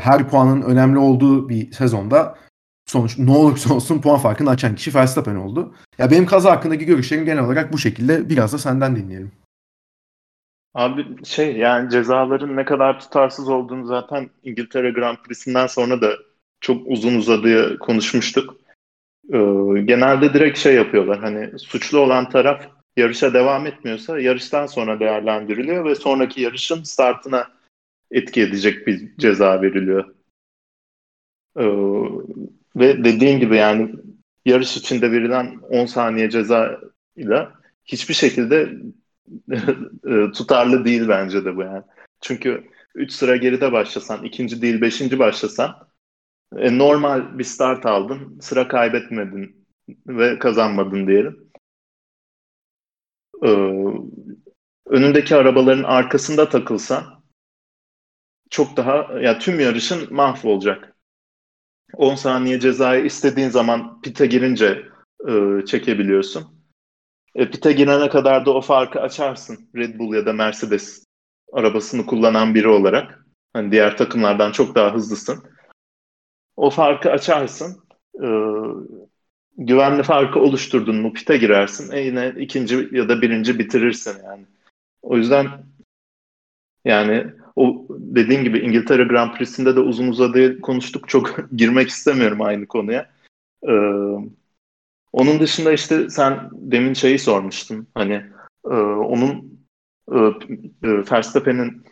her 0.02 0.30
puanın 0.30 0.62
önemli 0.62 1.00
olduğu 1.00 1.50
bir 1.50 1.72
sezonda 1.72 2.36
sonuç 2.86 3.18
ne 3.18 3.32
olursa 3.32 3.74
olsun 3.74 4.02
puan 4.02 4.20
farkını 4.20 4.50
açan 4.50 4.76
kişi 4.76 4.96
Verstappen 4.96 5.36
oldu. 5.36 5.76
Ya 5.98 6.12
benim 6.12 6.26
kaza 6.26 6.52
hakkındaki 6.52 6.86
görüşlerim 6.86 7.26
genel 7.26 7.44
olarak 7.44 7.74
bu 7.74 7.78
şekilde 7.78 8.30
biraz 8.30 8.54
da 8.54 8.58
senden 8.58 8.96
dinleyelim. 8.96 9.32
Abi 10.74 11.26
şey 11.26 11.58
yani 11.58 11.90
cezaların 11.90 12.58
ne 12.58 12.66
kadar 12.66 13.00
tutarsız 13.00 13.50
olduğunu 13.50 13.86
zaten 13.86 14.30
İngiltere 14.44 14.92
Grand 14.92 15.18
Prix'sinden 15.18 15.68
sonra 15.68 16.02
da 16.02 16.12
çok 16.62 16.88
uzun 16.88 17.16
uzadığı 17.16 17.80
konuşmuştuk. 17.80 18.56
Ee, 19.34 19.38
genelde 19.86 20.34
direkt 20.34 20.58
şey 20.58 20.76
yapıyorlar 20.76 21.20
hani 21.20 21.60
suçlu 21.60 22.00
olan 22.00 22.30
taraf 22.30 22.68
yarışa 22.98 23.34
devam 23.34 23.68
etmiyorsa 23.68 24.20
yarıştan 24.20 24.66
sonra 24.66 25.00
değerlendiriliyor 25.00 25.86
ve 25.86 25.96
sonraki 25.96 26.42
yarışın 26.42 26.84
startına 26.84 27.48
etki 28.12 28.42
edecek 28.42 28.88
bir 28.88 29.18
ceza 29.18 29.62
veriliyor. 29.62 30.16
Ee, 31.60 31.66
ve 32.76 33.04
dediğin 33.04 33.40
gibi 33.40 33.56
yani 33.56 33.96
yarış 34.46 34.78
içinde 34.78 35.12
verilen 35.12 35.60
10 35.70 35.86
saniye 35.86 36.30
ceza 36.30 36.80
ile 37.16 37.48
hiçbir 37.86 38.14
şekilde 38.14 38.74
e, 40.08 40.32
tutarlı 40.32 40.86
değil 40.86 41.08
bence 41.08 41.46
de 41.46 41.56
bu 41.56 41.62
yani. 41.62 41.84
Çünkü 42.22 42.64
3 42.96 43.12
sıra 43.12 43.36
geride 43.36 43.72
başlasan, 43.72 44.24
ikinci 44.24 44.62
değil 44.62 44.82
beşinci 44.82 45.20
başlasan 45.20 45.88
e, 46.58 46.78
normal 46.78 47.40
bir 47.40 47.44
start 47.44 47.86
aldın, 47.86 48.40
sıra 48.40 48.68
kaybetmedin 48.68 49.66
ve 50.08 50.40
kazanmadın 50.40 51.08
diyelim. 51.08 51.52
E, 53.44 53.50
önündeki 54.86 55.36
arabaların 55.36 55.84
arkasında 55.84 56.50
takılsan 56.50 57.24
çok 58.50 58.78
daha 58.78 59.20
ya 59.20 59.40
tüm 59.40 59.60
yarışın 59.60 60.14
mahvolacak. 60.14 60.91
10 61.98 62.16
saniye 62.16 62.60
cezayı 62.60 63.06
istediğin 63.06 63.50
zaman 63.50 64.02
pite 64.02 64.26
girince 64.26 64.86
e, 65.28 65.66
çekebiliyorsun. 65.66 66.62
E, 67.36 67.50
pite 67.50 67.72
girene 67.72 68.10
kadar 68.10 68.46
da 68.46 68.52
o 68.52 68.62
farkı 68.62 69.02
açarsın 69.02 69.70
Red 69.76 70.00
Bull 70.00 70.16
ya 70.16 70.26
da 70.26 70.34
Mercedes 70.34 71.06
arabasını 71.54 72.06
kullanan 72.06 72.56
biri 72.56 72.68
olarak. 72.68 73.26
Hani 73.54 73.72
diğer 73.72 73.98
takımlardan 73.98 74.52
çok 74.52 74.76
daha 74.76 74.94
hızlısın. 74.94 75.44
O 76.56 76.70
farkı 76.70 77.12
açarsın. 77.12 77.84
E, 78.16 78.28
güvenli 79.58 80.04
farkı 80.04 80.40
oluşturdun 80.40 80.96
mu 80.96 81.14
pite 81.14 81.38
girersin. 81.38 81.92
E 81.92 82.00
yine 82.00 82.34
ikinci 82.38 82.90
ya 82.92 83.10
da 83.10 83.22
birinci 83.22 83.60
bitirirsin 83.60 84.24
yani. 84.26 84.46
O 85.02 85.18
yüzden 85.18 85.48
yani 86.86 87.34
o 87.62 87.88
dediğin 87.90 88.44
gibi 88.44 88.60
İngiltere 88.60 89.04
Grand 89.04 89.34
Prix'sinde 89.34 89.76
de 89.76 89.80
uzun 89.80 90.08
uzadığı 90.08 90.62
konuştuk. 90.62 91.10
Çok 91.10 91.40
girmek 91.56 91.90
istemiyorum 91.90 92.42
aynı 92.42 92.68
konuya. 92.68 93.10
Ee, 93.68 93.72
onun 95.12 95.40
dışında 95.40 95.72
işte 95.72 96.10
sen 96.10 96.50
demin 96.52 96.94
şeyi 96.94 97.20
sormuştun. 97.20 97.88
Hani 97.94 98.14
e, 98.66 98.74
onun 98.74 99.60
e, 100.12 100.18
e, 100.84 101.12
Verstappen'in 101.12 101.84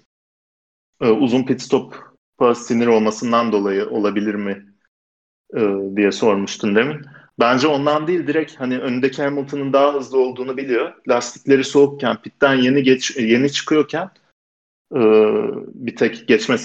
e, 1.02 1.10
uzun 1.10 1.44
pit 1.44 1.62
stop'a 1.62 2.56
sinir 2.56 2.88
olmasından 2.88 3.52
dolayı 3.52 3.90
olabilir 3.90 4.36
mi 4.36 4.66
e, 5.56 5.60
diye 5.96 6.12
sormuştun 6.12 6.76
demin. 6.76 7.06
Bence 7.40 7.68
ondan 7.68 8.08
değil 8.08 8.28
direkt 8.28 8.60
hani 8.60 8.80
öndeki 8.80 9.24
Hamilton'ın 9.24 9.74
daha 9.74 9.94
hızlı 9.94 10.20
olduğunu 10.20 10.58
biliyor. 10.58 10.94
Lastikleri 11.08 11.64
soğukken 11.64 12.22
pitten 12.22 12.54
yeni 12.56 12.84
geç 12.84 13.18
yeni 13.18 13.52
çıkıyorken 13.52 14.10
bir 15.74 15.96
tek 15.96 16.28
geçme 16.28 16.56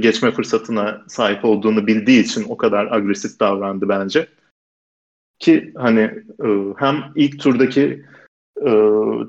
geçme 0.00 0.30
fırsatına 0.30 1.04
sahip 1.08 1.44
olduğunu 1.44 1.86
bildiği 1.86 2.22
için 2.22 2.44
o 2.48 2.56
kadar 2.56 2.92
agresif 2.92 3.40
davrandı 3.40 3.88
bence. 3.88 4.28
Ki 5.38 5.72
hani 5.76 6.00
e, 6.44 6.48
hem 6.76 7.04
ilk 7.14 7.40
turdaki 7.40 8.04
e, 8.66 8.70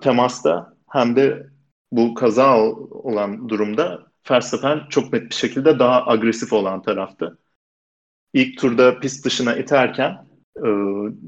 temasta 0.02 0.74
hem 0.90 1.16
de 1.16 1.48
bu 1.92 2.14
kaza 2.14 2.62
olan 2.90 3.50
durumda 3.50 4.08
Verstappen 4.32 4.82
çok 4.90 5.14
net 5.14 5.30
bir 5.30 5.36
şekilde 5.36 5.80
daha 5.80 6.08
agresif 6.08 6.54
olan 6.54 6.82
taraftı. 6.82 7.38
İlk 8.34 8.58
turda 8.60 9.00
pist 9.00 9.26
dışına 9.26 9.56
iterken 9.56 10.28
e, 10.58 10.68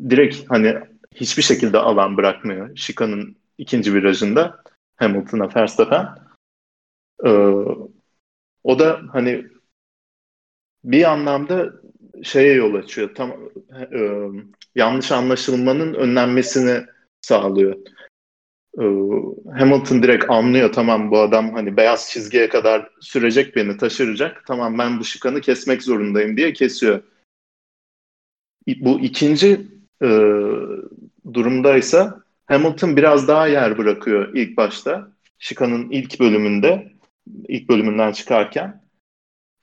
direkt 0.09 0.51
hani 0.51 0.77
hiçbir 1.15 1.43
şekilde 1.43 1.77
alan 1.77 2.17
bırakmıyor. 2.17 2.75
Şikanın 2.75 3.37
ikinci 3.57 3.93
virajında 3.93 4.63
Hamilton'a 4.95 5.49
Verstappen. 5.55 6.28
E, 7.25 7.29
o 8.63 8.79
da 8.79 9.01
hani 9.11 9.45
bir 10.83 11.11
anlamda 11.11 11.73
şeye 12.23 12.53
yol 12.53 12.75
açıyor. 12.75 13.15
Tam 13.15 13.31
e, 13.71 14.29
yanlış 14.75 15.11
anlaşılmanın 15.11 15.93
önlenmesini 15.93 16.85
sağlıyor. 17.21 17.75
E, 18.79 18.83
Hamilton 19.59 20.03
direkt 20.03 20.29
anlıyor 20.29 20.73
tamam 20.73 21.11
bu 21.11 21.19
adam 21.19 21.53
hani 21.53 21.77
beyaz 21.77 22.09
çizgiye 22.09 22.49
kadar 22.49 22.89
sürecek 23.01 23.55
beni 23.55 23.77
taşıracak. 23.77 24.43
Tamam 24.47 24.77
ben 24.77 24.99
bu 24.99 25.03
şıkanı 25.03 25.41
kesmek 25.41 25.83
zorundayım 25.83 26.37
diye 26.37 26.53
kesiyor. 26.53 27.01
Bu 28.67 28.99
ikinci 28.99 29.61
e, 30.03 30.07
durumdaysa 31.33 32.23
Hamilton 32.45 32.97
biraz 32.97 33.27
daha 33.27 33.47
yer 33.47 33.77
bırakıyor 33.77 34.33
ilk 34.33 34.57
başta. 34.57 35.11
Şikanın 35.39 35.89
ilk 35.89 36.19
bölümünde, 36.19 36.91
ilk 37.47 37.69
bölümünden 37.69 38.11
çıkarken. 38.11 38.81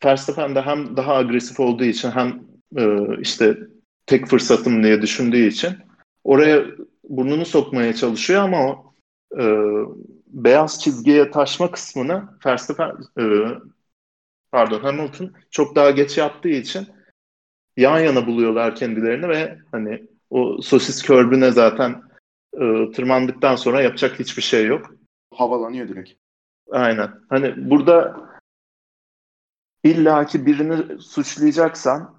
Verstappen 0.05 0.55
de 0.55 0.61
hem 0.61 0.97
daha 0.97 1.14
agresif 1.14 1.61
olduğu 1.61 1.85
için 1.85 2.11
hem 2.11 2.43
e, 2.77 2.87
işte 3.21 3.59
tek 4.07 4.27
fırsatım 4.27 4.83
diye 4.83 5.03
düşündüğü 5.03 5.47
için 5.47 5.71
oraya 6.25 6.64
burnunu 7.09 7.47
sokmaya 7.47 7.95
çalışıyor 7.95 8.43
ama 8.43 8.67
o 8.67 8.93
e, 9.41 9.45
beyaz 10.27 10.81
çizgiye 10.83 11.31
taşma 11.31 11.71
kısmını 11.71 12.29
Verstappen 12.47 12.93
e, 13.19 13.25
pardon 14.53 14.81
Hamilton 14.81 15.33
çok 15.51 15.77
daha 15.77 15.91
geç 15.91 16.19
yaptığı 16.19 16.49
için 16.49 16.87
yan 17.77 18.01
yana 18.01 18.27
buluyorlar 18.27 18.77
kendilerini 18.77 19.29
ve 19.29 19.59
hani 19.73 20.07
o 20.31 20.62
sosis 20.62 21.03
körbüne 21.03 21.51
zaten 21.51 22.03
e, 22.55 22.91
tırmandıktan 22.93 23.57
sonra 23.57 23.83
yapacak 23.83 24.19
hiçbir 24.19 24.43
şey 24.43 24.67
yok. 24.67 24.95
Havalanıyor 25.35 25.89
direkt. 25.89 26.26
Aynen. 26.71 27.11
Hani 27.29 27.71
burada 27.71 28.17
illaki 29.85 30.47
birini 30.47 31.03
suçlayacaksan 31.03 32.17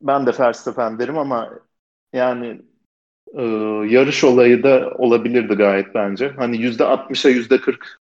ben 0.00 0.26
de 0.26 0.30
Verstappen 0.40 0.98
derim 0.98 1.18
ama 1.18 1.50
yani 2.12 2.62
e, 3.34 3.42
yarış 3.88 4.24
olayı 4.24 4.62
da 4.62 4.90
olabilirdi 4.98 5.54
gayet 5.54 5.94
bence. 5.94 6.28
Hani 6.28 6.56
yüzde 6.56 6.84
60'a 6.84 7.28
yüzde 7.28 7.60
40 7.60 7.98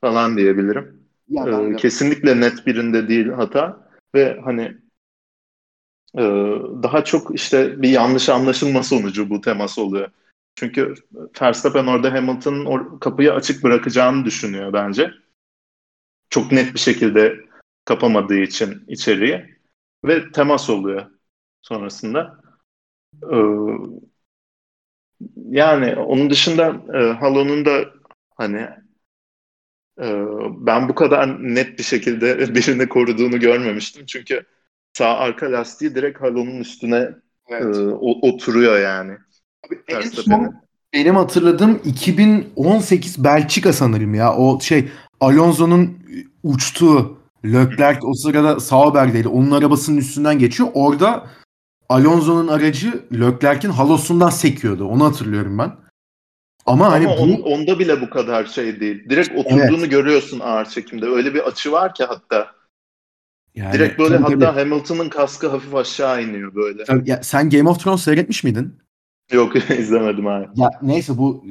falan 0.00 0.36
diyebilirim. 0.36 1.04
Ya 1.28 1.48
e, 1.48 1.76
kesinlikle 1.76 2.40
net 2.40 2.66
birinde 2.66 3.08
değil 3.08 3.28
hata 3.28 3.88
ve 4.14 4.40
hani 4.44 4.76
e, 6.14 6.22
daha 6.82 7.04
çok 7.04 7.34
işte 7.34 7.82
bir 7.82 7.88
yanlış 7.88 8.28
anlaşılma 8.28 8.82
sonucu 8.82 9.30
bu 9.30 9.40
temas 9.40 9.78
oluyor. 9.78 10.08
Çünkü 10.56 10.94
Verstappen 11.42 11.86
orada 11.86 12.12
Hamilton'ın 12.12 12.98
kapıyı 12.98 13.32
açık 13.32 13.64
bırakacağını 13.64 14.24
düşünüyor 14.24 14.72
bence. 14.72 15.10
Çok 16.34 16.52
net 16.52 16.74
bir 16.74 16.78
şekilde 16.78 17.36
kapamadığı 17.84 18.38
için 18.38 18.84
içeriye 18.88 19.50
ve 20.04 20.32
temas 20.32 20.70
oluyor 20.70 21.06
sonrasında. 21.62 22.40
Ee, 23.32 23.36
yani 25.36 25.94
onun 25.94 26.30
dışında 26.30 26.82
e, 26.94 27.12
Halo'nun 27.12 27.64
da 27.64 27.84
hani 28.36 28.68
e, 30.00 30.06
ben 30.66 30.88
bu 30.88 30.94
kadar 30.94 31.54
net 31.54 31.78
bir 31.78 31.84
şekilde 31.84 32.38
birini 32.54 32.88
koruduğunu 32.88 33.40
görmemiştim. 33.40 34.06
Çünkü 34.06 34.44
sağ 34.92 35.16
arka 35.16 35.52
lastiği 35.52 35.94
direkt 35.94 36.20
halonun 36.20 36.60
üstüne 36.60 37.10
evet. 37.48 37.76
e, 37.76 37.80
oturuyor 38.00 38.78
yani. 38.78 39.16
en 39.88 40.00
son 40.00 40.64
benim 40.94 41.16
hatırladığım 41.16 41.80
2018 41.84 43.24
Belçika 43.24 43.72
sanırım 43.72 44.14
ya. 44.14 44.36
O 44.36 44.60
şey 44.60 44.88
Alonso'nun 45.24 45.98
uçtuğu 46.42 47.18
Leclerc 47.44 48.00
o 48.06 48.14
sırada 48.14 48.60
Sauber'deydi. 48.60 49.28
Onun 49.28 49.50
arabasının 49.50 49.96
üstünden 49.96 50.38
geçiyor. 50.38 50.68
Orada 50.74 51.26
Alonso'nun 51.88 52.48
aracı 52.48 53.04
Leclerc'in 53.12 53.70
halosundan 53.70 54.30
sekiyordu. 54.30 54.84
Onu 54.84 55.04
hatırlıyorum 55.04 55.58
ben. 55.58 55.72
Ama, 56.66 56.86
Ama 56.86 56.92
hani 56.92 57.06
bu... 57.06 57.10
on, 57.10 57.30
onda 57.30 57.78
bile 57.78 58.00
bu 58.00 58.10
kadar 58.10 58.44
şey 58.44 58.80
değil. 58.80 59.08
Direkt 59.10 59.38
oturduğunu 59.38 59.80
evet. 59.80 59.90
görüyorsun 59.90 60.40
ağır 60.40 60.64
çekimde. 60.64 61.06
Öyle 61.06 61.34
bir 61.34 61.40
açı 61.40 61.72
var 61.72 61.94
ki 61.94 62.04
hatta. 62.04 62.54
Yani, 63.54 63.72
Direkt 63.72 63.98
böyle 63.98 64.14
tabii, 64.16 64.22
hatta 64.22 64.52
tabii. 64.52 64.60
Hamilton'ın 64.60 65.08
kaskı 65.08 65.48
hafif 65.48 65.74
aşağı 65.74 66.22
iniyor 66.22 66.54
böyle. 66.54 66.84
Ya, 67.04 67.22
sen 67.22 67.50
Game 67.50 67.70
of 67.70 67.84
Thrones 67.84 68.02
seyretmiş 68.02 68.44
miydin? 68.44 68.78
Yok 69.32 69.56
izlemedim 69.78 70.26
abi. 70.26 70.48
Ya 70.54 70.70
neyse 70.82 71.18
bu 71.18 71.44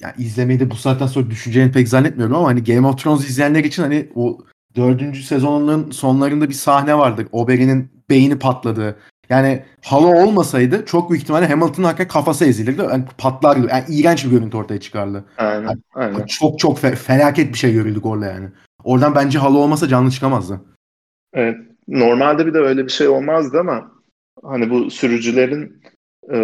ya 0.00 0.14
izlemeyi 0.18 0.60
de 0.60 0.70
bu 0.70 0.76
saatten 0.76 1.06
sonra 1.06 1.30
düşeceğini 1.30 1.72
pek 1.72 1.88
zannetmiyorum 1.88 2.36
ama 2.36 2.48
hani 2.48 2.64
Game 2.64 2.86
of 2.86 3.02
Thrones 3.02 3.30
izleyenler 3.30 3.64
için 3.64 3.82
hani 3.82 4.08
o 4.14 4.38
dördüncü 4.76 5.22
sezonun 5.22 5.90
sonlarında 5.90 6.48
bir 6.48 6.54
sahne 6.54 6.98
vardı. 6.98 7.26
Oberyn'in 7.32 7.90
beyni 8.10 8.38
patladı. 8.38 8.96
Yani 9.28 9.64
halo 9.84 10.06
olmasaydı 10.06 10.84
çok 10.86 11.10
büyük 11.10 11.22
ihtimalle 11.22 11.46
Hamilton'ın 11.46 11.86
hakikaten 11.86 12.12
kafası 12.12 12.44
ezilirdi. 12.44 12.82
Yani 12.82 13.04
patlar 13.18 13.56
gibi. 13.56 13.66
Yani 13.70 13.84
iğrenç 13.88 14.24
bir 14.24 14.30
görüntü 14.30 14.56
ortaya 14.56 14.80
çıkardı. 14.80 15.24
Aynen. 15.38 15.66
Yani, 15.66 15.78
aynen. 15.94 16.26
Çok 16.26 16.58
çok 16.58 16.78
fe- 16.78 16.94
felaket 16.94 17.52
bir 17.52 17.58
şey 17.58 17.72
görüldük 17.72 18.06
orada 18.06 18.26
yani. 18.26 18.48
Oradan 18.84 19.14
bence 19.14 19.38
halo 19.38 19.58
olmasa 19.58 19.88
canlı 19.88 20.10
çıkamazdı. 20.10 20.60
Evet. 21.32 21.56
Normalde 21.88 22.46
bir 22.46 22.54
de 22.54 22.58
öyle 22.58 22.84
bir 22.84 22.90
şey 22.90 23.08
olmazdı 23.08 23.60
ama 23.60 23.90
hani 24.42 24.70
bu 24.70 24.90
sürücülerin 24.90 25.82
e, 26.32 26.36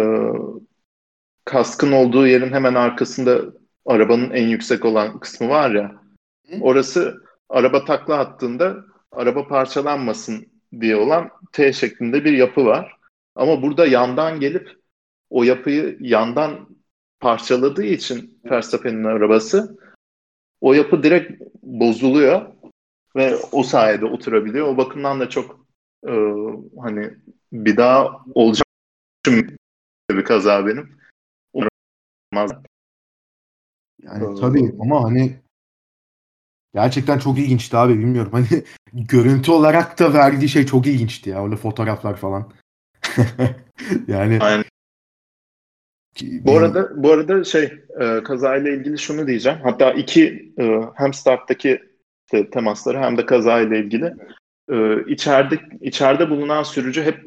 kaskın 1.47 1.91
olduğu 1.91 2.27
yerin 2.27 2.53
hemen 2.53 2.73
arkasında 2.73 3.41
arabanın 3.85 4.31
en 4.31 4.47
yüksek 4.47 4.85
olan 4.85 5.19
kısmı 5.19 5.49
var 5.49 5.71
ya. 5.71 6.01
Hı? 6.49 6.55
Orası 6.61 7.15
araba 7.49 7.85
takla 7.85 8.17
attığında 8.17 8.77
araba 9.11 9.47
parçalanmasın 9.47 10.47
diye 10.81 10.95
olan 10.95 11.29
T 11.51 11.73
şeklinde 11.73 12.25
bir 12.25 12.33
yapı 12.33 12.65
var. 12.65 12.97
Ama 13.35 13.61
burada 13.61 13.85
yandan 13.85 14.39
gelip 14.39 14.77
o 15.29 15.43
yapıyı 15.43 15.97
yandan 15.99 16.69
parçaladığı 17.19 17.85
için 17.85 18.39
Verstappen'in 18.45 19.03
arabası 19.03 19.77
o 20.61 20.73
yapı 20.73 21.03
direkt 21.03 21.41
bozuluyor 21.63 22.41
ve 23.15 23.35
o 23.51 23.63
sayede 23.63 24.05
oturabiliyor. 24.05 24.67
O 24.67 24.77
bakımdan 24.77 25.19
da 25.19 25.29
çok 25.29 25.65
e, 26.07 26.13
hani 26.81 27.13
bir 27.51 27.77
daha 27.77 28.11
olacak 28.35 28.67
bir 30.11 30.23
kaza 30.23 30.65
benim. 30.65 30.96
Olmaz. 32.33 32.51
Yani 34.03 34.39
tabii 34.39 34.75
ama 34.79 35.03
hani 35.03 35.39
gerçekten 36.73 37.19
çok 37.19 37.39
ilginçti 37.39 37.77
abi 37.77 37.99
bilmiyorum. 37.99 38.31
Hani 38.31 38.63
görüntü 38.93 39.51
olarak 39.51 39.99
da 39.99 40.13
verdiği 40.13 40.49
şey 40.49 40.65
çok 40.65 40.87
ilginçti 40.87 41.29
ya. 41.29 41.45
Öyle 41.45 41.55
fotoğraflar 41.55 42.15
falan. 42.15 42.51
yani 44.07 44.39
Aynen. 44.41 44.65
Bu 46.21 46.57
arada 46.57 47.03
bu 47.03 47.11
arada 47.11 47.43
şey 47.43 47.63
e, 47.99 48.23
kazayla 48.23 48.71
ilgili 48.71 48.97
şunu 48.97 49.27
diyeceğim. 49.27 49.59
Hatta 49.63 49.91
iki 49.91 50.53
e, 50.59 50.81
hem 50.95 51.13
starttaki 51.13 51.81
işte, 52.25 52.49
temasları 52.49 52.99
hem 52.99 53.17
de 53.17 53.25
kazayla 53.25 53.77
ilgili 53.77 54.13
e, 54.69 55.03
içeride 55.07 55.59
içeride 55.81 56.29
bulunan 56.29 56.63
sürücü 56.63 57.03
hep 57.03 57.25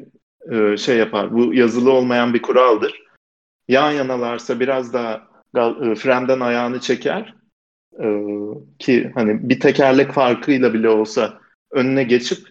e, 0.51 0.77
şey 0.77 0.97
yapar. 0.97 1.33
Bu 1.33 1.53
yazılı 1.53 1.91
olmayan 1.91 2.33
bir 2.33 2.41
kuraldır. 2.41 3.10
Yan 3.67 3.91
yanalarsa 3.91 4.59
biraz 4.59 4.93
daha 4.93 5.27
e, 5.55 5.95
frenden 5.95 6.39
ayağını 6.39 6.79
çeker 6.79 7.35
e, 7.99 8.07
ki 8.79 9.11
hani 9.15 9.49
bir 9.49 9.59
tekerlek 9.59 10.11
farkıyla 10.11 10.73
bile 10.73 10.89
olsa 10.89 11.39
önüne 11.71 12.03
geçip 12.03 12.47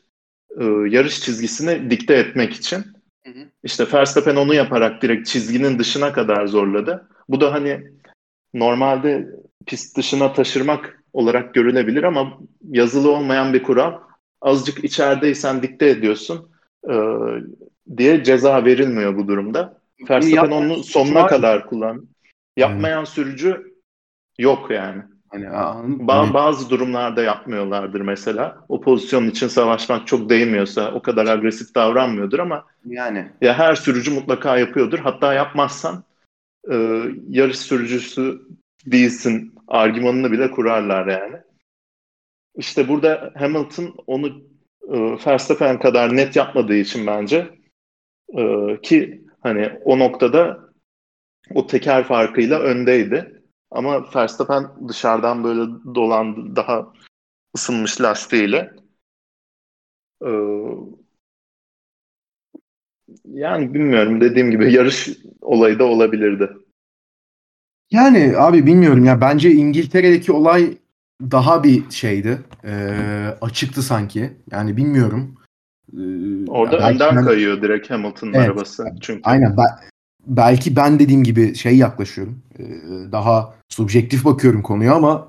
e, 0.61 0.65
yarış 0.65 1.21
çizgisini 1.21 1.91
dikte 1.91 2.15
etmek 2.15 2.53
için. 2.53 2.85
Hı 3.27 3.31
hı. 3.31 3.47
İşte 3.65 3.87
Verstappen 3.93 4.37
onu 4.37 4.55
yaparak 4.55 5.03
direkt 5.03 5.29
çizginin 5.29 5.79
dışına 5.79 6.13
kadar 6.13 6.47
zorladı. 6.47 7.09
Bu 7.29 7.41
da 7.41 7.53
hani 7.53 7.83
normalde 8.55 9.29
pist 9.67 9.97
dışına 9.97 10.33
taşırmak 10.33 11.03
olarak 11.13 11.55
görülebilir 11.55 12.03
ama 12.03 12.39
yazılı 12.63 13.11
olmayan 13.11 13.53
bir 13.53 13.63
kural. 13.63 13.99
Azıcık 14.41 14.85
içerideysen 14.85 15.63
dikte 15.63 15.89
ediyorsun 15.89 16.51
e, 16.91 16.95
diye 17.97 18.25
ceza 18.25 18.65
verilmiyor 18.65 19.17
bu 19.17 19.29
durumda. 19.29 19.80
Verstappen 20.09 20.51
onu 20.51 20.85
sonuna 20.85 21.27
kadar 21.27 21.67
kullan. 21.67 22.09
Yapmayan 22.57 23.01
hmm. 23.01 23.07
sürücü 23.07 23.75
yok 24.39 24.71
yani. 24.71 25.03
Hani, 25.29 25.45
ba- 25.45 26.35
bazı 26.35 26.71
durumlarda 26.71 27.23
yapmıyorlardır 27.23 28.01
mesela. 28.01 28.65
O 28.69 28.81
pozisyon 28.81 29.27
için 29.27 29.49
savaşmak 29.49 30.07
çok 30.07 30.31
değmiyorsa 30.31 30.93
o 30.95 31.03
kadar 31.03 31.27
agresif 31.27 31.75
davranmıyordur 31.75 32.39
ama 32.39 32.67
yani 32.87 33.29
ya 33.41 33.59
her 33.59 33.75
sürücü 33.75 34.11
mutlaka 34.11 34.59
yapıyordur. 34.59 34.99
Hatta 34.99 35.35
yapmazsan 35.35 36.05
e, 36.71 37.03
yarış 37.29 37.59
sürücüsü 37.59 38.43
değilsin 38.87 39.55
argümanını 39.69 40.33
bile 40.33 40.51
kurarlar 40.51 41.07
yani. 41.07 41.37
İşte 42.57 42.89
burada 42.89 43.33
Hamilton 43.39 43.95
onu 44.07 44.29
e, 44.89 44.99
Verstappen 45.27 45.79
kadar 45.79 46.17
net 46.17 46.37
yapmadığı 46.37 46.77
için 46.77 47.07
bence 47.07 47.51
e, 48.39 48.77
ki 48.83 49.25
hani 49.41 49.71
o 49.85 49.99
noktada 49.99 50.71
o 51.55 51.67
teker 51.67 52.05
farkıyla 52.05 52.61
öndeydi. 52.61 53.43
Ama 53.71 54.15
Verstappen 54.15 54.89
dışarıdan 54.89 55.45
böyle 55.45 55.61
dolandı 55.95 56.57
daha 56.57 56.93
ısınmış 57.57 58.01
lastiğiyle. 58.01 58.71
Ee, 60.23 60.29
yani 63.25 63.75
bilmiyorum 63.75 64.21
dediğim 64.21 64.51
gibi 64.51 64.73
yarış 64.73 65.09
olayı 65.41 65.79
da 65.79 65.85
olabilirdi. 65.85 66.51
Yani 67.91 68.35
abi 68.37 68.67
bilmiyorum 68.67 69.05
ya 69.05 69.21
bence 69.21 69.51
İngiltere'deki 69.53 70.33
olay 70.33 70.79
daha 71.21 71.65
bir 71.65 71.91
şeydi. 71.91 72.39
Ee, 72.65 73.37
açıktı 73.41 73.83
sanki. 73.83 74.33
Yani 74.51 74.77
bilmiyorum. 74.77 75.40
Ee, 75.93 76.51
Orada 76.51 76.91
önden 76.91 77.17
ben... 77.17 77.25
kayıyor 77.25 77.63
direkt 77.63 77.91
Hamilton'ın 77.91 78.33
evet, 78.33 78.47
arabası. 78.47 78.85
Çünkü. 79.01 79.21
Aynen. 79.25 79.57
Ben, 79.57 79.67
belki 80.27 80.77
ben 80.77 80.99
dediğim 80.99 81.25
gibi 81.25 81.55
şey 81.55 81.77
yaklaşıyorum. 81.77 82.43
Ee, 82.59 82.65
daha 83.13 83.55
subjektif 83.69 84.25
bakıyorum 84.25 84.63
konuya 84.63 84.95
ama 84.95 85.29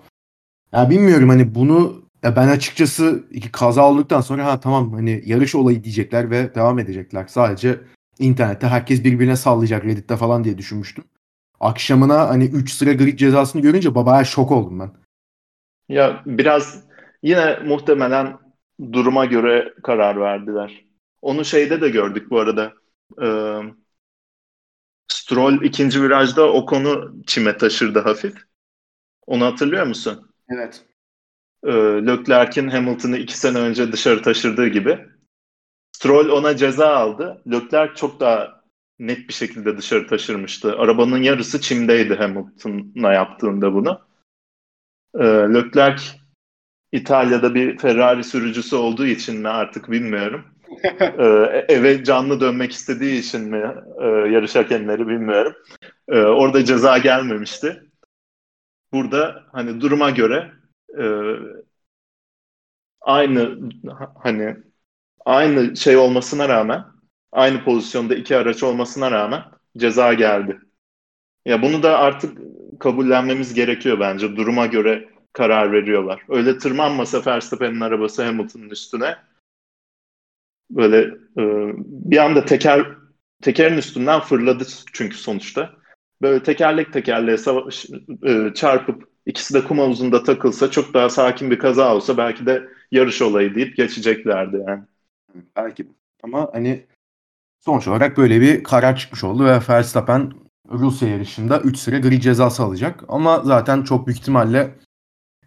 ya 0.74 0.89
bilmiyorum 0.89 1.30
hani 1.30 1.55
bunu 1.55 2.01
ya 2.24 2.36
ben 2.36 2.47
açıkçası 2.47 3.24
iki 3.32 3.51
kaza 3.51 3.89
olduktan 3.89 4.22
sonra 4.22 4.45
ha 4.45 4.59
tamam 4.59 4.93
hani 4.93 5.24
yarış 5.26 5.55
olayı 5.55 5.84
diyecekler 5.84 6.32
ve 6.32 6.55
devam 6.55 6.80
edecekler. 6.80 7.26
Sadece 7.28 7.80
internette 8.20 8.68
herkes 8.68 9.03
birbirine 9.03 9.36
sallayacak 9.36 9.86
Reddit'te 9.86 10.18
falan 10.18 10.43
diye 10.43 10.57
düşünmüştüm. 10.57 11.03
Akşamına 11.59 12.30
hani 12.30 12.43
3 12.43 12.74
sıra 12.74 12.93
grid 12.93 13.20
cezasını 13.20 13.62
görünce 13.62 13.95
babaya 13.95 14.24
şok 14.24 14.51
oldum 14.51 14.80
ben. 14.80 14.91
Ya 15.89 16.24
biraz 16.26 16.84
yine 17.24 17.59
muhtemelen 17.66 18.38
duruma 18.91 19.25
göre 19.25 19.73
karar 19.84 20.19
verdiler. 20.19 20.86
Onu 21.21 21.45
şeyde 21.45 21.82
de 21.82 21.89
gördük 21.89 22.29
bu 22.29 22.39
arada. 22.39 22.73
Ee, 23.21 23.59
Stroll 25.07 25.63
ikinci 25.63 26.01
virajda 26.01 26.53
o 26.53 26.65
konu 26.65 27.23
çime 27.27 27.57
taşırdı 27.57 27.99
hafif. 27.99 28.34
Onu 29.27 29.45
hatırlıyor 29.45 29.88
musun? 29.88 30.32
Evet. 30.49 30.86
Ee, 31.63 31.71
Leclerc'in 32.07 32.67
Hamilton'ı 32.67 33.17
iki 33.17 33.38
sene 33.38 33.57
önce 33.57 33.91
dışarı 33.91 34.21
taşırdığı 34.21 34.67
gibi. 34.67 34.99
Stroll 35.91 36.29
ona 36.29 36.57
ceza 36.57 36.95
aldı. 36.95 37.41
Leclerc 37.51 37.95
çok 37.95 38.19
daha 38.19 38.61
net 38.99 39.27
bir 39.27 39.34
şekilde 39.34 39.77
dışarı 39.77 40.07
taşırmıştı. 40.07 40.77
Arabanın 40.77 41.21
yarısı 41.21 41.61
çimdeydi 41.61 42.15
Hamilton'a 42.15 43.13
yaptığında 43.13 43.73
bunu. 43.73 44.01
Ee, 45.15 45.23
Leclerc 45.25 46.03
İtalya'da 46.92 47.56
bir 47.56 47.78
Ferrari 47.78 48.24
sürücüsü 48.24 48.76
olduğu 48.76 49.06
için 49.06 49.42
mi 49.42 49.48
artık 49.50 49.92
bilmiyorum. 49.92 50.46
ee, 51.02 51.66
eve 51.70 52.04
canlı 52.04 52.39
dönmek 52.39 52.72
istediği 52.72 53.20
için 53.20 53.42
mi 53.42 53.76
e, 54.02 54.06
yarış 54.06 54.56
hakemleri 54.56 55.08
bilmiyorum. 55.08 55.54
Ee, 56.10 56.20
orada 56.20 56.66
ceza 56.66 56.98
gelmemişti. 56.98 57.84
Burada 58.94 59.44
hani 59.52 59.82
duruma 59.82 60.10
göre 60.10 60.52
e, 61.00 61.06
aynı 63.02 63.60
hani 64.16 64.58
aynı 65.26 65.78
şey 65.78 65.98
olmasına 65.98 66.50
rağmen 66.50 66.86
aynı 67.32 67.64
pozisyonda 67.64 68.16
iki 68.16 68.38
araç 68.38 68.64
olmasına 68.64 69.12
rağmen 69.12 69.44
ceza 69.78 70.14
geldi. 70.14 70.60
Ya 71.46 71.62
bunu 71.62 71.84
da 71.84 72.00
artık 72.00 72.38
kabullenmemiz 72.80 73.54
gerekiyor 73.54 74.00
bence. 74.00 74.36
Duruma 74.36 74.66
göre 74.66 75.10
karar 75.34 75.71
veriyorlar. 75.71 76.23
Öyle 76.29 76.57
tırmanmasa 76.57 77.25
Verstappen'in 77.25 77.82
arabası 77.82 78.23
Hamilton'ın 78.23 78.69
üstüne 78.69 79.15
böyle 80.71 80.97
e, 81.38 81.43
bir 81.77 82.17
anda 82.17 82.45
teker 82.45 82.86
tekerin 83.41 83.77
üstünden 83.77 84.19
fırladı 84.19 84.63
çünkü 84.93 85.17
sonuçta. 85.17 85.73
Böyle 86.21 86.43
tekerlek 86.43 86.93
tekerleğe 86.93 87.38
savaş, 87.38 87.86
e, 88.23 88.53
çarpıp 88.55 89.03
ikisi 89.25 89.53
de 89.53 89.63
kum 89.63 89.79
havuzunda 89.79 90.23
takılsa 90.23 90.71
çok 90.71 90.93
daha 90.93 91.09
sakin 91.09 91.51
bir 91.51 91.59
kaza 91.59 91.95
olsa 91.95 92.17
belki 92.17 92.45
de 92.45 92.69
yarış 92.91 93.21
olayı 93.21 93.55
deyip 93.55 93.77
geçeceklerdi 93.77 94.63
yani. 94.67 94.84
Belki 95.55 95.88
ama 96.23 96.49
hani 96.53 96.86
sonuç 97.59 97.88
olarak 97.88 98.17
böyle 98.17 98.41
bir 98.41 98.63
karar 98.63 98.97
çıkmış 98.97 99.23
oldu 99.23 99.45
ve 99.45 99.59
Verstappen 99.69 100.32
Rusya 100.69 101.07
yarışında 101.07 101.59
3 101.59 101.77
sıra 101.77 101.99
gri 101.99 102.21
cezası 102.21 102.63
alacak. 102.63 103.03
Ama 103.07 103.39
zaten 103.43 103.84
çok 103.84 104.07
büyük 104.07 104.19
ihtimalle 104.19 104.75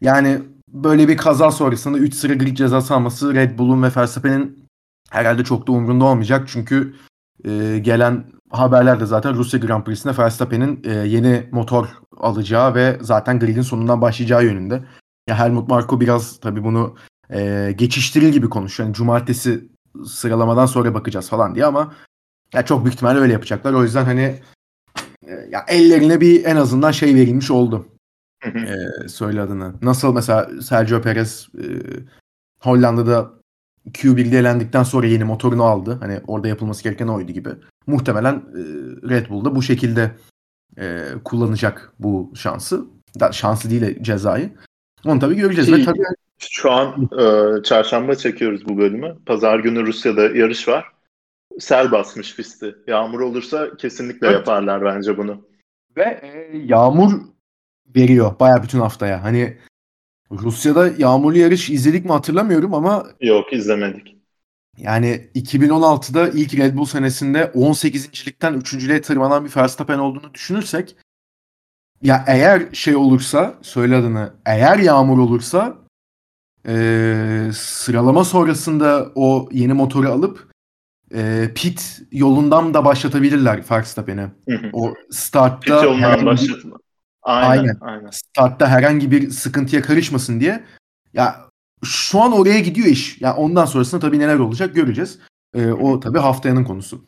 yani 0.05 0.43
böyle 0.69 1.09
bir 1.09 1.17
kaza 1.17 1.51
sonrasında 1.51 1.99
3 1.99 2.15
sıra 2.15 2.35
grid 2.35 2.57
cezası 2.57 2.95
alması 2.95 3.35
Red 3.35 3.59
Bull'un 3.59 3.83
ve 3.83 3.91
Verstappen'in 3.97 4.69
herhalde 5.11 5.45
çok 5.45 5.67
da 5.67 5.73
umurunda 5.73 6.05
olmayacak. 6.05 6.49
Çünkü 6.49 6.95
e, 7.45 7.79
gelen 7.79 8.25
haberlerde 8.51 9.07
zaten 9.07 9.35
Rusya 9.35 9.61
Grand 9.61 9.85
Prix'sinde 9.85 10.19
Verstappen'in 10.19 10.83
e, 10.85 10.93
yeni 10.93 11.49
motor 11.53 11.89
alacağı 12.17 12.75
ve 12.75 12.99
zaten 13.01 13.39
gridin 13.39 13.63
sonundan 13.63 14.01
başlayacağı 14.01 14.45
yönünde. 14.45 14.85
Ya 15.29 15.39
Helmut 15.39 15.69
Marko 15.69 16.01
biraz 16.01 16.41
tabii 16.41 16.65
bunu 16.65 16.95
e, 17.33 17.73
geçiştiril 17.77 18.29
gibi 18.29 18.49
konuşuyor. 18.49 18.87
Yani 18.87 18.95
cumartesi 18.95 19.69
sıralamadan 20.07 20.67
sonra 20.67 20.95
bakacağız 20.95 21.29
falan 21.29 21.55
diye 21.55 21.67
ama 21.67 21.95
ya 22.55 22.65
çok 22.65 22.85
büyük 22.85 22.95
ihtimalle 22.95 23.19
öyle 23.19 23.33
yapacaklar. 23.33 23.73
O 23.73 23.83
yüzden 23.83 24.05
hani 24.05 24.41
e, 25.27 25.33
ya 25.51 25.65
ellerine 25.69 26.21
bir 26.21 26.45
en 26.45 26.57
azından 26.57 26.91
şey 26.91 27.15
verilmiş 27.15 27.51
oldu 27.51 27.87
e, 28.45 29.09
söyle 29.09 29.41
adını. 29.41 29.75
Nasıl 29.83 30.15
mesela 30.15 30.63
Sergio 30.63 31.01
Perez 31.01 31.49
e, 31.59 31.65
Hollanda'da 32.61 33.31
Q1'de 33.91 34.39
elendikten 34.39 34.83
sonra 34.83 35.07
yeni 35.07 35.25
motorunu 35.25 35.65
aldı. 35.65 35.99
Hani 36.01 36.21
orada 36.27 36.49
yapılması 36.49 36.85
gereken 36.85 37.09
oydu 37.09 37.33
gibi. 37.33 37.51
Muhtemelen 37.87 38.35
e, 38.35 38.61
Red 39.09 39.29
Bull'da 39.29 39.57
bu 39.57 39.63
şekilde 39.63 40.11
e, 40.79 41.05
kullanacak 41.25 41.93
bu 41.99 42.33
şansı. 42.35 42.85
Da, 43.21 43.33
şansı 43.33 43.71
değil 43.71 43.81
de 43.81 44.03
cezayı. 44.03 44.51
Onu 45.05 45.21
tabii 45.21 45.37
göreceğiz. 45.37 45.73
Ve 45.73 45.85
tabii... 45.85 45.99
Şu 46.39 46.73
an 46.73 47.09
e, 47.19 47.63
çarşamba 47.63 48.15
çekiyoruz 48.15 48.69
bu 48.69 48.79
bölümü. 48.79 49.17
Pazar 49.27 49.59
günü 49.59 49.87
Rusya'da 49.87 50.23
yarış 50.23 50.69
var. 50.69 50.85
Sel 51.59 51.93
basmış 51.93 52.37
pisti. 52.37 52.77
Yağmur 52.87 53.21
olursa 53.21 53.77
kesinlikle 53.77 54.27
evet. 54.27 54.37
yaparlar 54.37 54.85
bence 54.85 55.19
bunu. 55.19 55.47
Ve 55.97 56.03
e, 56.03 56.57
yağmur 56.57 57.13
veriyor 57.97 58.41
baya 58.41 58.63
bütün 58.63 58.81
haftaya. 58.81 59.23
Hani 59.23 59.59
Rusya'da 60.33 60.89
yağmurlu 60.99 61.39
yarış 61.39 61.71
izledik 61.71 62.05
mi 62.05 62.13
hatırlamıyorum 62.13 62.75
ama 62.75 63.07
yok 63.21 63.53
izlemedik. 63.53 64.17
Yani 64.79 65.31
2016'da 65.35 66.29
ilk 66.29 66.55
Red 66.55 66.77
Bull 66.77 66.85
senesinde 66.85 67.43
18.likten 67.55 68.55
3.lüğe 68.55 69.03
tırmanan 69.03 69.45
bir 69.45 69.57
Verstappen 69.57 69.99
olduğunu 69.99 70.35
düşünürsek 70.35 70.97
ya 72.03 72.25
eğer 72.27 72.63
şey 72.73 72.97
olursa 72.97 73.55
söyle 73.63 73.97
adını 73.97 74.33
eğer 74.47 74.79
yağmur 74.79 75.19
olursa 75.19 75.77
e, 76.69 77.51
sıralama 77.55 78.25
sonrasında 78.25 79.13
o 79.15 79.49
yeni 79.53 79.73
motoru 79.73 80.09
alıp 80.09 80.49
e, 81.15 81.51
pit 81.55 82.03
yolundan 82.13 82.75
da 82.75 82.85
başlatabilirler 82.85 83.65
Verstappen'i. 83.71 84.27
O 84.73 84.95
startta 85.11 85.61
pit 85.61 85.85
yolundan 85.85 86.27
başlatma. 86.27 86.77
Aynen, 87.25 87.59
aynen. 87.59 87.77
aynen. 87.81 88.11
Startta 88.11 88.68
herhangi 88.68 89.11
bir 89.11 89.31
sıkıntıya 89.31 89.83
karışmasın 89.83 90.41
diye. 90.41 90.64
Ya 91.12 91.49
şu 91.85 92.20
an 92.20 92.33
oraya 92.33 92.61
gidiyor 92.61 92.87
iş. 92.87 93.20
Ya 93.20 93.37
ondan 93.37 93.64
sonrasında 93.64 94.01
tabii 94.01 94.18
neler 94.18 94.39
olacak 94.39 94.75
göreceğiz. 94.75 95.18
Ee, 95.55 95.72
o 95.72 96.01
tabii 96.01 96.18
haftayanın 96.18 96.64
konusu. 96.64 97.05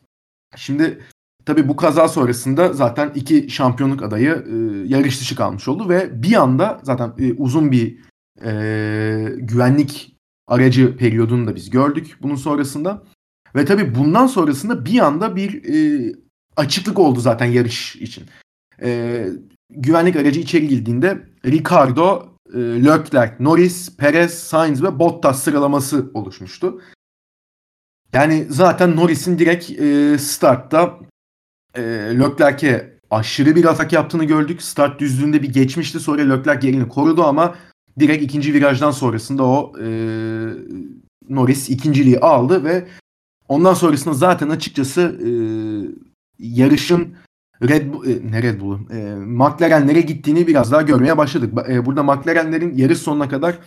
Şimdi 0.56 1.02
tabii 1.46 1.68
bu 1.68 1.76
kaza 1.76 2.08
sonrasında 2.08 2.72
zaten 2.72 3.12
iki 3.14 3.50
şampiyonluk 3.50 4.02
adayı 4.02 4.46
e, 4.50 4.54
yarış 4.88 5.20
dışı 5.20 5.36
kalmış 5.36 5.68
oldu 5.68 5.88
ve 5.88 6.22
bir 6.22 6.34
anda 6.34 6.80
zaten 6.82 7.12
e, 7.18 7.32
uzun 7.32 7.72
bir 7.72 7.98
e, 8.44 8.52
güvenlik 9.36 10.16
aracı 10.46 10.96
periyodunu 10.96 11.46
da 11.46 11.54
biz 11.54 11.70
gördük 11.70 12.16
bunun 12.22 12.36
sonrasında. 12.36 13.02
Ve 13.54 13.64
tabii 13.64 13.94
bundan 13.94 14.26
sonrasında 14.26 14.84
bir 14.84 14.98
anda 14.98 15.36
bir 15.36 15.64
e, 15.64 16.12
açıklık 16.56 16.98
oldu 16.98 17.20
zaten 17.20 17.46
yarış 17.46 17.96
için. 17.96 18.24
E, 18.82 19.26
güvenlik 19.70 20.16
aracı 20.16 20.40
içeri 20.40 20.68
girdiğinde 20.68 21.26
Ricardo, 21.44 22.28
e, 22.54 22.58
Leclerc, 22.58 23.34
Norris, 23.40 23.96
Perez, 23.96 24.34
Sainz 24.34 24.82
ve 24.82 24.98
Bottas 24.98 25.42
sıralaması 25.42 26.10
oluşmuştu. 26.14 26.80
Yani 28.12 28.46
zaten 28.50 28.96
Norris'in 28.96 29.38
direkt 29.38 29.70
e, 29.70 30.18
startta 30.18 30.98
e, 31.74 31.82
Leclerc'e 32.18 32.98
aşırı 33.10 33.56
bir 33.56 33.64
atak 33.64 33.92
yaptığını 33.92 34.24
gördük. 34.24 34.62
Start 34.62 35.00
düzlüğünde 35.00 35.42
bir 35.42 35.52
geçmişti. 35.52 36.00
Sonra 36.00 36.22
Leclerc 36.22 36.66
yerini 36.66 36.88
korudu 36.88 37.24
ama 37.24 37.54
direkt 37.98 38.22
ikinci 38.22 38.54
virajdan 38.54 38.90
sonrasında 38.90 39.42
o 39.44 39.72
e, 39.80 39.88
Norris 41.28 41.70
ikinciliği 41.70 42.20
aldı 42.20 42.64
ve 42.64 42.88
ondan 43.48 43.74
sonrasında 43.74 44.14
zaten 44.14 44.48
açıkçası 44.48 45.00
e, 45.00 45.30
yarışın 46.38 47.16
Red 47.62 47.92
Bull, 47.92 48.06
e, 48.06 48.42
Red 48.42 48.60
Bull'u? 48.60 48.80
E, 48.92 49.14
McLaren'lere 49.14 50.00
gittiğini 50.00 50.46
biraz 50.46 50.72
daha 50.72 50.82
görmeye 50.82 51.18
başladık. 51.18 51.54
E, 51.68 51.86
burada 51.86 52.02
McLaren'lerin 52.02 52.76
yarış 52.76 52.98
sonuna 52.98 53.28
kadar 53.28 53.58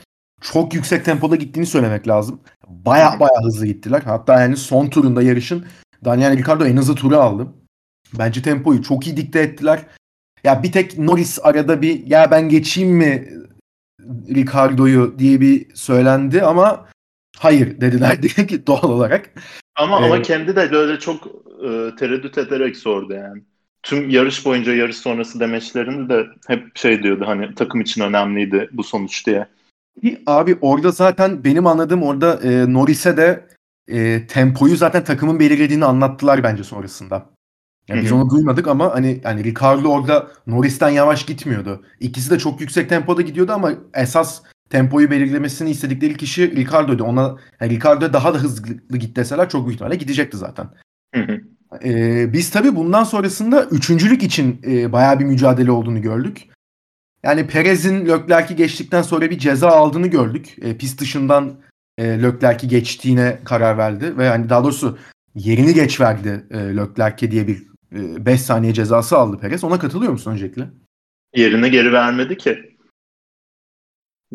çok 0.41 0.73
yüksek 0.73 1.05
tempoda 1.05 1.35
gittiğini 1.35 1.65
söylemek 1.65 2.07
lazım. 2.07 2.39
Baya 2.67 3.19
baya 3.19 3.43
hızlı 3.43 3.65
gittiler. 3.65 4.01
Hatta 4.05 4.41
yani 4.41 4.57
son 4.57 4.87
turunda 4.87 5.21
yarışın 5.21 5.65
Daniel 6.05 6.37
Ricciardo 6.37 6.65
en 6.65 6.77
hızlı 6.77 6.95
turu 6.95 7.17
aldı. 7.17 7.47
Bence 8.19 8.41
tempoyu 8.41 8.83
çok 8.83 9.07
iyi 9.07 9.17
dikte 9.17 9.39
ettiler. 9.39 9.85
Ya 10.43 10.63
bir 10.63 10.71
tek 10.71 10.97
Norris 10.97 11.39
arada 11.43 11.81
bir 11.81 12.07
ya 12.07 12.31
ben 12.31 12.49
geçeyim 12.49 12.89
mi 12.89 13.29
Ricardo'yu 14.35 15.15
diye 15.19 15.41
bir 15.41 15.75
söylendi 15.75 16.41
ama 16.41 16.85
hayır 17.37 17.81
dediler 17.81 18.21
diye 18.21 18.47
ki 18.47 18.67
doğal 18.67 18.89
olarak. 18.89 19.29
Ama 19.75 20.01
ee, 20.01 20.05
ama 20.05 20.21
kendi 20.21 20.55
de 20.55 20.71
böyle 20.71 20.99
çok 20.99 21.27
e, 21.63 21.95
tereddüt 21.99 22.37
ederek 22.37 22.77
sordu 22.77 23.13
yani 23.13 23.43
tüm 23.83 24.09
yarış 24.09 24.45
boyunca 24.45 24.73
yarış 24.73 24.97
sonrası 24.97 25.39
demeçlerinde 25.39 26.13
de 26.13 26.27
hep 26.47 26.77
şey 26.77 27.03
diyordu 27.03 27.23
hani 27.27 27.55
takım 27.55 27.81
için 27.81 28.01
önemliydi 28.01 28.69
bu 28.71 28.83
sonuç 28.83 29.27
diye. 29.27 29.47
Abi 30.25 30.57
orada 30.61 30.91
zaten 30.91 31.43
benim 31.43 31.67
anladığım 31.67 32.03
orada 32.03 32.39
e, 32.43 32.73
Norris'e 32.73 33.17
de 33.17 33.47
e, 33.87 34.27
tempoyu 34.27 34.75
zaten 34.75 35.03
takımın 35.03 35.39
belirlediğini 35.39 35.85
anlattılar 35.85 36.43
bence 36.43 36.63
sonrasında. 36.63 37.29
Yani 37.87 38.01
biz 38.01 38.11
onu 38.11 38.29
duymadık 38.29 38.67
ama 38.67 38.93
hani 38.95 39.21
yani 39.23 39.43
Ricardo 39.43 39.87
orada 39.87 40.27
Norris'ten 40.47 40.89
yavaş 40.89 41.25
gitmiyordu. 41.25 41.85
İkisi 41.99 42.31
de 42.31 42.39
çok 42.39 42.61
yüksek 42.61 42.89
tempoda 42.89 43.21
gidiyordu 43.21 43.51
ama 43.51 43.71
esas 43.93 44.41
tempoyu 44.69 45.11
belirlemesini 45.11 45.69
istedikleri 45.69 46.17
kişi 46.17 46.55
Ricardo'ydu. 46.55 47.03
Ona 47.03 47.37
yani 47.61 47.75
Ricardo 47.75 48.13
daha 48.13 48.33
da 48.33 48.37
hızlı 48.37 48.97
git 48.97 49.15
deseler 49.15 49.49
çok 49.49 49.65
büyük 49.65 49.75
ihtimalle 49.75 49.95
gidecekti 49.95 50.37
zaten. 50.37 50.69
Hı 51.15 51.21
hı. 51.21 51.41
Ee, 51.83 52.33
biz 52.33 52.51
tabii 52.51 52.75
bundan 52.75 53.03
sonrasında 53.03 53.65
üçüncülük 53.65 54.23
için 54.23 54.61
e, 54.67 54.91
bayağı 54.91 55.19
bir 55.19 55.25
mücadele 55.25 55.71
olduğunu 55.71 56.01
gördük. 56.01 56.47
Yani 57.23 57.47
Perez'in 57.47 58.07
Leclerc'i 58.07 58.55
geçtikten 58.55 59.01
sonra 59.01 59.29
bir 59.29 59.37
ceza 59.37 59.69
aldığını 59.69 60.07
gördük. 60.07 60.55
E, 60.61 60.77
pist 60.77 61.01
dışından 61.01 61.59
e, 61.97 62.03
Leclerc'i 62.23 62.67
geçtiğine 62.67 63.39
karar 63.45 63.77
verdi 63.77 64.17
ve 64.17 64.29
hani 64.29 64.49
daha 64.49 64.63
doğrusu 64.63 64.97
yerini 65.35 65.73
geç 65.73 66.01
verdi 66.01 66.45
e, 66.51 66.57
Leclerc'e 66.57 67.31
diye 67.31 67.47
bir 67.47 67.69
5 67.91 68.33
e, 68.33 68.37
saniye 68.37 68.73
cezası 68.73 69.17
aldı 69.17 69.39
Perez. 69.39 69.63
Ona 69.63 69.79
katılıyor 69.79 70.11
musun 70.11 70.31
öncelikle? 70.31 70.69
Yerine 71.35 71.69
geri 71.69 71.93
vermedi 71.93 72.37
ki. 72.37 72.77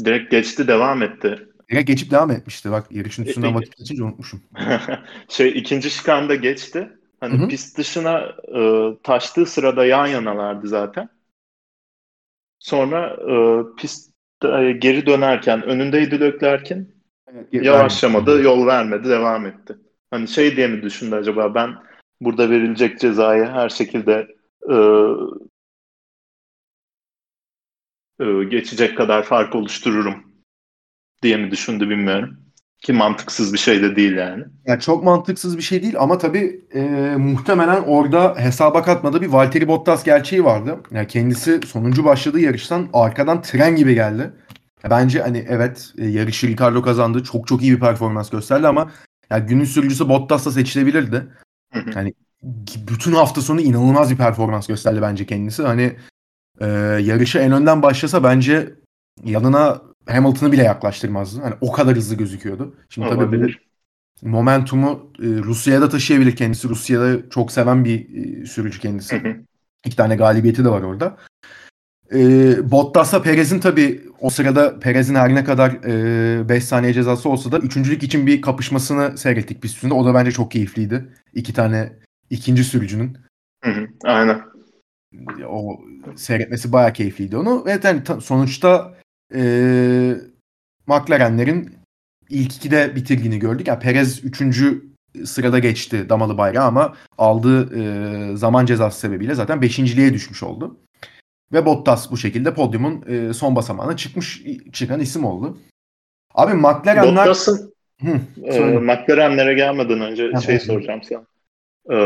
Direkt 0.05 0.31
geçti 0.31 0.69
devam 0.69 1.03
etti. 1.03 1.49
Direkt 1.71 1.87
geçip 1.87 2.11
devam 2.11 2.31
etmişti. 2.31 2.71
Bak 2.71 2.93
yarışın 2.93 3.25
üstünden 3.25 3.51
e, 3.51 3.55
vakit 3.55 3.77
geçince 3.77 4.05
unutmuşum. 4.05 4.43
şey 5.29 5.49
ikinci 5.49 5.91
şikanda 5.91 6.35
geçti. 6.35 6.91
Hani 7.25 7.39
Hı-hı. 7.39 7.49
pist 7.49 7.79
dışına 7.79 8.19
e, 8.55 8.91
taştığı 9.03 9.47
sırada 9.47 9.87
yan 9.87 10.07
yanalardı 10.07 10.69
zaten. 10.69 11.09
Sonra 12.59 13.17
e, 13.31 13.35
pist 13.77 14.15
e, 14.45 14.73
geri 14.73 15.07
dönerken 15.07 15.63
önündeydi 15.63 16.21
Leclerc'in. 16.21 16.95
Evet, 17.33 17.49
yavaşlamadı, 17.53 18.43
yol 18.43 18.67
vermedi, 18.67 19.09
devam 19.09 19.47
etti. 19.47 19.77
Hani 20.11 20.29
şey 20.29 20.57
diye 20.57 20.67
mi 20.67 20.83
düşündü 20.83 21.15
acaba 21.15 21.55
ben 21.55 21.75
burada 22.21 22.51
verilecek 22.51 23.01
cezayı 23.01 23.45
her 23.45 23.69
şekilde 23.69 24.29
e, 24.71 24.77
e, 28.25 28.45
geçecek 28.45 28.97
kadar 28.97 29.23
fark 29.23 29.55
oluştururum 29.55 30.25
diye 31.23 31.37
mi 31.37 31.51
düşündü 31.51 31.89
bilmiyorum. 31.89 32.44
Ki 32.85 32.93
mantıksız 32.93 33.53
bir 33.53 33.59
şey 33.59 33.83
de 33.83 33.97
değil 33.97 34.17
yani. 34.17 34.45
Yani 34.67 34.81
çok 34.81 35.05
mantıksız 35.05 35.57
bir 35.57 35.63
şey 35.63 35.83
değil 35.83 35.95
ama 35.99 36.19
tabii 36.19 36.61
e, 36.75 36.81
muhtemelen 37.19 37.83
orada 37.83 38.35
hesaba 38.39 38.83
katmadığı 38.83 39.21
bir 39.23 39.27
Valtteri 39.27 39.69
Bottas 39.69 40.05
gerçeği 40.05 40.45
vardı. 40.45 40.81
Yani 40.91 41.07
kendisi 41.07 41.61
sonuncu 41.67 42.05
başladığı 42.05 42.41
yarıştan 42.41 42.89
arkadan 42.93 43.43
tren 43.43 43.77
gibi 43.77 43.95
geldi. 43.95 44.31
Bence 44.91 45.21
hani 45.23 45.47
evet 45.49 45.93
e, 45.99 46.07
yarışı 46.07 46.49
Ricardo 46.49 46.83
kazandı. 46.83 47.23
Çok 47.23 47.47
çok 47.47 47.63
iyi 47.63 47.73
bir 47.73 47.81
performans 47.81 48.31
gösterdi 48.31 48.69
ama 48.69 48.91
Yani 49.31 49.47
günün 49.47 49.65
sürücüsü 49.65 50.09
Bottas'la 50.09 50.51
seçilebilirdi. 50.51 51.27
Yani 51.95 52.15
bütün 52.89 53.13
hafta 53.13 53.41
sonu 53.41 53.61
inanılmaz 53.61 54.11
bir 54.11 54.17
performans 54.17 54.67
gösterdi 54.67 55.03
bence 55.03 55.27
kendisi. 55.27 55.63
Hani 55.63 55.97
e, 56.61 56.67
yarışa 57.03 57.39
en 57.39 57.53
önden 57.53 57.83
başlasa 57.83 58.25
bence 58.25 58.75
yanına 59.25 59.83
Hamilton'ı 60.07 60.53
bile 60.53 60.63
yaklaştırmazdı. 60.63 61.43
Hani 61.43 61.55
o 61.61 61.73
kadar 61.73 61.97
hızlı 61.97 62.15
gözüküyordu. 62.15 62.75
Şimdi 62.89 63.09
tabii 63.09 63.43
bu 63.43 63.49
momentumu 64.23 65.13
e, 65.19 65.27
Rusya'ya 65.27 65.81
da 65.81 65.89
taşıyabilir 65.89 66.37
kendisi. 66.37 66.69
Rusya'da 66.69 67.31
çok 67.31 67.53
seven 67.53 67.85
bir 67.85 68.09
e, 68.15 68.47
sürücü 68.47 68.81
kendisi. 68.81 69.17
Hı 69.17 69.29
hı. 69.29 69.37
İki 69.87 69.97
tane 69.97 70.17
galibiyeti 70.17 70.65
de 70.65 70.69
var 70.69 70.83
orada. 70.83 71.17
E, 72.13 72.71
Bottas'la 72.71 73.23
Perez'in 73.23 73.61
tabii 73.61 74.03
o 74.21 74.31
sırada 74.31 74.79
Perez'in 74.79 75.15
her 75.15 75.35
ne 75.35 75.45
kadar 75.45 75.83
5 76.49 76.57
e, 76.57 76.61
saniye 76.61 76.93
cezası 76.93 77.29
olsa 77.29 77.53
da 77.53 77.59
üçüncülük 77.59 78.03
için 78.03 78.27
bir 78.27 78.43
kapışmasını 78.43 79.19
seyrettik 79.19 79.63
bir 79.63 79.69
üstünde. 79.69 79.95
O 79.95 80.05
da 80.05 80.15
bence 80.15 80.31
çok 80.31 80.51
keyifliydi. 80.51 81.09
İki 81.35 81.55
tane 81.55 81.93
ikinci 82.31 82.65
sürücünün. 82.65 83.19
Hı 83.65 83.71
hı, 83.71 83.89
aynen. 84.05 84.41
O 85.49 85.81
seyretmesi 86.17 86.73
bayağı 86.73 86.93
keyifliydi 86.93 87.37
onu. 87.37 87.65
Ve 87.65 87.81
yani 87.85 88.03
sonuçta 88.21 88.95
e, 89.35 89.43
McLaren'lerin 90.87 91.75
ilk 92.31 92.57
ikide 92.57 92.97
bitirdiğini 92.97 93.39
gördük. 93.39 93.69
Yani 93.69 93.79
Perez 93.79 94.25
üçüncü 94.25 94.85
sırada 95.25 95.59
geçti 95.59 96.09
damalı 96.09 96.39
bayrağı 96.39 96.67
ama 96.67 96.95
aldığı 97.19 97.79
e, 97.81 98.37
zaman 98.37 98.67
cezası 98.67 99.01
sebebiyle 99.01 99.35
zaten 99.35 99.63
beşinciliğe 99.63 100.15
düşmüş 100.15 100.43
oldu. 100.43 100.81
Ve 101.53 101.67
Bottas 101.67 102.11
bu 102.11 102.17
şekilde 102.17 102.55
podyumun 102.55 103.05
e, 103.09 103.35
son 103.35 103.57
basamağına 103.57 103.97
çıkmış 103.97 104.43
çıkan 104.73 105.01
isim 105.01 105.25
oldu. 105.25 105.59
Abi 106.35 106.55
McLaren'ler... 106.55 107.17
Bottas'ın 107.17 107.75
e, 108.43 108.61
McLaren'lere 108.61 109.55
gelmeden 109.55 110.01
önce 110.01 110.31
ha, 110.33 110.41
şey 110.41 110.61
soracağım 110.61 111.01
sana. 111.03 111.25
E, 111.91 111.97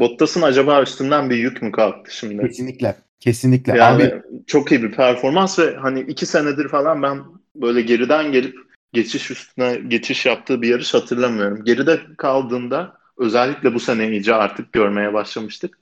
Bottas'ın 0.00 0.42
acaba 0.42 0.82
üstünden 0.82 1.30
bir 1.30 1.36
yük 1.36 1.62
mü 1.62 1.72
kalktı 1.72 2.16
şimdi? 2.16 2.48
Kesinlikle. 2.48 2.94
Kesinlikle. 3.20 3.78
Yani 3.78 4.04
Abi, 4.04 4.22
çok 4.46 4.72
iyi 4.72 4.82
bir 4.82 4.92
performans 4.92 5.58
ve 5.58 5.76
hani 5.76 6.00
iki 6.00 6.26
senedir 6.26 6.68
falan 6.68 7.02
ben 7.02 7.22
böyle 7.54 7.82
geriden 7.82 8.32
gelip 8.32 8.56
geçiş 8.92 9.30
üstüne 9.30 9.76
geçiş 9.88 10.26
yaptığı 10.26 10.62
bir 10.62 10.68
yarış 10.68 10.94
hatırlamıyorum. 10.94 11.64
Geride 11.64 12.00
kaldığında 12.18 12.98
özellikle 13.18 13.74
bu 13.74 13.80
sene 13.80 14.10
iyice 14.10 14.34
artık 14.34 14.72
görmeye 14.72 15.12
başlamıştık. 15.12 15.78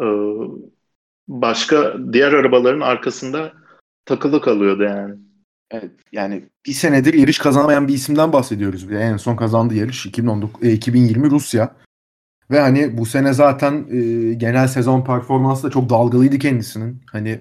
Ee, 0.00 0.04
başka 1.28 1.96
diğer 2.12 2.32
arabaların 2.32 2.80
arkasında 2.80 3.52
takılı 4.04 4.40
kalıyordu 4.40 4.82
yani. 4.82 5.14
Evet 5.70 5.90
yani 6.12 6.44
bir 6.66 6.72
senedir 6.72 7.14
yarış 7.14 7.38
kazanamayan 7.38 7.88
bir 7.88 7.94
isimden 7.94 8.32
bahsediyoruz. 8.32 8.82
Yani 8.82 9.02
en 9.04 9.16
son 9.16 9.36
kazandığı 9.36 9.74
yarış 9.74 10.06
2019, 10.06 10.64
e, 10.64 10.72
2020 10.72 11.30
Rusya. 11.30 11.76
Ve 12.50 12.60
hani 12.60 12.98
bu 12.98 13.06
sene 13.06 13.32
zaten 13.32 13.86
e, 13.90 14.32
genel 14.34 14.68
sezon 14.68 15.04
performansı 15.04 15.66
da 15.66 15.70
çok 15.70 15.90
dalgalıydı 15.90 16.38
kendisinin. 16.38 17.02
Hani 17.12 17.40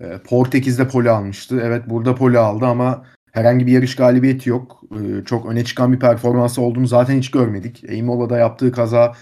e, 0.00 0.18
Portekiz'de 0.18 0.88
pole 0.88 1.10
almıştı. 1.10 1.60
Evet 1.64 1.82
burada 1.86 2.14
pole 2.14 2.38
aldı 2.38 2.66
ama 2.66 3.04
herhangi 3.32 3.66
bir 3.66 3.72
yarış 3.72 3.96
galibiyeti 3.96 4.50
yok. 4.50 4.82
E, 4.92 5.24
çok 5.24 5.46
öne 5.46 5.64
çıkan 5.64 5.92
bir 5.92 5.98
performansı 5.98 6.62
olduğunu 6.62 6.86
zaten 6.86 7.18
hiç 7.18 7.30
görmedik. 7.30 7.84
Imola'da 7.84 8.38
yaptığı 8.38 8.72
kaza, 8.72 9.12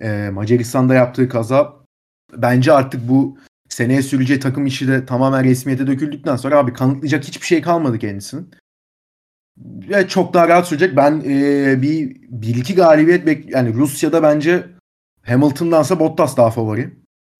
e, 0.00 0.30
Macaristan'da 0.32 0.94
yaptığı 0.94 1.28
kaza 1.28 1.72
bence 2.36 2.72
artık 2.72 3.08
bu 3.08 3.38
seneye 3.68 4.02
süreceği 4.02 4.40
takım 4.40 4.66
işi 4.66 4.88
de 4.88 5.06
tamamen 5.06 5.44
resmiyete 5.44 5.86
döküldükten 5.86 6.36
sonra 6.36 6.58
abi 6.58 6.72
kanıtlayacak 6.72 7.24
hiçbir 7.24 7.46
şey 7.46 7.62
kalmadı 7.62 7.98
kendisinin. 7.98 8.50
Ve 9.58 10.08
çok 10.08 10.34
daha 10.34 10.48
rahat 10.48 10.66
sürecek. 10.66 10.96
Ben 10.96 11.22
e, 11.26 11.82
bir, 11.82 12.16
bir 12.28 12.54
iki 12.56 12.74
galibiyet 12.74 13.26
bek 13.26 13.50
yani 13.50 13.74
Rusya'da 13.74 14.22
bence 14.22 14.66
Hamilton'dansa 15.26 16.00
Bottas 16.00 16.36
daha 16.36 16.50
favori. 16.50 16.90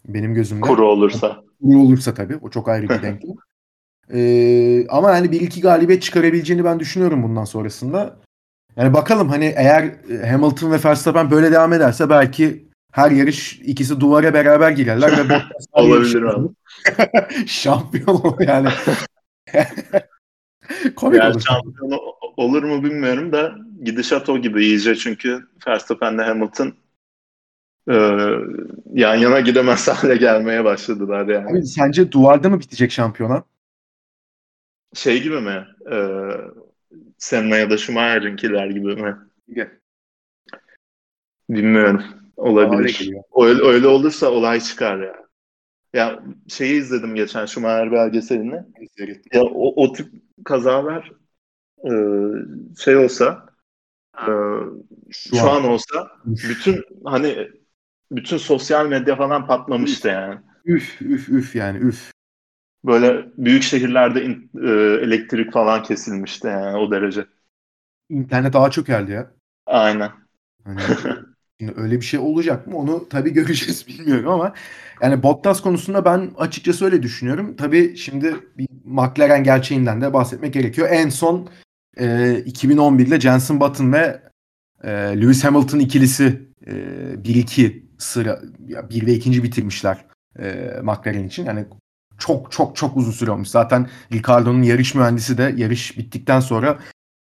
Benim 0.08 0.34
gözümde. 0.34 0.60
Kuru 0.60 0.88
olursa. 0.88 1.42
Kuru 1.62 1.78
olursa 1.78 2.14
tabii. 2.14 2.36
O 2.42 2.50
çok 2.50 2.68
ayrı 2.68 2.88
bir 2.88 2.88
denklem. 3.02 3.34
ee, 4.14 4.86
ama 4.88 5.12
yani 5.12 5.32
bir 5.32 5.40
iki 5.40 5.60
galibiyet 5.60 6.02
çıkarabileceğini 6.02 6.64
ben 6.64 6.80
düşünüyorum 6.80 7.22
bundan 7.22 7.44
sonrasında. 7.44 8.16
Yani 8.76 8.94
bakalım 8.94 9.28
hani 9.28 9.54
eğer 9.56 9.92
Hamilton 10.30 10.70
ve 10.72 10.78
Verstappen 10.84 11.30
böyle 11.30 11.52
devam 11.52 11.72
ederse 11.72 12.10
belki 12.10 12.68
her 12.92 13.10
yarış 13.10 13.60
ikisi 13.64 14.00
duvara 14.00 14.34
beraber 14.34 14.70
girerler 14.70 15.12
ve 15.12 15.24
Bottas 15.28 15.66
olabilir 15.72 16.22
abi. 16.22 16.48
şampiyon 17.46 18.06
olur 18.06 18.40
yani. 18.40 18.68
Komik 20.96 21.18
yani 21.18 21.32
olur. 21.32 21.40
Şampiyon 21.40 22.00
olur 22.36 22.62
mu 22.62 22.84
bilmiyorum 22.84 23.32
da 23.32 23.54
gidişat 23.82 24.28
o 24.28 24.38
gibi 24.38 24.64
iyice 24.64 24.96
çünkü 24.96 25.48
Verstappen 25.66 26.14
ile 26.14 26.22
Hamilton 26.22 26.74
e, 27.88 27.94
yan 28.92 29.14
yana 29.14 29.40
gidemez 29.40 29.88
hale 30.02 30.16
gelmeye 30.16 30.64
başladılar 30.64 31.28
yani. 31.28 31.50
Abi, 31.50 31.66
sence 31.66 32.12
duvarda 32.12 32.50
mı 32.50 32.60
bitecek 32.60 32.92
şampiyona? 32.92 33.44
Şey 34.94 35.22
gibi 35.22 35.40
mi? 35.40 35.66
E, 35.92 35.96
Senna 37.18 37.56
ya 37.56 37.70
da 37.70 37.78
Schumacher'inkiler 37.78 38.66
gibi 38.66 38.96
mi? 38.96 39.16
Gibi. 39.48 39.70
Bilmiyorum. 41.50 42.04
Olabilir. 42.36 43.10
Öyle, 43.36 43.62
öyle 43.62 43.86
olursa 43.86 44.30
olay 44.30 44.60
çıkar 44.60 44.98
ya. 44.98 45.22
Ya 45.94 46.22
şeyi 46.48 46.80
izledim 46.80 47.14
geçen 47.14 47.46
Schumacher 47.46 47.92
belgeselini. 47.92 48.60
Ya 49.32 49.42
o, 49.42 49.84
o 49.84 49.92
tip 49.92 50.08
kazalar 50.44 51.12
e, 51.84 51.90
şey 52.78 52.96
olsa 52.96 53.46
e, 54.18 54.32
şu, 55.10 55.36
şu 55.36 55.50
an, 55.50 55.56
an 55.56 55.64
olsa 55.64 56.10
bütün 56.26 56.84
hani 57.04 57.48
bütün 58.12 58.36
sosyal 58.36 58.86
medya 58.86 59.16
falan 59.16 59.46
patlamıştı 59.46 60.08
yani. 60.08 60.40
Üf 60.64 61.02
üf 61.02 61.28
üf 61.28 61.56
yani 61.56 61.78
üf. 61.78 62.10
Böyle 62.84 63.26
büyük 63.38 63.62
şehirlerde 63.62 64.24
in, 64.24 64.50
e, 64.62 64.70
elektrik 65.02 65.52
falan 65.52 65.82
kesilmişti 65.82 66.46
yani 66.46 66.76
o 66.76 66.90
derece. 66.90 67.26
İnternet 68.08 68.52
daha 68.52 68.70
çökerdi 68.70 69.12
ya. 69.12 69.30
Aynen. 69.66 70.10
Hani 70.64 70.80
Şimdi 71.62 71.80
öyle 71.80 71.96
bir 71.96 72.04
şey 72.04 72.20
olacak 72.20 72.66
mı 72.66 72.76
onu 72.76 73.08
tabii 73.08 73.32
göreceğiz 73.32 73.88
bilmiyorum 73.88 74.30
ama 74.30 74.54
yani 75.02 75.22
Bottas 75.22 75.60
konusunda 75.60 76.04
ben 76.04 76.30
açıkçası 76.38 76.84
öyle 76.84 77.02
düşünüyorum. 77.02 77.56
Tabii 77.56 77.96
şimdi 77.96 78.36
bir 78.58 78.68
McLaren 78.84 79.44
gerçeğinden 79.44 80.00
de 80.00 80.12
bahsetmek 80.12 80.54
gerekiyor. 80.54 80.88
En 80.90 81.08
son 81.08 81.48
e, 81.96 82.06
2011'de 82.46 83.20
Jenson 83.20 83.60
Button 83.60 83.92
ve 83.92 84.22
e, 84.84 84.90
Lewis 84.90 85.44
Hamilton 85.44 85.78
ikilisi 85.78 86.42
e, 86.66 86.72
1-2 86.72 87.82
sıra 87.98 88.40
ya 88.66 88.90
1 88.90 89.06
ve 89.06 89.14
2. 89.14 89.42
bitirmişler 89.42 90.04
e, 90.38 90.70
McLaren 90.82 91.24
için. 91.24 91.44
Yani 91.44 91.64
çok 92.18 92.52
çok 92.52 92.76
çok 92.76 92.96
uzun 92.96 93.12
süre 93.12 93.30
olmuş. 93.30 93.48
Zaten 93.48 93.88
Ricardo'nun 94.12 94.62
yarış 94.62 94.94
mühendisi 94.94 95.38
de 95.38 95.54
yarış 95.56 95.98
bittikten 95.98 96.40
sonra 96.40 96.78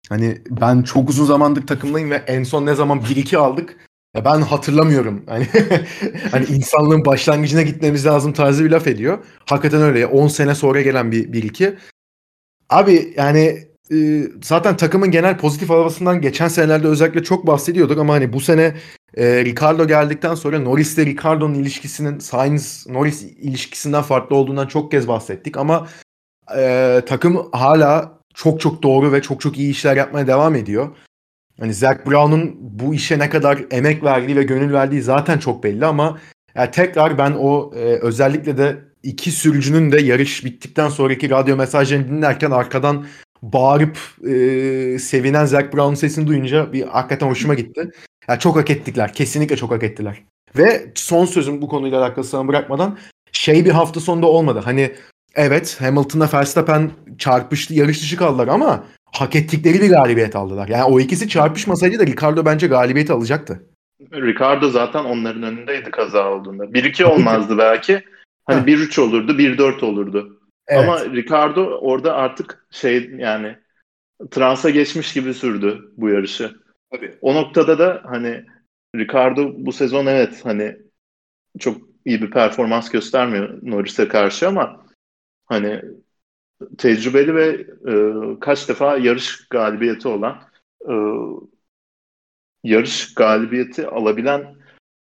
hani 0.10 0.42
ben 0.50 0.82
çok 0.82 1.10
uzun 1.10 1.26
zamandır 1.26 1.68
takımdayım 1.68 2.12
ve 2.12 2.16
en 2.16 2.44
son 2.44 2.66
ne 2.66 2.76
zaman 2.76 3.00
1-2 3.00 3.38
aldık 3.38 3.78
ya 4.16 4.26
ben 4.26 4.42
hatırlamıyorum. 4.42 5.24
Hani 5.28 5.48
hani 6.32 6.46
insanlığın 6.46 7.06
başlangıcına 7.06 7.62
gitmemiz 7.62 8.06
lazım 8.06 8.34
tarzı 8.34 8.66
bir 8.66 8.72
laf 8.72 8.88
ediyor. 8.88 9.18
Hakikaten 9.46 9.82
öyle. 9.82 10.08
10 10.08 10.28
sene 10.28 10.56
sonra 10.56 10.82
gelen 10.82 11.12
bir, 11.12 11.34
bir 11.34 11.44
iki. 11.44 11.76
Abi 12.70 13.14
yani 13.18 13.68
e, 13.92 14.24
zaten 14.44 14.78
takımın 14.78 15.12
genel 15.12 15.38
pozitif 15.38 15.70
havasından 15.70 16.22
geçen 16.22 16.48
senelerde 16.48 16.88
özellikle 16.88 17.24
çok 17.24 17.48
bahsediyorduk 17.48 18.00
ama 18.00 18.14
hani 18.14 18.34
bu 18.34 18.40
sene 18.42 18.76
e, 19.18 19.46
Ricardo 19.46 19.88
geldikten 19.88 20.36
sonra 20.36 20.60
Norris 20.60 20.98
ile 20.98 21.06
Ricardo'nun 21.06 21.54
ilişkisinin 21.54 22.20
Sainz 22.20 22.88
Norris 22.90 23.24
ilişkisinden 23.24 24.02
farklı 24.02 24.36
olduğundan 24.36 24.68
çok 24.68 24.92
kez 24.92 25.08
bahsettik 25.08 25.58
ama 25.58 25.88
e, 26.58 27.02
takım 27.08 27.50
hala 27.52 28.20
çok 28.34 28.60
çok 28.60 28.84
doğru 28.84 29.12
ve 29.12 29.22
çok 29.22 29.42
çok 29.42 29.58
iyi 29.58 29.72
işler 29.72 29.96
yapmaya 29.96 30.28
devam 30.28 30.56
ediyor. 30.56 30.90
Hani 31.60 31.74
Zach 31.74 32.06
Brown'un 32.06 32.56
bu 32.60 32.94
işe 32.94 33.20
ne 33.20 33.30
kadar 33.30 33.60
emek 33.72 34.04
verdiği 34.04 34.36
ve 34.36 34.44
gönül 34.44 34.74
verdiği 34.74 35.02
zaten 35.02 35.38
çok 35.38 35.64
belli 35.64 35.86
ama 35.86 36.20
yani 36.56 36.72
tekrar 36.72 37.18
ben 37.18 37.32
o 37.32 37.72
e, 37.76 37.80
özellikle 37.80 38.58
de 38.58 38.78
iki 39.04 39.32
sürücünün 39.32 39.92
de 39.92 40.02
yarış 40.02 40.46
bittikten 40.46 40.90
sonraki 40.90 41.30
radyo 41.30 41.56
mesajlarını 41.56 42.08
dinlerken 42.08 42.52
arkadan 42.52 43.06
bağırıp 43.42 43.98
e, 44.28 45.00
sevinen 45.00 45.46
Zach 45.46 45.74
Brown'un 45.74 45.96
sesini 45.96 46.28
duyunca 46.28 46.74
bir 46.74 46.82
hakikaten 46.82 47.28
hoşuma 47.28 47.54
gitti. 47.54 47.92
Yani 48.28 48.40
çok 48.40 48.56
hak 48.56 48.70
ettikler. 48.70 49.14
Kesinlikle 49.14 49.56
çok 49.58 49.72
hak 49.72 49.84
ettiler. 49.84 50.24
Ve 50.58 50.92
son 50.96 51.26
sözüm 51.26 51.62
bu 51.62 51.68
konuyla 51.68 52.02
alakalı 52.02 52.26
sana 52.26 52.48
bırakmadan 52.48 52.98
şey 53.32 53.66
bir 53.66 53.72
hafta 53.72 54.00
sonunda 54.00 54.28
olmadı. 54.28 54.62
Hani 54.66 54.92
evet 55.36 55.78
Hamilton'la 55.80 56.30
Verstappen 56.34 56.92
çarpıştı, 57.18 57.74
yarış 57.74 58.02
dışı 58.02 58.18
kaldılar 58.18 58.48
ama 58.48 58.84
hak 59.16 59.36
ettikleri 59.36 59.82
bir 59.82 59.90
galibiyet 59.90 60.36
aldılar. 60.36 60.68
Yani 60.68 60.84
o 60.84 61.00
ikisi 61.00 61.30
çarpışmasaydı 61.30 62.00
da 62.00 62.06
Ricardo 62.06 62.46
bence 62.46 62.68
galibiyeti 62.68 63.14
alacaktı. 63.14 63.66
Ricardo 64.14 64.70
zaten 64.70 65.04
onların 65.04 65.44
önündeydi 65.44 65.92
kaza 65.92 66.32
olduğunda. 66.32 66.64
1-2 66.64 67.04
olmazdı 67.06 67.58
belki. 67.58 68.04
Hani 68.46 68.72
1-3 68.72 69.02
olurdu, 69.02 69.32
1-4 69.32 69.86
olurdu. 69.86 70.40
Evet. 70.68 70.84
Ama 70.84 71.06
Ricardo 71.06 71.66
orada 71.66 72.16
artık 72.16 72.68
şey 72.72 73.10
yani 73.18 73.58
transa 74.32 74.70
geçmiş 74.70 75.14
gibi 75.14 75.34
sürdü 75.34 75.92
bu 75.98 76.10
yarışı. 76.10 76.56
Tabii. 76.92 77.18
O 77.22 77.36
noktada 77.36 77.80
da 77.80 78.02
hani 78.06 78.46
Ricardo 78.96 79.54
bu 79.58 79.74
sezon 79.74 80.06
evet 80.06 80.40
hani 80.44 80.78
çok 81.60 81.78
iyi 82.06 82.22
bir 82.22 82.32
performans 82.32 82.90
göstermiyor 82.90 83.60
Norris'e 83.62 84.08
karşı 84.08 84.48
ama 84.48 84.86
hani 85.46 85.82
tecrübeli 86.78 87.36
ve 87.36 87.48
e, 87.92 87.94
kaç 88.40 88.70
defa 88.70 88.98
yarış 88.98 89.48
galibiyeti 89.50 90.08
olan 90.08 90.42
e, 90.90 90.94
yarış 92.64 93.14
galibiyeti 93.14 93.88
alabilen 93.88 94.56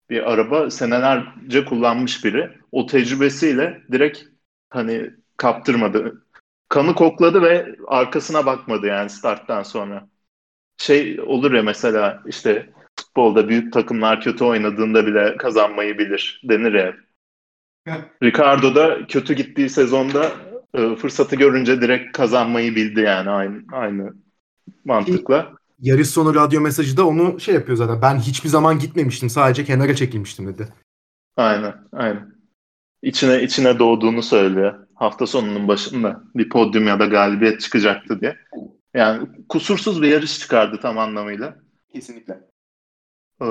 bir 0.10 0.34
araba 0.34 0.70
senelerce 0.70 1.66
kullanmış 1.66 2.26
biri. 2.26 2.50
O 2.72 2.86
tecrübesiyle 2.86 3.82
direkt 3.92 4.24
hani 4.70 5.12
kaptırmadı. 5.38 6.26
Kanı 6.70 6.96
kokladı 6.96 7.42
ve 7.42 7.76
arkasına 7.88 8.46
bakmadı 8.46 8.88
yani 8.88 9.10
starttan 9.10 9.64
sonra. 9.64 10.10
Şey 10.78 11.22
olur 11.22 11.54
ya 11.54 11.64
mesela 11.64 12.24
işte 12.26 12.74
futbolda 13.00 13.50
büyük 13.50 13.74
takımlar 13.74 14.22
kötü 14.22 14.44
oynadığında 14.44 15.06
bile 15.08 15.38
kazanmayı 15.38 15.98
bilir 15.98 16.42
denir 16.44 16.74
ya. 16.74 16.96
Ricardo 18.24 18.76
da 18.76 19.08
kötü 19.08 19.34
gittiği 19.34 19.70
sezonda 19.70 20.32
e, 20.74 20.96
fırsatı 20.96 21.36
görünce 21.36 21.82
direkt 21.82 22.18
kazanmayı 22.18 22.76
bildi 22.76 23.00
yani 23.00 23.30
aynı 23.30 23.62
aynı 23.72 24.14
mantıkla. 24.86 25.54
Yarış 25.80 26.08
sonu 26.08 26.36
radyo 26.36 26.62
mesajı 26.62 26.98
da 26.98 27.08
onu 27.08 27.40
şey 27.40 27.56
yapıyor 27.56 27.78
zaten. 27.78 28.02
Ben 28.02 28.20
hiçbir 28.20 28.50
zaman 28.50 28.80
gitmemiştim. 28.80 29.30
Sadece 29.30 29.66
kenara 29.66 29.96
çekilmiştim 29.96 30.48
dedi. 30.48 30.68
Aynen, 31.38 31.74
aynen. 31.92 32.34
İçine 33.02 33.44
içine 33.44 33.80
doğduğunu 33.80 34.24
söylüyor. 34.24 34.88
Hafta 34.96 35.28
sonunun 35.28 35.68
başında 35.68 36.24
bir 36.36 36.50
podyum 36.50 36.88
ya 36.88 37.00
da 37.00 37.06
galibiyet 37.06 37.62
çıkacaktı 37.62 38.22
diye. 38.22 38.38
Yani 38.94 39.28
kusursuz 39.50 40.02
bir 40.02 40.08
yarış 40.08 40.40
çıkardı 40.40 40.80
tam 40.82 40.98
anlamıyla. 40.98 41.56
Kesinlikle. 41.94 42.40
Ee, 43.42 43.46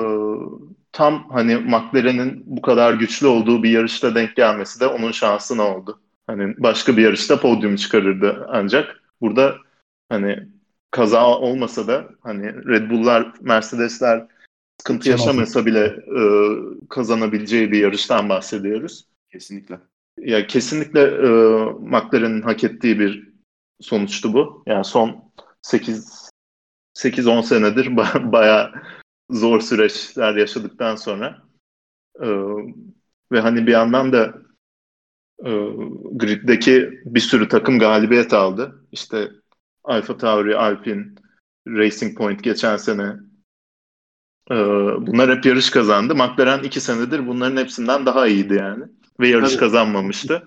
tam 0.91 1.29
hani 1.29 1.55
McLaren'in 1.55 2.43
bu 2.45 2.61
kadar 2.61 2.93
güçlü 2.93 3.27
olduğu 3.27 3.63
bir 3.63 3.69
yarışta 3.69 4.15
denk 4.15 4.35
gelmesi 4.35 4.79
de 4.79 4.87
onun 4.87 5.11
şansına 5.11 5.63
oldu. 5.75 6.02
Hani 6.27 6.55
başka 6.57 6.97
bir 6.97 7.01
yarışta 7.01 7.39
podyum 7.39 7.75
çıkarırdı 7.75 8.45
ancak 8.49 9.01
burada 9.21 9.55
hani 10.09 10.47
kaza 10.91 11.27
olmasa 11.39 11.87
da 11.87 12.09
hani 12.21 12.65
Red 12.67 12.89
Bull'lar, 12.89 13.33
Mercedes'ler 13.41 14.27
sıkıntı 14.77 15.09
yaşamasa 15.09 15.65
bile 15.65 15.85
e, 16.17 16.21
kazanabileceği 16.89 17.71
bir 17.71 17.79
yarıştan 17.79 18.29
bahsediyoruz. 18.29 19.07
Kesinlikle. 19.31 19.79
Ya 20.17 20.47
kesinlikle 20.47 21.01
e, 21.01 21.29
McLaren'in 21.79 22.41
hak 22.41 22.63
ettiği 22.63 22.99
bir 22.99 23.33
sonuçtu 23.81 24.33
bu. 24.33 24.63
Yani 24.67 24.85
son 24.85 25.31
8 25.61 26.29
8-10 26.97 27.41
senedir 27.43 27.85
ba- 27.85 28.31
bayağı 28.31 28.71
zor 29.29 29.61
süreçler 29.61 30.35
yaşadıktan 30.35 30.95
sonra 30.95 31.43
e, 32.19 32.27
ve 33.31 33.39
hani 33.39 33.67
bir 33.67 33.71
yandan 33.71 34.13
da 34.13 34.33
griddeki 36.11 37.01
bir 37.05 37.19
sürü 37.19 37.47
takım 37.47 37.79
galibiyet 37.79 38.33
aldı. 38.33 38.87
İşte 38.91 39.31
Alfa 39.83 40.17
Tauri, 40.17 40.57
Alpine, 40.57 41.05
Racing 41.67 42.17
Point 42.17 42.43
geçen 42.43 42.77
sene 42.77 43.13
e, 44.51 44.55
bunlar 45.07 45.37
hep 45.37 45.45
yarış 45.45 45.69
kazandı. 45.69 46.15
McLaren 46.15 46.63
iki 46.63 46.81
senedir 46.81 47.27
bunların 47.27 47.57
hepsinden 47.57 48.05
daha 48.05 48.27
iyiydi 48.27 48.53
yani. 48.53 48.83
Ve 49.19 49.27
yarış 49.27 49.49
Tabii. 49.49 49.59
kazanmamıştı. 49.59 50.43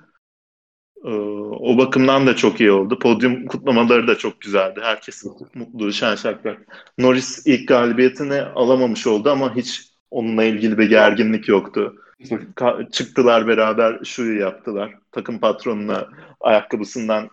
E, 1.05 1.11
o 1.51 1.79
bakımdan 1.79 2.27
da 2.27 2.37
çok 2.37 2.61
iyi 2.61 2.71
oldu. 2.71 2.99
Podyum 2.99 3.47
kutlamaları 3.47 4.09
da 4.09 4.19
çok 4.19 4.41
güzeldi. 4.41 4.81
Herkes 4.83 5.25
mutlu, 5.55 5.93
şen 5.93 6.15
şakrak. 6.15 6.59
Norris 6.99 7.47
ilk 7.47 7.69
galibiyetini 7.69 8.43
alamamış 8.43 9.07
oldu 9.07 9.31
ama 9.31 9.57
hiç 9.57 9.93
onunla 10.11 10.45
ilgili 10.45 10.79
bir 10.79 10.89
gerginlik 10.89 11.49
yoktu. 11.49 11.97
Çıktılar 12.93 13.47
beraber 13.47 14.05
şuyu 14.05 14.41
yaptılar. 14.41 14.95
Takım 15.13 15.39
patronuna 15.39 16.07
ayakkabısından 16.41 17.31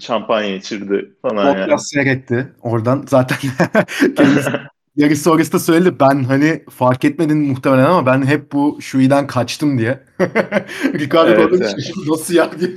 şampanya 0.00 0.56
içirdi 0.56 1.14
falan 1.22 1.56
o 1.56 1.58
yani. 1.58 1.78
seyretti 1.78 2.52
oradan. 2.62 3.04
Zaten 3.08 3.36
yarış 4.96 5.18
sonrası 5.18 5.52
da 5.52 5.58
söyledi. 5.58 5.96
Ben 6.00 6.24
hani 6.24 6.64
fark 6.70 7.04
etmedin 7.04 7.38
muhtemelen 7.38 7.84
ama 7.84 8.06
ben 8.06 8.26
hep 8.26 8.52
bu 8.52 8.78
şuiden 8.80 9.26
kaçtım 9.26 9.78
diye. 9.78 10.04
Ricardo 10.94 11.30
evet, 11.30 11.60
yani. 11.60 11.82
nasıl 12.10 12.34
ya 12.34 12.50
diye. 12.60 12.70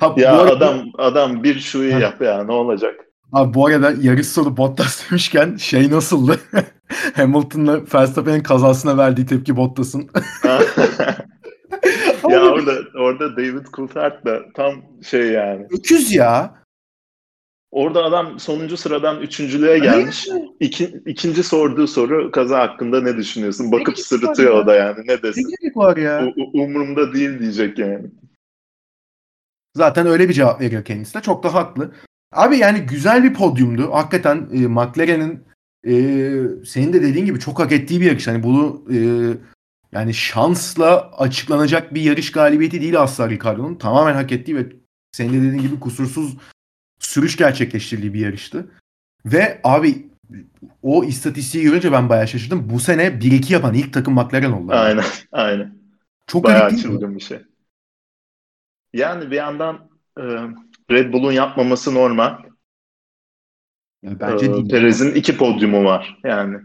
ha, 0.00 0.14
ya 0.16 0.36
arada... 0.36 0.52
adam 0.52 0.86
adam 0.98 1.42
bir 1.42 1.60
şuyu 1.60 1.98
yap 1.98 2.22
ya 2.22 2.44
ne 2.44 2.52
olacak? 2.52 3.11
Abi 3.32 3.54
bu 3.54 3.66
arada 3.66 3.94
yarış 4.00 4.26
sonu 4.26 4.56
Bottas 4.56 5.04
demişken 5.10 5.56
şey 5.56 5.90
nasıldı? 5.90 6.40
Hamilton'la 7.14 7.80
Verstappen'in 7.94 8.42
kazasına 8.42 8.96
verdiği 8.98 9.26
tepki 9.26 9.56
Bottas'ın. 9.56 10.10
ya 12.28 12.40
orada 12.42 12.72
orada 12.94 13.36
David 13.36 13.66
Coulthard 13.66 14.26
da 14.26 14.40
tam 14.54 14.74
şey 15.02 15.26
yani. 15.26 15.66
Öküz 15.70 16.12
ya. 16.12 16.62
Orada 17.70 18.04
adam 18.04 18.40
sonuncu 18.40 18.76
sıradan 18.76 19.20
üçüncülüğe 19.20 19.78
gelmiş. 19.78 20.28
İki, 20.60 21.02
ikinci 21.06 21.42
sorduğu 21.42 21.86
soru 21.86 22.30
kaza 22.30 22.58
hakkında 22.58 23.00
ne 23.00 23.16
düşünüyorsun? 23.16 23.72
Bakıp 23.72 23.96
ne 23.96 24.02
sırıtıyor 24.02 24.54
o 24.54 24.66
da 24.66 24.74
yani. 24.74 24.98
Ne 25.06 25.22
desin? 25.22 25.54
Ne 25.62 25.70
var 25.74 25.96
ya? 25.96 26.26
U- 26.36 26.62
umurumda 26.62 27.12
değil 27.14 27.38
diyecek 27.38 27.78
yani. 27.78 28.06
Zaten 29.76 30.06
öyle 30.06 30.28
bir 30.28 30.34
cevap 30.34 30.60
veriyor 30.60 30.84
kendisi 30.84 31.14
de. 31.14 31.20
Çok 31.20 31.42
da 31.44 31.54
haklı. 31.54 31.92
Abi 32.32 32.58
yani 32.58 32.80
güzel 32.80 33.24
bir 33.24 33.34
podyumdu. 33.34 33.94
Hakikaten 33.94 34.48
e, 34.52 34.66
McLaren'in 34.66 35.44
e, 35.86 35.94
senin 36.66 36.92
de 36.92 37.02
dediğin 37.02 37.26
gibi 37.26 37.40
çok 37.40 37.58
hak 37.58 37.72
ettiği 37.72 38.00
bir 38.00 38.06
yarış. 38.06 38.26
Hani 38.26 38.42
bunu 38.42 38.84
e, 38.92 38.98
yani 39.92 40.14
şansla 40.14 41.10
açıklanacak 41.10 41.94
bir 41.94 42.02
yarış 42.02 42.32
galibiyeti 42.32 42.80
değil 42.80 43.00
asla 43.00 43.30
Ricardo'nun. 43.30 43.74
Tamamen 43.74 44.14
hak 44.14 44.32
ettiği 44.32 44.56
ve 44.56 44.66
senin 45.12 45.32
de 45.32 45.46
dediğin 45.46 45.62
gibi 45.62 45.80
kusursuz 45.80 46.36
sürüş 46.98 47.36
gerçekleştirdiği 47.36 48.14
bir 48.14 48.20
yarıştı. 48.20 48.70
Ve 49.26 49.60
abi 49.64 50.06
o 50.82 51.04
istatistiği 51.04 51.64
görünce 51.64 51.92
ben 51.92 52.08
bayağı 52.08 52.28
şaşırdım. 52.28 52.70
Bu 52.70 52.80
sene 52.80 53.06
1-2 53.06 53.52
yapan 53.52 53.74
ilk 53.74 53.92
takım 53.92 54.14
McLaren 54.14 54.52
oldu. 54.52 54.72
Aynen, 54.72 55.04
aynen. 55.32 55.74
Çok 56.26 56.44
bayağı 56.44 56.76
çılgın 56.76 57.14
bir 57.14 57.20
şey. 57.20 57.38
Yani 58.92 59.30
bir 59.30 59.36
yandan 59.36 59.88
e, 60.18 60.22
Red 60.92 61.12
Bull'un 61.12 61.32
yapmaması 61.32 61.94
normal. 61.94 62.38
Yani 64.02 64.20
bence 64.20 64.46
ee, 64.46 64.68
Perez'in 64.68 65.14
iki 65.14 65.36
podyumu 65.36 65.84
var 65.84 66.18
yani. 66.24 66.56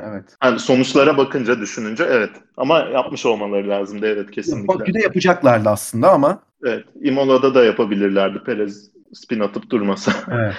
Evet. 0.00 0.36
Yani 0.44 0.58
sonuçlara 0.58 1.16
bakınca 1.16 1.60
düşününce 1.60 2.04
evet. 2.04 2.30
Ama 2.56 2.78
yapmış 2.78 3.26
olmaları 3.26 3.68
lazımdı 3.68 4.06
evet 4.06 4.30
kesinlikle. 4.30 4.68
Bakü'de 4.68 5.00
yapacaklardı 5.00 5.68
aslında 5.68 6.10
ama. 6.10 6.42
Evet. 6.64 6.84
Imola'da 7.00 7.54
da 7.54 7.64
yapabilirlerdi 7.64 8.38
Perez 8.44 8.90
spin 9.12 9.40
atıp 9.40 9.70
durmasa. 9.70 10.12
Evet. 10.30 10.54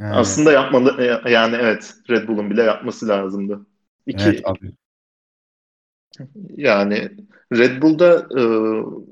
Yani. 0.00 0.14
Aslında 0.14 0.52
yapmalı 0.52 1.20
yani 1.30 1.56
evet 1.60 1.94
Red 2.10 2.28
Bull'un 2.28 2.50
bile 2.50 2.62
yapması 2.62 3.08
lazımdı. 3.08 3.66
İki, 4.06 4.24
evet 4.24 4.40
abi. 4.44 4.72
Yani 6.56 7.10
Red 7.52 7.82
Bull'da 7.82 8.26
e, 8.38 8.42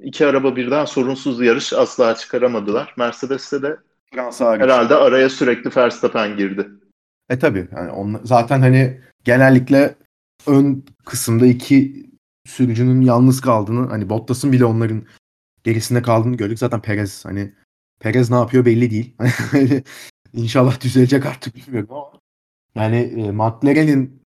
iki 0.06 0.26
araba 0.26 0.56
birden 0.56 0.84
sorunsuz 0.84 1.40
yarış 1.40 1.72
asla 1.72 2.14
çıkaramadılar. 2.14 2.94
Mercedes'te 2.98 3.62
de 3.62 3.76
Fransa 4.14 4.58
herhalde 4.58 4.94
araya 4.94 5.28
sürekli 5.28 5.76
Verstappen 5.76 6.36
girdi. 6.36 6.68
E 7.28 7.38
tabi 7.38 7.68
yani 7.76 7.90
on, 7.90 8.20
zaten 8.24 8.60
hani 8.60 9.00
genellikle 9.24 9.94
ön 10.46 10.84
kısımda 11.04 11.46
iki 11.46 12.06
sürücünün 12.46 13.00
yalnız 13.00 13.40
kaldığını 13.40 13.88
hani 13.88 14.08
Bottas'ın 14.08 14.52
bile 14.52 14.64
onların 14.64 15.06
gerisinde 15.64 16.02
kaldığını 16.02 16.36
gördük. 16.36 16.58
Zaten 16.58 16.80
Perez 16.80 17.24
hani 17.24 17.54
Perez 18.00 18.30
ne 18.30 18.36
yapıyor 18.36 18.64
belli 18.64 18.90
değil. 18.90 19.16
İnşallah 20.32 20.80
düzelecek 20.80 21.26
artık 21.26 21.56
bilmiyorum 21.56 21.88
ama 21.90 22.12
yani 22.74 22.96
e, 22.96 23.30
McLaren'in 23.30 24.19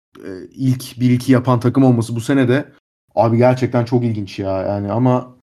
ilk 0.51 0.83
1-2 0.83 1.31
yapan 1.31 1.59
takım 1.59 1.83
olması 1.83 2.15
bu 2.15 2.21
sene 2.21 2.47
de 2.47 2.71
abi 3.15 3.37
gerçekten 3.37 3.85
çok 3.85 4.03
ilginç 4.03 4.39
ya. 4.39 4.61
Yani 4.61 4.91
ama 4.91 5.35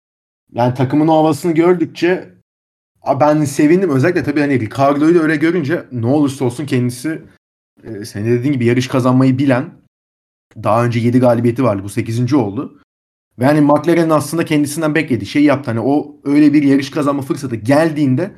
yani 0.53 0.75
takımın 0.75 1.09
o 1.09 1.17
havasını 1.17 1.53
gördükçe 1.53 2.35
ben 3.21 3.45
sevindim. 3.45 3.91
Özellikle 3.91 4.25
tabii 4.25 4.41
hani 4.41 4.61
Ricardo'yu 4.61 5.15
da 5.15 5.19
öyle 5.19 5.37
görünce 5.37 5.87
ne 5.93 6.07
olursa 6.07 6.45
olsun 6.45 6.67
kendisi 6.67 7.23
e, 7.85 8.05
senin 8.05 8.31
dediğin 8.31 8.53
gibi 8.53 8.65
yarış 8.65 8.89
kazanmayı 8.89 9.39
bilen 9.39 9.71
daha 10.57 10.85
önce 10.85 11.01
7 11.01 11.19
galibiyeti 11.19 11.65
vardı. 11.65 11.83
Bu 11.85 11.89
8. 11.89 12.35
oldu. 12.35 12.81
Ve 13.39 13.45
hani 13.45 13.61
McLaren'in 13.61 14.11
aslında 14.11 14.45
kendisinden 14.45 14.95
beklediği 14.95 15.27
şey 15.27 15.45
yaptı. 15.45 15.71
Hani 15.71 15.81
o 15.81 16.21
öyle 16.25 16.53
bir 16.53 16.63
yarış 16.63 16.91
kazanma 16.91 17.23
fırsatı 17.23 17.57
geldiğinde 17.57 18.37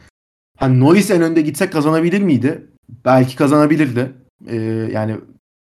hani 0.59 0.81
Norris 0.81 1.11
en 1.11 1.23
önde 1.23 1.41
gitsek 1.43 1.73
kazanabilir 1.73 2.23
miydi? 2.23 2.71
Belki 3.05 3.37
kazanabilirdi. 3.37 4.13
Ee, 4.47 4.57
yani 4.93 5.17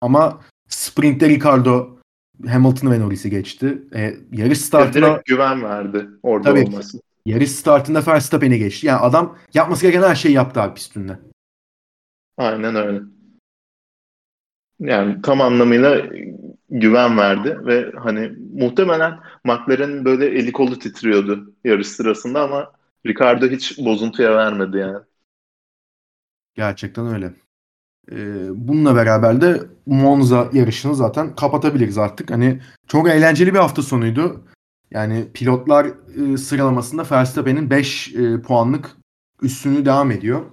ama 0.02 0.42
sprintte 0.68 1.30
Ricardo 1.30 1.98
Hamilton 2.48 2.92
ve 2.92 3.00
Norris'i 3.00 3.30
geçti. 3.30 3.84
Ee, 3.96 4.16
yarış 4.32 4.62
startına 4.62 5.08
direkt 5.08 5.26
güven 5.26 5.64
verdi 5.64 6.10
orada 6.24 6.50
tabii, 6.50 6.64
olması. 6.64 7.02
Yarış 7.26 7.52
startında 7.52 8.04
Verstappen'i 8.08 8.60
geçti. 8.60 8.88
Yani 8.88 9.00
adam 9.00 9.38
yapması 9.54 9.82
gereken 9.82 10.04
her 10.04 10.16
şeyi 10.16 10.36
yaptı 10.36 10.62
abi 10.62 10.74
pistünde. 10.74 11.20
Aynen 12.38 12.76
öyle. 12.76 13.02
Yani 14.80 15.22
tam 15.22 15.42
anlamıyla 15.42 16.06
güven 16.70 17.18
verdi 17.18 17.58
ve 17.66 17.92
hani 17.96 18.32
muhtemelen 18.54 19.20
McLaren'in 19.44 20.06
böyle 20.06 20.26
eli 20.26 20.52
kolu 20.52 20.80
titriyordu 20.80 21.54
yarış 21.64 21.88
sırasında 21.88 22.42
ama 22.42 22.72
Ricardo 23.06 23.48
hiç 23.48 23.78
bozuntuya 23.78 24.36
vermedi 24.36 24.78
yani. 24.78 24.98
Gerçekten 26.56 27.08
öyle. 27.08 27.34
Ee, 28.12 28.48
bununla 28.68 28.96
beraber 28.96 29.42
de 29.42 29.62
Monza 29.86 30.50
yarışını 30.54 30.96
zaten 30.96 31.36
kapatabiliriz 31.36 31.98
artık. 31.98 32.32
Hani 32.32 32.62
çok 32.88 33.10
eğlenceli 33.10 33.54
bir 33.54 33.60
hafta 33.60 33.82
sonuydu. 33.82 34.44
Yani 34.92 35.28
pilotlar 35.34 35.86
e, 35.86 36.38
sıralamasında 36.38 37.06
Verstappen'in 37.12 37.70
5 37.70 38.16
e, 38.16 38.42
puanlık 38.42 38.92
üstünlüğü 39.42 39.86
devam 39.86 40.12
ediyor. 40.12 40.46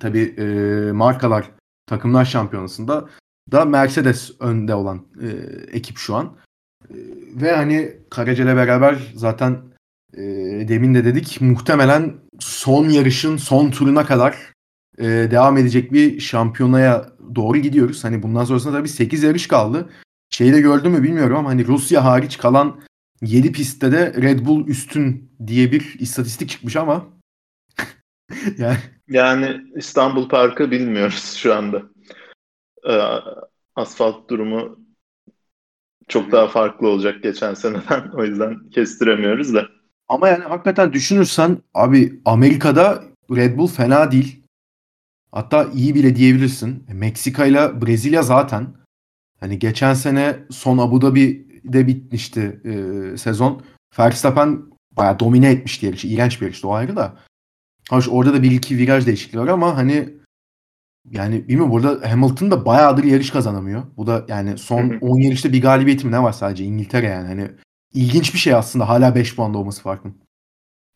Tabii 0.00 0.34
e, 0.38 0.44
markalar 0.92 1.50
takımlar 1.86 2.24
şampiyonasında 2.24 3.08
da 3.52 3.64
Mercedes 3.64 4.30
önde 4.40 4.74
olan 4.74 5.06
ekip 5.72 5.98
şu 5.98 6.14
an. 6.14 6.36
Ve 7.34 7.52
hani 7.52 7.96
Karaca'yla 8.10 8.56
beraber 8.56 9.12
zaten 9.14 9.62
demin 10.68 10.94
de 10.94 11.04
dedik 11.04 11.40
muhtemelen 11.40 12.14
son 12.40 12.88
yarışın 12.88 13.36
son 13.36 13.70
turuna 13.70 14.06
kadar 14.06 14.53
e, 14.98 15.04
devam 15.04 15.58
edecek 15.58 15.92
bir 15.92 16.20
şampiyonaya 16.20 17.12
doğru 17.34 17.58
gidiyoruz. 17.58 18.04
Hani 18.04 18.22
bundan 18.22 18.44
sonrasında 18.44 18.78
tabii 18.78 18.88
8 18.88 19.22
yarış 19.22 19.46
kaldı. 19.48 19.90
Şeyi 20.30 20.52
de 20.52 20.60
gördün 20.60 20.92
mü 20.92 21.02
bilmiyorum 21.02 21.36
ama 21.36 21.48
hani 21.48 21.66
Rusya 21.66 22.04
hariç 22.04 22.38
kalan 22.38 22.80
7 23.22 23.52
pistte 23.52 23.92
de 23.92 24.14
Red 24.22 24.46
Bull 24.46 24.68
üstün 24.68 25.30
diye 25.46 25.72
bir 25.72 25.96
istatistik 25.98 26.48
çıkmış 26.48 26.76
ama 26.76 27.06
yani 28.58 28.78
yani 29.08 29.60
İstanbul 29.76 30.28
Parkı 30.28 30.70
bilmiyoruz 30.70 31.34
şu 31.36 31.54
anda. 31.54 31.82
Ee, 32.88 33.00
asfalt 33.76 34.30
durumu 34.30 34.78
çok 36.08 36.32
daha 36.32 36.48
farklı 36.48 36.88
olacak 36.88 37.22
geçen 37.22 37.54
seneden. 37.54 38.10
O 38.14 38.24
yüzden 38.24 38.70
kestiremiyoruz 38.70 39.54
da. 39.54 39.66
Ama 40.08 40.28
yani 40.28 40.44
hakikaten 40.44 40.92
düşünürsen 40.92 41.58
abi 41.74 42.20
Amerika'da 42.24 43.04
Red 43.30 43.58
Bull 43.58 43.66
fena 43.66 44.12
değil. 44.12 44.43
Hatta 45.34 45.70
iyi 45.74 45.94
bile 45.94 46.16
diyebilirsin. 46.16 46.84
E, 46.88 46.94
Meksika 46.94 47.46
ile 47.46 47.82
Brezilya 47.82 48.22
zaten. 48.22 48.66
Hani 49.40 49.58
geçen 49.58 49.94
sene 49.94 50.38
son 50.50 50.78
Abu 50.78 51.02
Dhabi'de 51.02 51.86
bitmişti 51.86 52.60
e, 52.64 53.16
sezon. 53.16 53.62
Verstappen 53.98 54.62
bayağı 54.92 55.18
domine 55.18 55.50
etmişti 55.50 55.86
yarışı. 55.86 56.08
İğrenç 56.08 56.40
bir 56.40 56.46
yarıştı 56.46 56.68
o 56.68 56.72
ayrı 56.72 56.96
da. 56.96 57.16
Hoş 57.90 58.08
orada 58.08 58.34
da 58.34 58.42
bir 58.42 58.50
iki 58.50 58.78
viraj 58.78 59.06
değişikliği 59.06 59.38
var 59.38 59.48
ama 59.48 59.76
hani 59.76 60.14
yani 61.10 61.48
bilmiyorum 61.48 61.72
burada 61.72 62.10
Hamilton 62.10 62.50
da 62.50 62.66
bayağıdır 62.66 63.04
yarış 63.04 63.30
kazanamıyor. 63.30 63.82
Bu 63.96 64.06
da 64.06 64.24
yani 64.28 64.58
son 64.58 64.98
10 65.00 65.20
yarışta 65.20 65.52
bir 65.52 65.62
galibiyetim 65.62 66.12
ne 66.12 66.22
var 66.22 66.32
sadece 66.32 66.64
İngiltere 66.64 67.06
yani. 67.06 67.28
Hani 67.28 67.50
ilginç 67.94 68.34
bir 68.34 68.38
şey 68.38 68.54
aslında 68.54 68.88
hala 68.88 69.14
5 69.14 69.36
puanda 69.36 69.58
olması 69.58 69.82
farkın. 69.82 70.14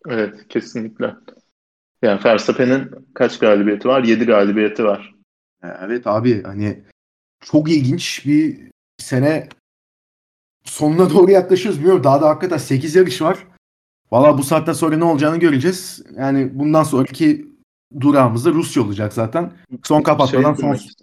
Evet 0.09 0.49
kesinlikle. 0.49 1.14
Yani 2.03 2.25
Verstappen'in 2.25 2.91
kaç 3.15 3.39
galibiyeti 3.39 3.89
var? 3.89 4.05
7 4.05 4.25
galibiyeti 4.25 4.85
var. 4.85 5.15
Evet 5.63 6.07
abi 6.07 6.43
hani 6.43 6.83
çok 7.41 7.71
ilginç 7.71 8.27
bir 8.27 8.71
sene 8.99 9.49
sonuna 10.65 11.11
doğru 11.11 11.31
yaklaşıyoruz. 11.31 11.79
Bilmiyorum 11.79 12.05
daha 12.05 12.23
da 12.23 12.29
hakikaten 12.29 12.59
8 12.59 12.95
yarış 12.95 13.23
var. 13.23 13.39
Valla 14.13 14.39
bu 14.39 14.43
saatten 14.43 14.73
sonra 14.73 14.97
ne 14.97 15.05
olacağını 15.05 15.39
göreceğiz. 15.39 16.03
Yani 16.17 16.59
bundan 16.59 16.83
sonraki 16.83 17.49
durağımız 18.01 18.45
da 18.45 18.51
Rusya 18.51 18.83
olacak 18.83 19.13
zaten. 19.13 19.53
Son 19.85 20.03
kapatmadan 20.03 20.55
şey 20.55 20.63
son... 20.63 20.99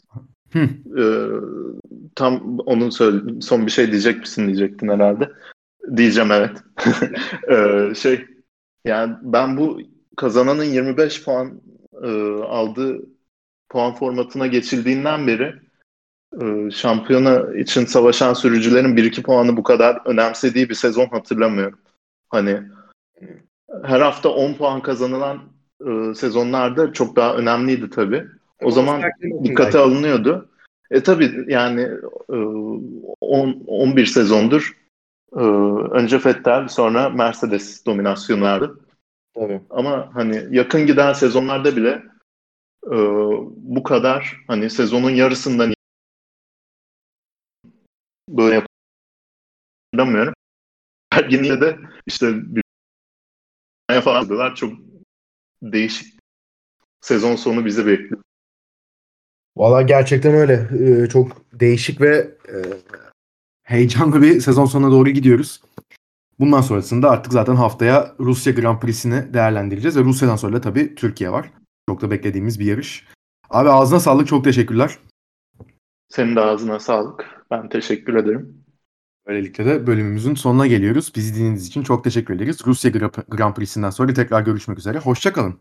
Ee, 0.56 1.28
tam 2.16 2.60
onun 2.60 2.90
söyle 2.90 3.42
son 3.42 3.66
bir 3.66 3.72
şey 3.72 3.92
diyecek 3.92 4.20
misin 4.20 4.48
diyecektin 4.48 4.88
herhalde. 4.88 5.32
Diyeceğim 5.98 6.32
evet. 6.32 6.58
ee, 7.52 7.96
şey 7.96 8.26
yani 8.86 9.16
ben 9.22 9.58
bu 9.58 9.82
kazananın 10.16 10.64
25 10.64 11.24
puan 11.24 11.62
e, 12.04 12.08
aldığı 12.44 13.02
puan 13.70 13.96
formatına 13.96 14.48
geçildiğinden 14.48 15.28
beri 15.28 15.54
e, 16.42 16.72
şampiyona 16.72 17.58
için 17.58 17.86
savaşan 17.86 18.34
sürücülerin 18.34 18.96
1-2 18.98 19.22
puanı 19.22 19.58
bu 19.58 19.64
kadar 19.64 20.02
önemsediği 20.06 20.70
bir 20.70 20.76
sezon 20.76 21.08
hatırlamıyorum. 21.08 21.80
Hani 22.30 22.62
her 23.84 24.02
hafta 24.02 24.30
10 24.30 24.54
puan 24.54 24.82
kazanılan 24.82 25.40
e, 25.88 26.14
sezonlarda 26.16 26.94
çok 26.94 27.16
daha 27.16 27.36
önemliydi 27.36 27.90
tabii. 27.90 28.26
O 28.64 28.72
zaman 28.72 29.02
dikkate 29.44 29.80
alınıyordu. 29.80 30.50
E 30.92 31.04
tabii 31.04 31.46
yani 31.48 31.82
e, 32.30 32.36
10, 33.22 33.64
11 33.68 34.06
sezondur 34.06 34.78
e, 35.36 35.44
önce 35.92 36.26
Vettel 36.26 36.68
sonra 36.68 37.10
Mercedes 37.10 37.86
dominasyonu 37.86 38.42
vardı. 38.42 38.80
Tabii. 39.36 39.62
Ama 39.70 40.10
hani 40.14 40.48
yakın 40.58 40.88
giden 40.88 41.14
sezonlarda 41.14 41.76
bile 41.76 42.04
e, 42.88 42.98
bu 43.58 43.84
kadar 43.84 44.38
hani 44.48 44.70
sezonun 44.70 45.12
yarısından 45.12 45.74
böyle 48.30 48.64
yapamıyorum. 49.94 50.34
Yine 51.30 51.62
de 51.62 51.78
işte 52.08 52.34
bir 52.56 52.64
falan 54.02 54.28
diyorlar. 54.28 54.56
Çok 54.56 54.74
değişik 55.62 56.20
sezon 57.02 57.36
sonu 57.36 57.66
bizi 57.66 57.86
bekliyor. 57.86 58.22
Valla 59.58 59.82
gerçekten 59.82 60.34
öyle. 60.34 60.70
Ee, 60.80 61.10
çok 61.10 61.46
değişik 61.54 62.02
ve 62.02 62.38
e, 62.48 62.56
heyecanlı 63.64 64.22
bir 64.22 64.42
sezon 64.42 64.66
sonuna 64.66 64.92
doğru 64.92 65.10
gidiyoruz. 65.10 65.62
Bundan 66.40 66.62
sonrasında 66.62 67.10
artık 67.10 67.34
zaten 67.34 67.56
haftaya 67.56 68.16
Rusya 68.20 68.54
Grand 68.54 68.80
Prix'sini 68.80 69.34
değerlendireceğiz 69.34 69.98
ve 69.98 70.04
Rusya'dan 70.04 70.36
sonra 70.36 70.54
da 70.54 70.62
tabii 70.62 70.96
Türkiye 70.96 71.32
var. 71.32 71.52
Çok 71.90 72.02
da 72.02 72.12
beklediğimiz 72.12 72.60
bir 72.60 72.66
yarış. 72.66 73.08
Abi 73.50 73.70
ağzına 73.70 74.00
sağlık. 74.00 74.28
Çok 74.28 74.44
teşekkürler. 74.44 74.98
Senin 76.10 76.36
de 76.36 76.42
ağzına 76.42 76.80
sağlık. 76.80 77.26
Ben 77.52 77.70
teşekkür 77.70 78.16
ederim. 78.16 78.66
Böylelikle 79.28 79.66
de 79.66 79.88
bölümümüzün 79.88 80.36
sonuna 80.36 80.68
geliyoruz. 80.68 81.12
Bizi 81.16 81.34
dinlediğiniz 81.34 81.68
için 81.68 81.84
çok 81.84 82.04
teşekkür 82.04 82.36
ederiz. 82.36 82.60
Rusya 82.66 82.92
Grand 83.30 83.54
Prix'sinden 83.54 83.90
sonra 83.90 84.14
tekrar 84.14 84.42
görüşmek 84.42 84.80
üzere. 84.80 85.00
Hoşçakalın. 85.00 85.60